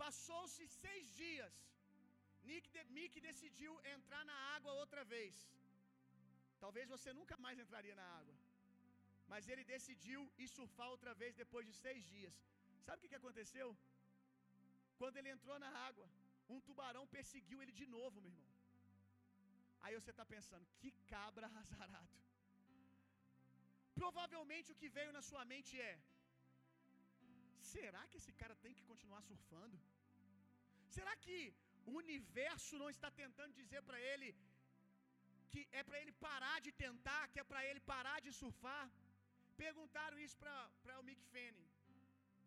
Passou-se 0.02 0.66
seis 0.82 1.06
dias. 1.22 1.54
Nick, 2.48 2.68
de, 2.74 2.84
Mick 2.96 3.20
decidiu 3.20 3.72
entrar 3.94 4.22
na 4.30 4.36
água 4.56 4.72
outra 4.82 5.04
vez. 5.04 5.34
Talvez 6.64 6.86
você 6.94 7.10
nunca 7.18 7.36
mais 7.44 7.58
entraria 7.64 7.96
na 8.00 8.06
água. 8.20 8.36
Mas 9.30 9.48
ele 9.52 9.64
decidiu 9.74 10.20
ir 10.44 10.48
surfar 10.56 10.88
outra 10.94 11.12
vez 11.20 11.32
depois 11.42 11.64
de 11.68 11.74
seis 11.84 12.02
dias. 12.14 12.34
Sabe 12.84 12.98
o 12.98 13.00
que, 13.02 13.12
que 13.12 13.20
aconteceu? 13.22 13.68
Quando 15.00 15.16
ele 15.20 15.30
entrou 15.36 15.56
na 15.64 15.70
água, 15.88 16.06
um 16.54 16.60
tubarão 16.68 17.04
perseguiu 17.16 17.60
ele 17.62 17.74
de 17.80 17.86
novo, 17.96 18.20
meu 18.24 18.32
irmão. 18.32 18.50
Aí 19.84 19.94
você 19.98 20.10
está 20.14 20.24
pensando, 20.34 20.66
que 20.80 20.90
cabra 21.14 21.48
azarado. 21.62 22.16
Provavelmente 24.00 24.72
o 24.72 24.78
que 24.80 24.88
veio 24.98 25.12
na 25.18 25.22
sua 25.30 25.44
mente 25.52 25.74
é: 25.90 25.94
será 27.74 28.02
que 28.10 28.18
esse 28.20 28.32
cara 28.42 28.54
tem 28.64 28.74
que 28.78 28.88
continuar 28.90 29.22
surfando? 29.30 29.78
Será 30.96 31.14
que 31.24 31.36
o 31.90 31.92
universo 32.04 32.80
não 32.82 32.90
está 32.94 33.10
tentando 33.22 33.58
dizer 33.60 33.82
para 33.88 34.00
ele 34.12 34.28
que 35.52 35.62
é 35.78 35.82
para 35.88 35.98
ele 36.02 36.12
parar 36.26 36.56
de 36.66 36.72
tentar, 36.84 37.22
que 37.32 37.40
é 37.42 37.46
para 37.50 37.62
ele 37.68 37.80
parar 37.92 38.18
de 38.26 38.32
surfar? 38.40 38.84
Perguntaram 39.64 40.18
isso 40.26 40.36
para 40.42 41.00
o 41.00 41.06
Mick 41.08 41.22
Fanning. 41.32 41.68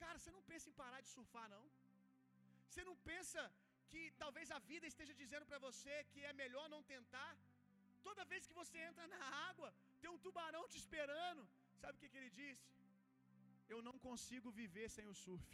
Cara, 0.04 0.18
você 0.20 0.32
não 0.38 0.44
pensa 0.52 0.70
em 0.70 0.80
parar 0.84 1.02
de 1.06 1.10
surfar, 1.16 1.48
não? 1.56 1.64
Você 2.70 2.84
não 2.90 2.96
pensa 3.10 3.42
que 3.92 4.02
talvez 4.24 4.48
a 4.58 4.60
vida 4.72 4.86
esteja 4.94 5.14
dizendo 5.22 5.46
para 5.50 5.60
você 5.68 5.94
que 6.12 6.22
é 6.30 6.34
melhor 6.44 6.66
não 6.74 6.82
tentar? 6.94 7.32
Toda 8.08 8.30
vez 8.32 8.42
que 8.48 8.58
você 8.62 8.78
entra 8.90 9.06
na 9.14 9.22
água, 9.50 9.70
tem 10.02 10.10
um 10.16 10.24
tubarão 10.26 10.64
te 10.72 10.78
esperando. 10.84 11.44
Sabe 11.82 11.96
o 11.96 12.02
que, 12.02 12.10
que 12.12 12.20
ele 12.22 12.34
disse? 12.42 12.66
Eu 13.74 13.80
não 13.88 13.96
consigo 14.08 14.50
viver 14.62 14.88
sem 14.96 15.08
o 15.14 15.16
surf. 15.24 15.48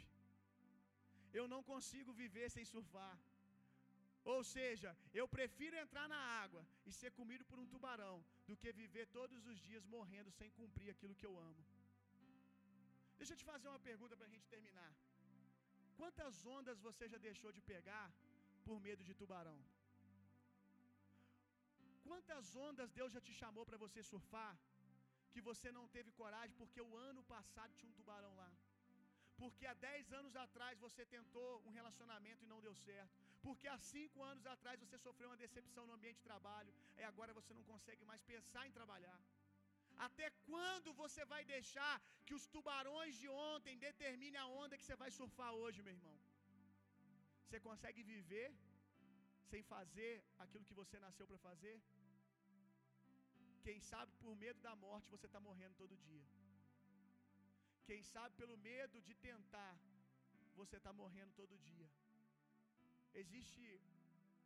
Eu 1.39 1.45
não 1.53 1.61
consigo 1.71 2.11
viver 2.23 2.47
sem 2.55 2.65
surfar. 2.73 3.15
Ou 4.23 4.43
seja, 4.43 4.95
eu 5.13 5.27
prefiro 5.27 5.75
entrar 5.75 6.07
na 6.07 6.19
água 6.43 6.63
e 6.85 6.91
ser 6.91 7.11
comido 7.11 7.43
por 7.45 7.59
um 7.59 7.65
tubarão 7.73 8.23
do 8.47 8.55
que 8.55 8.71
viver 8.71 9.05
todos 9.07 9.45
os 9.51 9.59
dias 9.59 9.85
morrendo 9.85 10.31
sem 10.31 10.49
cumprir 10.51 10.89
aquilo 10.91 11.15
que 11.15 11.25
eu 11.25 11.37
amo. 11.39 11.65
Deixa 13.17 13.33
eu 13.33 13.37
te 13.37 13.45
fazer 13.51 13.67
uma 13.67 13.79
pergunta 13.79 14.15
para 14.15 14.27
a 14.27 14.33
gente 14.33 14.47
terminar. 14.47 14.91
Quantas 15.99 16.45
ondas 16.45 16.79
você 16.87 17.07
já 17.13 17.17
deixou 17.17 17.51
de 17.51 17.61
pegar 17.61 18.07
por 18.67 18.79
medo 18.87 19.03
de 19.03 19.13
tubarão? 19.21 19.59
Quantas 22.07 22.55
ondas 22.67 22.91
Deus 22.91 23.13
já 23.15 23.21
te 23.21 23.33
chamou 23.41 23.65
para 23.65 23.77
você 23.77 24.01
surfar 24.03 24.53
que 25.31 25.41
você 25.49 25.71
não 25.71 25.87
teve 25.87 26.11
coragem 26.11 26.55
porque 26.61 26.81
o 26.81 26.95
ano 27.09 27.23
passado 27.23 27.75
tinha 27.75 27.91
um 27.91 27.99
tubarão 27.99 28.33
lá? 28.35 28.51
Porque 29.41 29.65
há 29.65 29.73
10 29.73 30.13
anos 30.19 30.35
atrás 30.35 30.79
você 30.79 31.05
tentou 31.05 31.49
um 31.65 31.71
relacionamento 31.79 32.43
e 32.43 32.51
não 32.53 32.61
deu 32.61 32.75
certo. 32.75 33.30
Porque 33.45 33.67
há 33.73 33.77
5 33.77 34.23
anos 34.31 34.45
atrás 34.53 34.79
você 34.83 34.97
sofreu 35.05 35.29
uma 35.29 35.41
decepção 35.45 35.83
no 35.87 35.93
ambiente 35.97 36.19
de 36.21 36.27
trabalho 36.31 36.73
e 36.99 37.03
agora 37.11 37.37
você 37.39 37.53
não 37.57 37.63
consegue 37.71 38.03
mais 38.11 38.21
pensar 38.33 38.63
em 38.67 38.75
trabalhar. 38.79 39.19
Até 40.07 40.27
quando 40.49 40.89
você 41.01 41.23
vai 41.33 41.43
deixar 41.55 41.93
que 42.25 42.35
os 42.37 42.45
tubarões 42.53 43.15
de 43.21 43.29
ontem 43.53 43.83
determinem 43.87 44.41
a 44.41 44.47
onda 44.61 44.77
que 44.77 44.85
você 44.85 44.95
vai 45.03 45.11
surfar 45.19 45.51
hoje, 45.61 45.83
meu 45.87 45.93
irmão? 45.97 46.17
Você 47.45 47.59
consegue 47.69 48.01
viver 48.13 48.49
sem 49.51 49.61
fazer 49.73 50.13
aquilo 50.43 50.67
que 50.69 50.79
você 50.81 50.97
nasceu 51.05 51.25
para 51.31 51.39
fazer? 51.49 51.75
Quem 53.65 53.79
sabe 53.91 54.11
por 54.21 54.35
medo 54.43 54.59
da 54.67 54.75
morte 54.85 55.13
você 55.15 55.27
está 55.29 55.39
morrendo 55.47 55.75
todo 55.81 56.01
dia. 56.09 56.25
Quem 57.89 58.01
sabe 58.13 58.33
pelo 58.41 58.55
medo 58.69 59.01
de 59.07 59.13
tentar, 59.29 59.73
você 60.61 60.77
está 60.77 60.93
morrendo 61.01 61.33
todo 61.41 61.59
dia. 61.69 61.89
Existe 63.13 63.81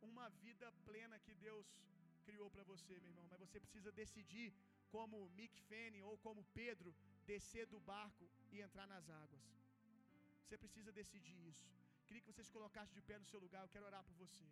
uma 0.00 0.28
vida 0.44 0.70
plena 0.84 1.18
que 1.18 1.34
Deus 1.34 1.66
criou 2.24 2.50
para 2.50 2.64
você, 2.64 2.98
meu 2.98 3.10
irmão, 3.10 3.26
mas 3.30 3.38
você 3.38 3.58
precisa 3.60 3.90
decidir 3.92 4.52
como 4.90 5.28
Mick 5.30 5.60
Fanning 5.68 6.02
ou 6.02 6.18
como 6.18 6.44
Pedro, 6.60 6.94
descer 7.24 7.66
do 7.66 7.80
barco 7.80 8.28
e 8.52 8.60
entrar 8.60 8.86
nas 8.86 9.08
águas. 9.08 9.44
Você 10.42 10.56
precisa 10.56 10.92
decidir 10.92 11.38
isso. 11.48 11.68
Queria 12.06 12.22
que 12.22 12.32
vocês 12.32 12.48
colocassem 12.48 12.94
de 12.94 13.02
pé 13.02 13.18
no 13.18 13.24
seu 13.26 13.40
lugar, 13.40 13.62
eu 13.62 13.68
quero 13.68 13.86
orar 13.86 14.02
por 14.04 14.14
você. 14.14 14.46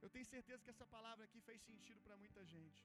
Eu 0.00 0.10
tenho 0.10 0.26
certeza 0.26 0.62
que 0.64 0.70
essa 0.70 0.86
palavra 0.86 1.24
aqui 1.24 1.40
fez 1.40 1.60
sentido 1.62 2.00
para 2.02 2.16
muita 2.16 2.44
gente. 2.44 2.84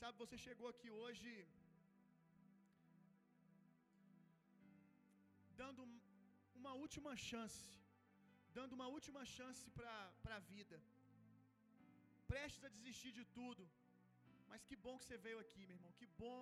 Sabe 0.00 0.22
você 0.22 0.36
chegou 0.46 0.68
aqui 0.72 0.88
hoje 1.00 1.30
dando 5.60 5.82
uma 6.60 6.72
última 6.84 7.12
chance, 7.28 7.62
dando 8.58 8.74
uma 8.78 8.88
última 8.96 9.22
chance 9.36 9.64
para 9.78 10.34
a 10.38 10.44
vida. 10.52 10.78
Prestes 12.32 12.66
a 12.68 12.74
desistir 12.76 13.12
de 13.18 13.24
tudo. 13.38 13.64
Mas 14.50 14.64
que 14.68 14.76
bom 14.84 14.94
que 14.98 15.06
você 15.06 15.18
veio 15.26 15.38
aqui, 15.44 15.62
meu 15.66 15.76
irmão. 15.78 15.92
Que 16.00 16.08
bom 16.22 16.40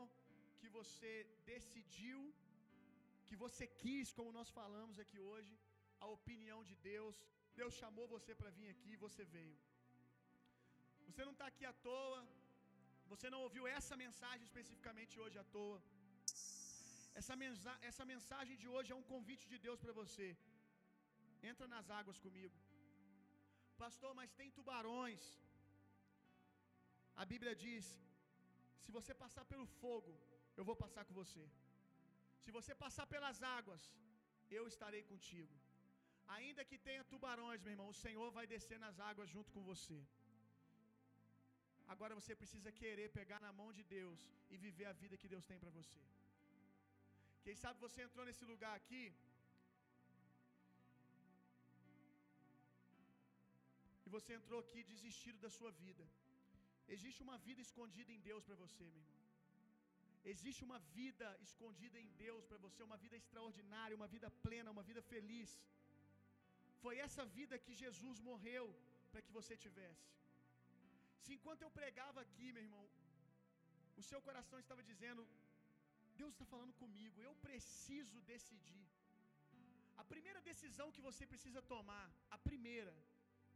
que 0.60 0.68
você 0.78 1.12
decidiu, 1.52 2.20
que 3.26 3.36
você 3.44 3.66
quis, 3.82 4.12
como 4.18 4.36
nós 4.38 4.50
falamos 4.60 4.98
aqui 5.04 5.20
hoje, 5.30 5.52
a 6.04 6.08
opinião 6.18 6.60
de 6.70 6.76
Deus. 6.92 7.18
Deus 7.60 7.74
chamou 7.82 8.06
você 8.16 8.34
para 8.40 8.54
vir 8.58 8.70
aqui 8.74 8.90
e 8.94 9.02
você 9.06 9.24
veio. 9.36 9.58
Você 11.08 11.22
não 11.28 11.36
está 11.36 11.46
aqui 11.52 11.66
à 11.72 11.76
toa. 11.88 12.20
Você 13.12 13.28
não 13.34 13.40
ouviu 13.46 13.64
essa 13.78 13.96
mensagem 14.04 14.44
especificamente 14.48 15.14
hoje 15.22 15.38
à 15.42 15.44
toa. 15.56 15.78
Essa, 17.20 17.34
mensa 17.42 17.72
essa 17.90 18.04
mensagem 18.12 18.56
de 18.62 18.68
hoje 18.74 18.92
é 18.92 19.00
um 19.00 19.08
convite 19.14 19.44
de 19.52 19.58
Deus 19.66 19.80
para 19.84 19.94
você. 20.00 20.28
Entra 21.50 21.66
nas 21.74 21.88
águas 21.98 22.18
comigo. 22.26 22.56
Pastor, 23.84 24.12
mas 24.20 24.36
tem 24.40 24.50
tubarões. 24.58 25.22
A 27.22 27.24
Bíblia 27.32 27.54
diz: 27.64 27.84
se 28.84 28.90
você 28.96 29.12
passar 29.24 29.44
pelo 29.52 29.66
fogo, 29.82 30.14
eu 30.58 30.64
vou 30.70 30.76
passar 30.84 31.04
com 31.08 31.14
você. 31.22 31.44
Se 32.44 32.50
você 32.58 32.72
passar 32.84 33.06
pelas 33.14 33.38
águas, 33.58 33.84
eu 34.56 34.64
estarei 34.72 35.02
contigo. 35.12 35.54
Ainda 36.36 36.64
que 36.70 36.78
tenha 36.88 37.08
tubarões, 37.12 37.62
meu 37.62 37.72
irmão, 37.74 37.88
o 37.90 38.00
Senhor 38.04 38.28
vai 38.38 38.46
descer 38.54 38.78
nas 38.84 38.98
águas 39.10 39.28
junto 39.34 39.50
com 39.54 39.62
você. 39.72 39.98
Agora 41.92 42.16
você 42.18 42.34
precisa 42.42 42.70
querer 42.80 43.08
pegar 43.18 43.40
na 43.46 43.52
mão 43.60 43.68
de 43.78 43.82
Deus 43.96 44.20
e 44.52 44.56
viver 44.64 44.86
a 44.90 44.98
vida 45.02 45.18
que 45.22 45.30
Deus 45.34 45.46
tem 45.50 45.58
para 45.62 45.74
você. 45.78 46.00
Quem 47.44 47.56
sabe 47.62 47.84
você 47.86 48.00
entrou 48.02 48.24
nesse 48.28 48.44
lugar 48.52 48.74
aqui 48.80 49.04
e 54.06 54.10
você 54.16 54.32
entrou 54.38 54.60
aqui 54.64 54.82
desistido 54.92 55.38
da 55.46 55.50
sua 55.58 55.72
vida. 55.84 56.04
Existe 56.94 57.20
uma 57.26 57.36
vida 57.48 57.60
escondida 57.66 58.10
em 58.16 58.20
Deus 58.30 58.42
para 58.48 58.56
você, 58.64 58.84
meu 58.84 59.02
irmão. 59.02 59.24
Existe 60.32 60.62
uma 60.68 60.78
vida 60.98 61.26
escondida 61.46 61.98
em 62.04 62.10
Deus 62.24 62.42
para 62.50 62.58
você, 62.64 62.82
uma 62.82 62.98
vida 63.04 63.16
extraordinária, 63.20 63.98
uma 64.00 64.08
vida 64.14 64.28
plena, 64.44 64.74
uma 64.76 64.84
vida 64.90 65.02
feliz. 65.12 65.50
Foi 66.82 66.94
essa 67.06 67.24
vida 67.38 67.58
que 67.64 67.74
Jesus 67.82 68.18
morreu 68.30 68.64
para 69.10 69.22
que 69.24 69.32
você 69.38 69.54
tivesse. 69.64 70.06
Se 71.24 71.32
enquanto 71.36 71.62
eu 71.66 71.70
pregava 71.80 72.18
aqui, 72.24 72.46
meu 72.56 72.64
irmão, 72.68 72.84
o 74.00 74.02
seu 74.10 74.20
coração 74.26 74.58
estava 74.64 74.82
dizendo: 74.90 75.22
Deus 76.20 76.32
está 76.34 76.46
falando 76.52 76.74
comigo, 76.82 77.16
eu 77.28 77.34
preciso 77.46 78.18
decidir. 78.34 78.84
A 80.02 80.04
primeira 80.12 80.40
decisão 80.50 80.86
que 80.96 81.04
você 81.08 81.24
precisa 81.32 81.60
tomar, 81.74 82.06
a 82.36 82.38
primeira, 82.48 82.94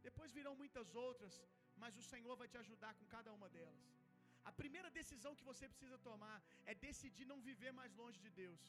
depois 0.07 0.35
virão 0.37 0.53
muitas 0.61 0.89
outras, 1.07 1.33
mas 1.81 1.97
o 2.01 2.05
Senhor 2.11 2.35
vai 2.41 2.47
te 2.53 2.57
ajudar 2.63 2.93
com 2.99 3.07
cada 3.15 3.31
uma 3.37 3.49
delas. 3.55 3.81
A 4.49 4.53
primeira 4.61 4.89
decisão 4.99 5.33
que 5.39 5.47
você 5.49 5.65
precisa 5.71 5.97
tomar 6.09 6.37
é 6.71 6.73
decidir 6.87 7.25
não 7.31 7.39
viver 7.49 7.71
mais 7.79 7.91
longe 8.01 8.19
de 8.25 8.31
Deus, 8.41 8.61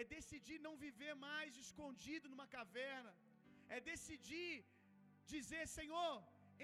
é 0.00 0.04
decidir 0.16 0.58
não 0.66 0.74
viver 0.86 1.14
mais 1.28 1.56
escondido 1.64 2.28
numa 2.32 2.46
caverna, 2.58 3.14
é 3.76 3.80
decidir 3.92 4.52
dizer: 5.34 5.64
Senhor, 5.78 6.14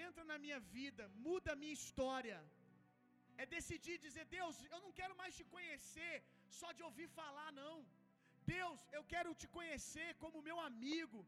entra 0.07 0.23
na 0.31 0.39
minha 0.45 0.59
vida, 0.77 1.05
muda 1.27 1.49
a 1.53 1.61
minha 1.63 1.77
história. 1.81 2.39
É 3.43 3.45
decidir 3.57 3.97
dizer: 4.07 4.25
Deus, 4.39 4.57
eu 4.75 4.81
não 4.85 4.93
quero 4.99 5.15
mais 5.21 5.37
te 5.39 5.45
conhecer 5.55 6.15
só 6.59 6.71
de 6.77 6.83
ouvir 6.89 7.09
falar, 7.21 7.51
não. 7.63 7.77
Deus, 8.55 8.81
eu 8.97 9.03
quero 9.13 9.31
te 9.41 9.49
conhecer 9.57 10.09
como 10.23 10.47
meu 10.49 10.59
amigo. 10.71 11.21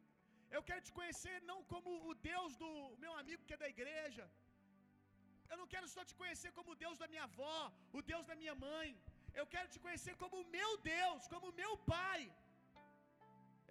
Eu 0.57 0.62
quero 0.69 0.82
te 0.86 0.93
conhecer 0.99 1.36
não 1.51 1.59
como 1.73 1.90
o 2.11 2.15
Deus 2.31 2.53
do 2.62 2.70
meu 3.05 3.12
amigo 3.23 3.47
que 3.47 3.57
é 3.57 3.62
da 3.65 3.70
igreja. 3.77 4.24
Eu 5.51 5.57
não 5.61 5.69
quero 5.73 5.86
só 5.95 6.03
te 6.09 6.15
conhecer 6.20 6.51
como 6.59 6.70
o 6.73 6.78
Deus 6.85 6.97
da 7.03 7.09
minha 7.12 7.24
avó, 7.31 7.59
o 7.99 8.03
Deus 8.12 8.24
da 8.31 8.36
minha 8.43 8.55
mãe. 8.66 8.89
Eu 9.40 9.47
quero 9.55 9.69
te 9.73 9.81
conhecer 9.85 10.15
como 10.23 10.36
o 10.43 10.49
meu 10.57 10.70
Deus, 10.95 11.28
como 11.32 11.47
o 11.49 11.57
meu 11.62 11.73
Pai. 11.95 12.20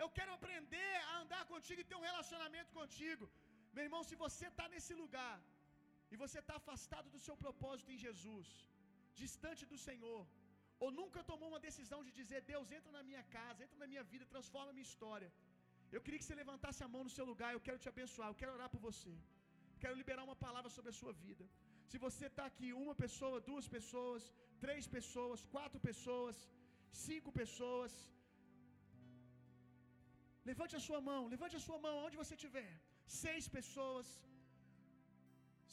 Eu 0.04 0.08
quero 0.18 0.32
aprender 0.38 0.94
a 1.12 1.14
andar 1.22 1.44
contigo 1.52 1.82
e 1.82 1.90
ter 1.90 1.98
um 2.00 2.08
relacionamento 2.10 2.72
contigo. 2.80 3.26
Meu 3.78 3.86
irmão, 3.88 4.04
se 4.10 4.16
você 4.26 4.46
está 4.52 4.66
nesse 4.74 4.94
lugar 5.02 5.36
e 6.12 6.16
você 6.24 6.38
está 6.44 6.56
afastado 6.62 7.08
do 7.16 7.20
seu 7.26 7.36
propósito 7.44 7.92
em 7.96 8.00
Jesus, 8.06 8.48
distante 9.22 9.64
do 9.72 9.78
Senhor, 9.88 10.22
ou 10.84 10.90
nunca 11.00 11.28
tomou 11.32 11.48
uma 11.52 11.62
decisão 11.68 12.00
de 12.08 12.12
dizer: 12.20 12.40
Deus, 12.54 12.72
entra 12.78 12.92
na 12.98 13.04
minha 13.10 13.24
casa, 13.38 13.64
entra 13.66 13.80
na 13.84 13.90
minha 13.94 14.04
vida, 14.12 14.32
transforma 14.34 14.72
a 14.72 14.78
minha 14.78 14.90
história. 14.92 15.30
Eu 15.96 16.02
queria 16.04 16.20
que 16.20 16.28
você 16.28 16.38
levantasse 16.44 16.82
a 16.86 16.90
mão 16.94 17.04
no 17.08 17.14
seu 17.18 17.26
lugar. 17.32 17.50
Eu 17.54 17.64
quero 17.68 17.80
te 17.84 17.90
abençoar. 17.94 18.28
Eu 18.30 18.40
quero 18.42 18.54
orar 18.58 18.70
por 18.74 18.82
você. 18.90 19.14
Quero 19.84 19.96
liberar 20.02 20.24
uma 20.30 20.38
palavra 20.46 20.70
sobre 20.76 20.90
a 20.94 20.98
sua 21.02 21.14
vida. 21.26 21.46
Se 21.92 21.98
você 22.06 22.26
está 22.32 22.46
aqui, 22.52 22.70
uma 22.84 22.96
pessoa, 23.04 23.46
duas 23.52 23.68
pessoas, 23.76 24.24
três 24.66 24.86
pessoas, 24.98 25.46
quatro 25.56 25.80
pessoas, 25.90 26.36
cinco 27.08 27.32
pessoas, 27.42 27.94
levante 30.50 30.76
a 30.80 30.84
sua 30.88 31.02
mão. 31.10 31.22
Levante 31.36 31.56
a 31.60 31.66
sua 31.68 31.80
mão 31.86 31.96
onde 32.08 32.20
você 32.24 32.36
estiver. 32.40 32.72
Seis 33.24 33.46
pessoas, 33.58 34.08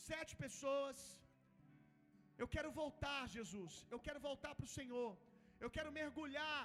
sete 0.09 0.32
pessoas. 0.44 0.98
Eu 2.43 2.48
quero 2.55 2.70
voltar, 2.81 3.20
Jesus. 3.36 3.74
Eu 3.94 4.01
quero 4.06 4.20
voltar 4.28 4.52
para 4.55 4.69
o 4.69 4.74
Senhor. 4.78 5.11
Eu 5.65 5.70
quero 5.77 5.90
mergulhar 6.01 6.62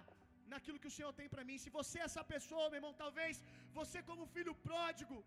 naquilo 0.54 0.80
que 0.82 0.92
o 0.92 0.96
Senhor 0.98 1.12
tem 1.20 1.28
para 1.34 1.46
mim. 1.50 1.58
Se 1.64 1.72
você 1.78 1.98
é 2.00 2.08
essa 2.10 2.24
pessoa, 2.34 2.70
meu 2.70 2.80
irmão, 2.82 2.94
talvez 3.04 3.36
você, 3.80 4.00
como 4.10 4.32
filho 4.36 4.56
pródigo, 4.70 5.18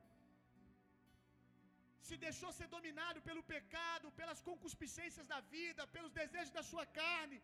se 2.08 2.16
deixou 2.26 2.50
ser 2.58 2.68
dominado 2.76 3.18
pelo 3.28 3.42
pecado, 3.54 4.06
pelas 4.20 4.40
concupiscências 4.48 5.26
da 5.32 5.40
vida, 5.56 5.82
pelos 5.96 6.12
desejos 6.20 6.54
da 6.58 6.64
sua 6.70 6.84
carne, 7.00 7.38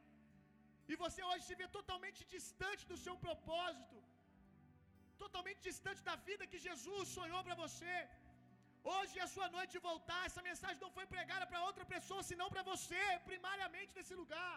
e 0.91 0.97
você 1.05 1.21
hoje 1.29 1.45
se 1.49 1.59
vê 1.61 1.67
totalmente 1.79 2.21
distante 2.35 2.83
do 2.91 2.99
seu 3.05 3.15
propósito, 3.27 3.97
totalmente 5.23 5.61
distante 5.69 6.03
da 6.09 6.17
vida 6.29 6.51
que 6.53 6.65
Jesus 6.69 7.05
sonhou 7.19 7.43
para 7.47 7.57
você. 7.65 7.97
Hoje 8.95 9.15
é 9.21 9.25
a 9.27 9.33
sua 9.37 9.49
noite 9.57 9.73
de 9.77 9.83
voltar. 9.91 10.21
Essa 10.29 10.43
mensagem 10.51 10.81
não 10.85 10.93
foi 10.97 11.07
pregada 11.15 11.47
para 11.51 11.65
outra 11.69 11.85
pessoa, 11.95 12.29
senão 12.31 12.49
para 12.55 12.65
você, 12.73 13.05
primariamente 13.31 13.97
nesse 13.99 14.15
lugar. 14.21 14.57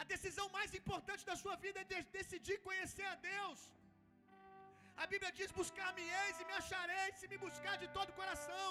A 0.00 0.04
decisão 0.12 0.46
mais 0.56 0.70
importante 0.80 1.24
da 1.30 1.36
sua 1.42 1.56
vida 1.64 1.80
é 1.82 1.88
de 1.92 2.00
decidir 2.18 2.58
conhecer 2.68 3.06
a 3.14 3.16
Deus. 3.32 3.60
A 5.02 5.06
Bíblia 5.12 5.32
diz: 5.38 5.50
Buscar-me-eis 5.60 6.40
e 6.40 6.46
me 6.50 6.54
achareis, 6.60 7.16
se 7.20 7.28
me 7.32 7.38
buscar 7.46 7.76
de 7.82 7.88
todo 7.96 8.10
o 8.12 8.18
coração. 8.22 8.70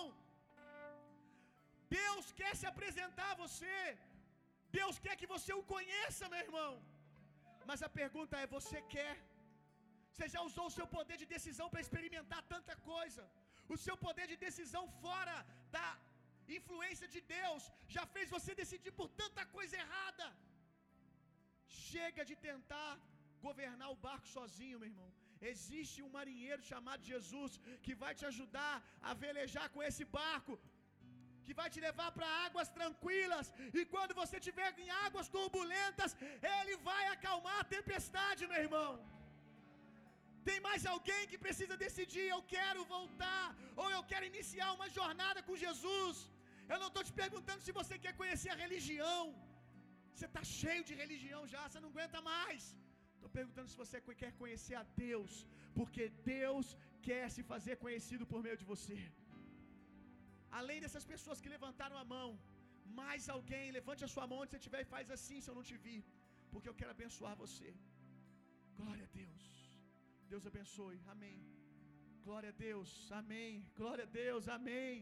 Deus 2.00 2.26
quer 2.40 2.54
se 2.60 2.68
apresentar 2.72 3.30
a 3.32 3.40
você. 3.44 3.78
Deus 4.80 4.96
quer 5.06 5.16
que 5.22 5.32
você 5.36 5.52
o 5.60 5.68
conheça, 5.76 6.30
meu 6.34 6.42
irmão. 6.48 6.72
Mas 7.70 7.82
a 7.88 7.92
pergunta 8.02 8.38
é: 8.44 8.54
você 8.58 8.80
quer? 8.96 9.14
Você 10.14 10.28
já 10.34 10.42
usou 10.50 10.66
o 10.68 10.76
seu 10.78 10.88
poder 10.96 11.18
de 11.22 11.28
decisão 11.36 11.68
para 11.72 11.84
experimentar 11.86 12.42
tanta 12.54 12.74
coisa? 12.92 13.24
O 13.74 13.78
seu 13.86 13.96
poder 14.06 14.26
de 14.32 14.38
decisão 14.48 14.84
fora 15.04 15.36
da 15.76 15.88
influência 16.58 17.08
de 17.14 17.22
Deus 17.38 17.64
já 17.96 18.04
fez 18.16 18.28
você 18.36 18.52
decidir 18.62 18.94
por 19.00 19.08
tanta 19.22 19.44
coisa 19.56 19.76
errada. 19.84 20.28
Chega 21.92 22.24
de 22.30 22.36
tentar 22.50 22.92
governar 23.48 23.90
o 23.94 24.02
barco 24.08 24.28
sozinho, 24.36 24.80
meu 24.82 24.92
irmão. 24.92 25.10
Existe 25.54 25.98
um 26.06 26.12
marinheiro 26.18 26.62
chamado 26.72 27.10
Jesus 27.14 27.54
que 27.86 27.96
vai 28.04 28.14
te 28.20 28.26
ajudar 28.32 28.76
a 29.10 29.14
velejar 29.24 29.68
com 29.74 29.82
esse 29.90 30.06
barco, 30.20 30.54
que 31.46 31.54
vai 31.60 31.70
te 31.74 31.80
levar 31.88 32.10
para 32.18 32.36
águas 32.46 32.70
tranquilas, 32.78 33.48
e 33.80 33.82
quando 33.94 34.14
você 34.22 34.36
estiver 34.38 34.70
em 34.84 34.90
águas 35.06 35.28
turbulentas, 35.36 36.12
ele 36.58 36.76
vai 36.90 37.04
acalmar 37.16 37.58
a 37.62 37.70
tempestade, 37.76 38.48
meu 38.54 38.62
irmão. 38.68 38.92
Tem 40.50 40.60
mais 40.68 40.84
alguém 40.94 41.24
que 41.32 41.44
precisa 41.46 41.76
decidir: 41.86 42.26
eu 42.36 42.42
quero 42.56 42.82
voltar, 42.96 43.46
ou 43.82 43.88
eu 43.96 44.04
quero 44.12 44.26
iniciar 44.32 44.70
uma 44.78 44.90
jornada 44.98 45.42
com 45.48 45.62
Jesus. 45.66 46.18
Eu 46.72 46.80
não 46.84 46.90
estou 46.92 47.04
te 47.08 47.14
perguntando 47.24 47.62
se 47.66 47.74
você 47.80 47.96
quer 48.06 48.14
conhecer 48.22 48.52
a 48.54 48.62
religião. 48.66 49.22
Você 50.14 50.26
está 50.30 50.44
cheio 50.60 50.84
de 50.90 50.96
religião 51.04 51.42
já, 51.54 51.62
você 51.68 51.80
não 51.84 51.92
aguenta 51.94 52.22
mais. 52.34 52.64
Estou 53.16 53.32
perguntando 53.40 53.72
se 53.74 53.78
você 53.84 53.98
quer 54.22 54.32
conhecer 54.42 54.76
a 54.82 54.86
Deus, 55.06 55.34
porque 55.78 56.04
Deus 56.36 56.68
quer 57.08 57.26
se 57.36 57.44
fazer 57.52 57.76
conhecido 57.84 58.26
por 58.32 58.42
meio 58.46 58.58
de 58.62 58.68
você. 58.72 59.00
Além 60.62 60.80
dessas 60.84 61.06
pessoas 61.14 61.42
que 61.44 61.54
levantaram 61.56 61.98
a 62.02 62.06
mão, 62.16 62.30
mais 63.02 63.30
alguém, 63.36 63.66
levante 63.80 64.06
a 64.08 64.12
sua 64.16 64.28
mão 64.32 64.40
onde 64.42 64.52
você 64.52 64.62
estiver 64.62 64.82
e 64.84 64.92
faz 64.96 65.10
assim 65.18 65.40
se 65.42 65.50
eu 65.52 65.58
não 65.60 65.66
te 65.70 65.78
vi, 65.86 65.98
porque 66.52 66.70
eu 66.70 66.78
quero 66.80 66.96
abençoar 66.98 67.36
você. 67.46 67.70
Glória 68.80 69.06
a 69.10 69.14
Deus. 69.22 69.53
Deus 70.34 70.46
abençoe. 70.52 70.98
Amém. 71.14 71.36
Glória 72.28 72.50
a 72.54 72.56
Deus. 72.68 72.92
Amém. 73.20 73.52
Glória 73.80 74.06
a 74.08 74.12
Deus. 74.22 74.44
Amém. 74.56 74.94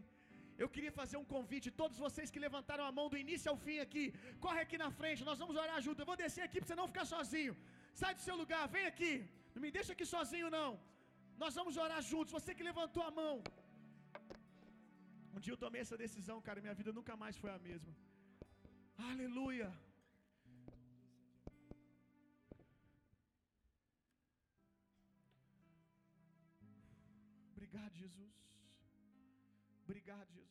Eu 0.62 0.68
queria 0.74 0.92
fazer 0.98 1.18
um 1.20 1.28
convite, 1.34 1.76
todos 1.82 1.98
vocês 2.06 2.32
que 2.34 2.42
levantaram 2.46 2.86
a 2.88 2.92
mão 2.98 3.06
do 3.12 3.18
início 3.22 3.48
ao 3.52 3.60
fim 3.66 3.78
aqui, 3.86 4.04
corre 4.46 4.62
aqui 4.64 4.78
na 4.84 4.90
frente, 5.00 5.28
nós 5.30 5.40
vamos 5.42 5.56
orar 5.64 5.78
junto. 5.86 6.02
Eu 6.02 6.10
vou 6.12 6.18
descer 6.24 6.44
aqui 6.48 6.58
para 6.60 6.68
você 6.70 6.78
não 6.80 6.88
ficar 6.92 7.06
sozinho. 7.14 7.54
Sai 8.02 8.12
do 8.18 8.24
seu 8.28 8.36
lugar, 8.42 8.64
vem 8.76 8.86
aqui. 8.92 9.14
Não 9.54 9.62
me 9.66 9.72
deixa 9.78 9.94
aqui 9.96 10.08
sozinho, 10.16 10.50
não. 10.58 10.70
Nós 11.44 11.56
vamos 11.60 11.78
orar 11.86 12.02
juntos. 12.12 12.36
Você 12.38 12.54
que 12.58 12.70
levantou 12.72 13.06
a 13.10 13.14
mão. 13.22 13.36
Um 15.34 15.42
dia 15.46 15.54
eu 15.56 15.62
tomei 15.66 15.82
essa 15.86 16.00
decisão, 16.06 16.40
cara. 16.50 16.66
Minha 16.66 16.78
vida 16.82 16.94
nunca 17.00 17.16
mais 17.24 17.38
foi 17.44 17.52
a 17.58 17.62
mesma. 17.70 17.94
Aleluia. 19.12 19.72
Obrigado, 27.82 27.98
Jesus. 27.98 28.34
Obrigado, 29.86 30.26
Jesus. 30.34 30.51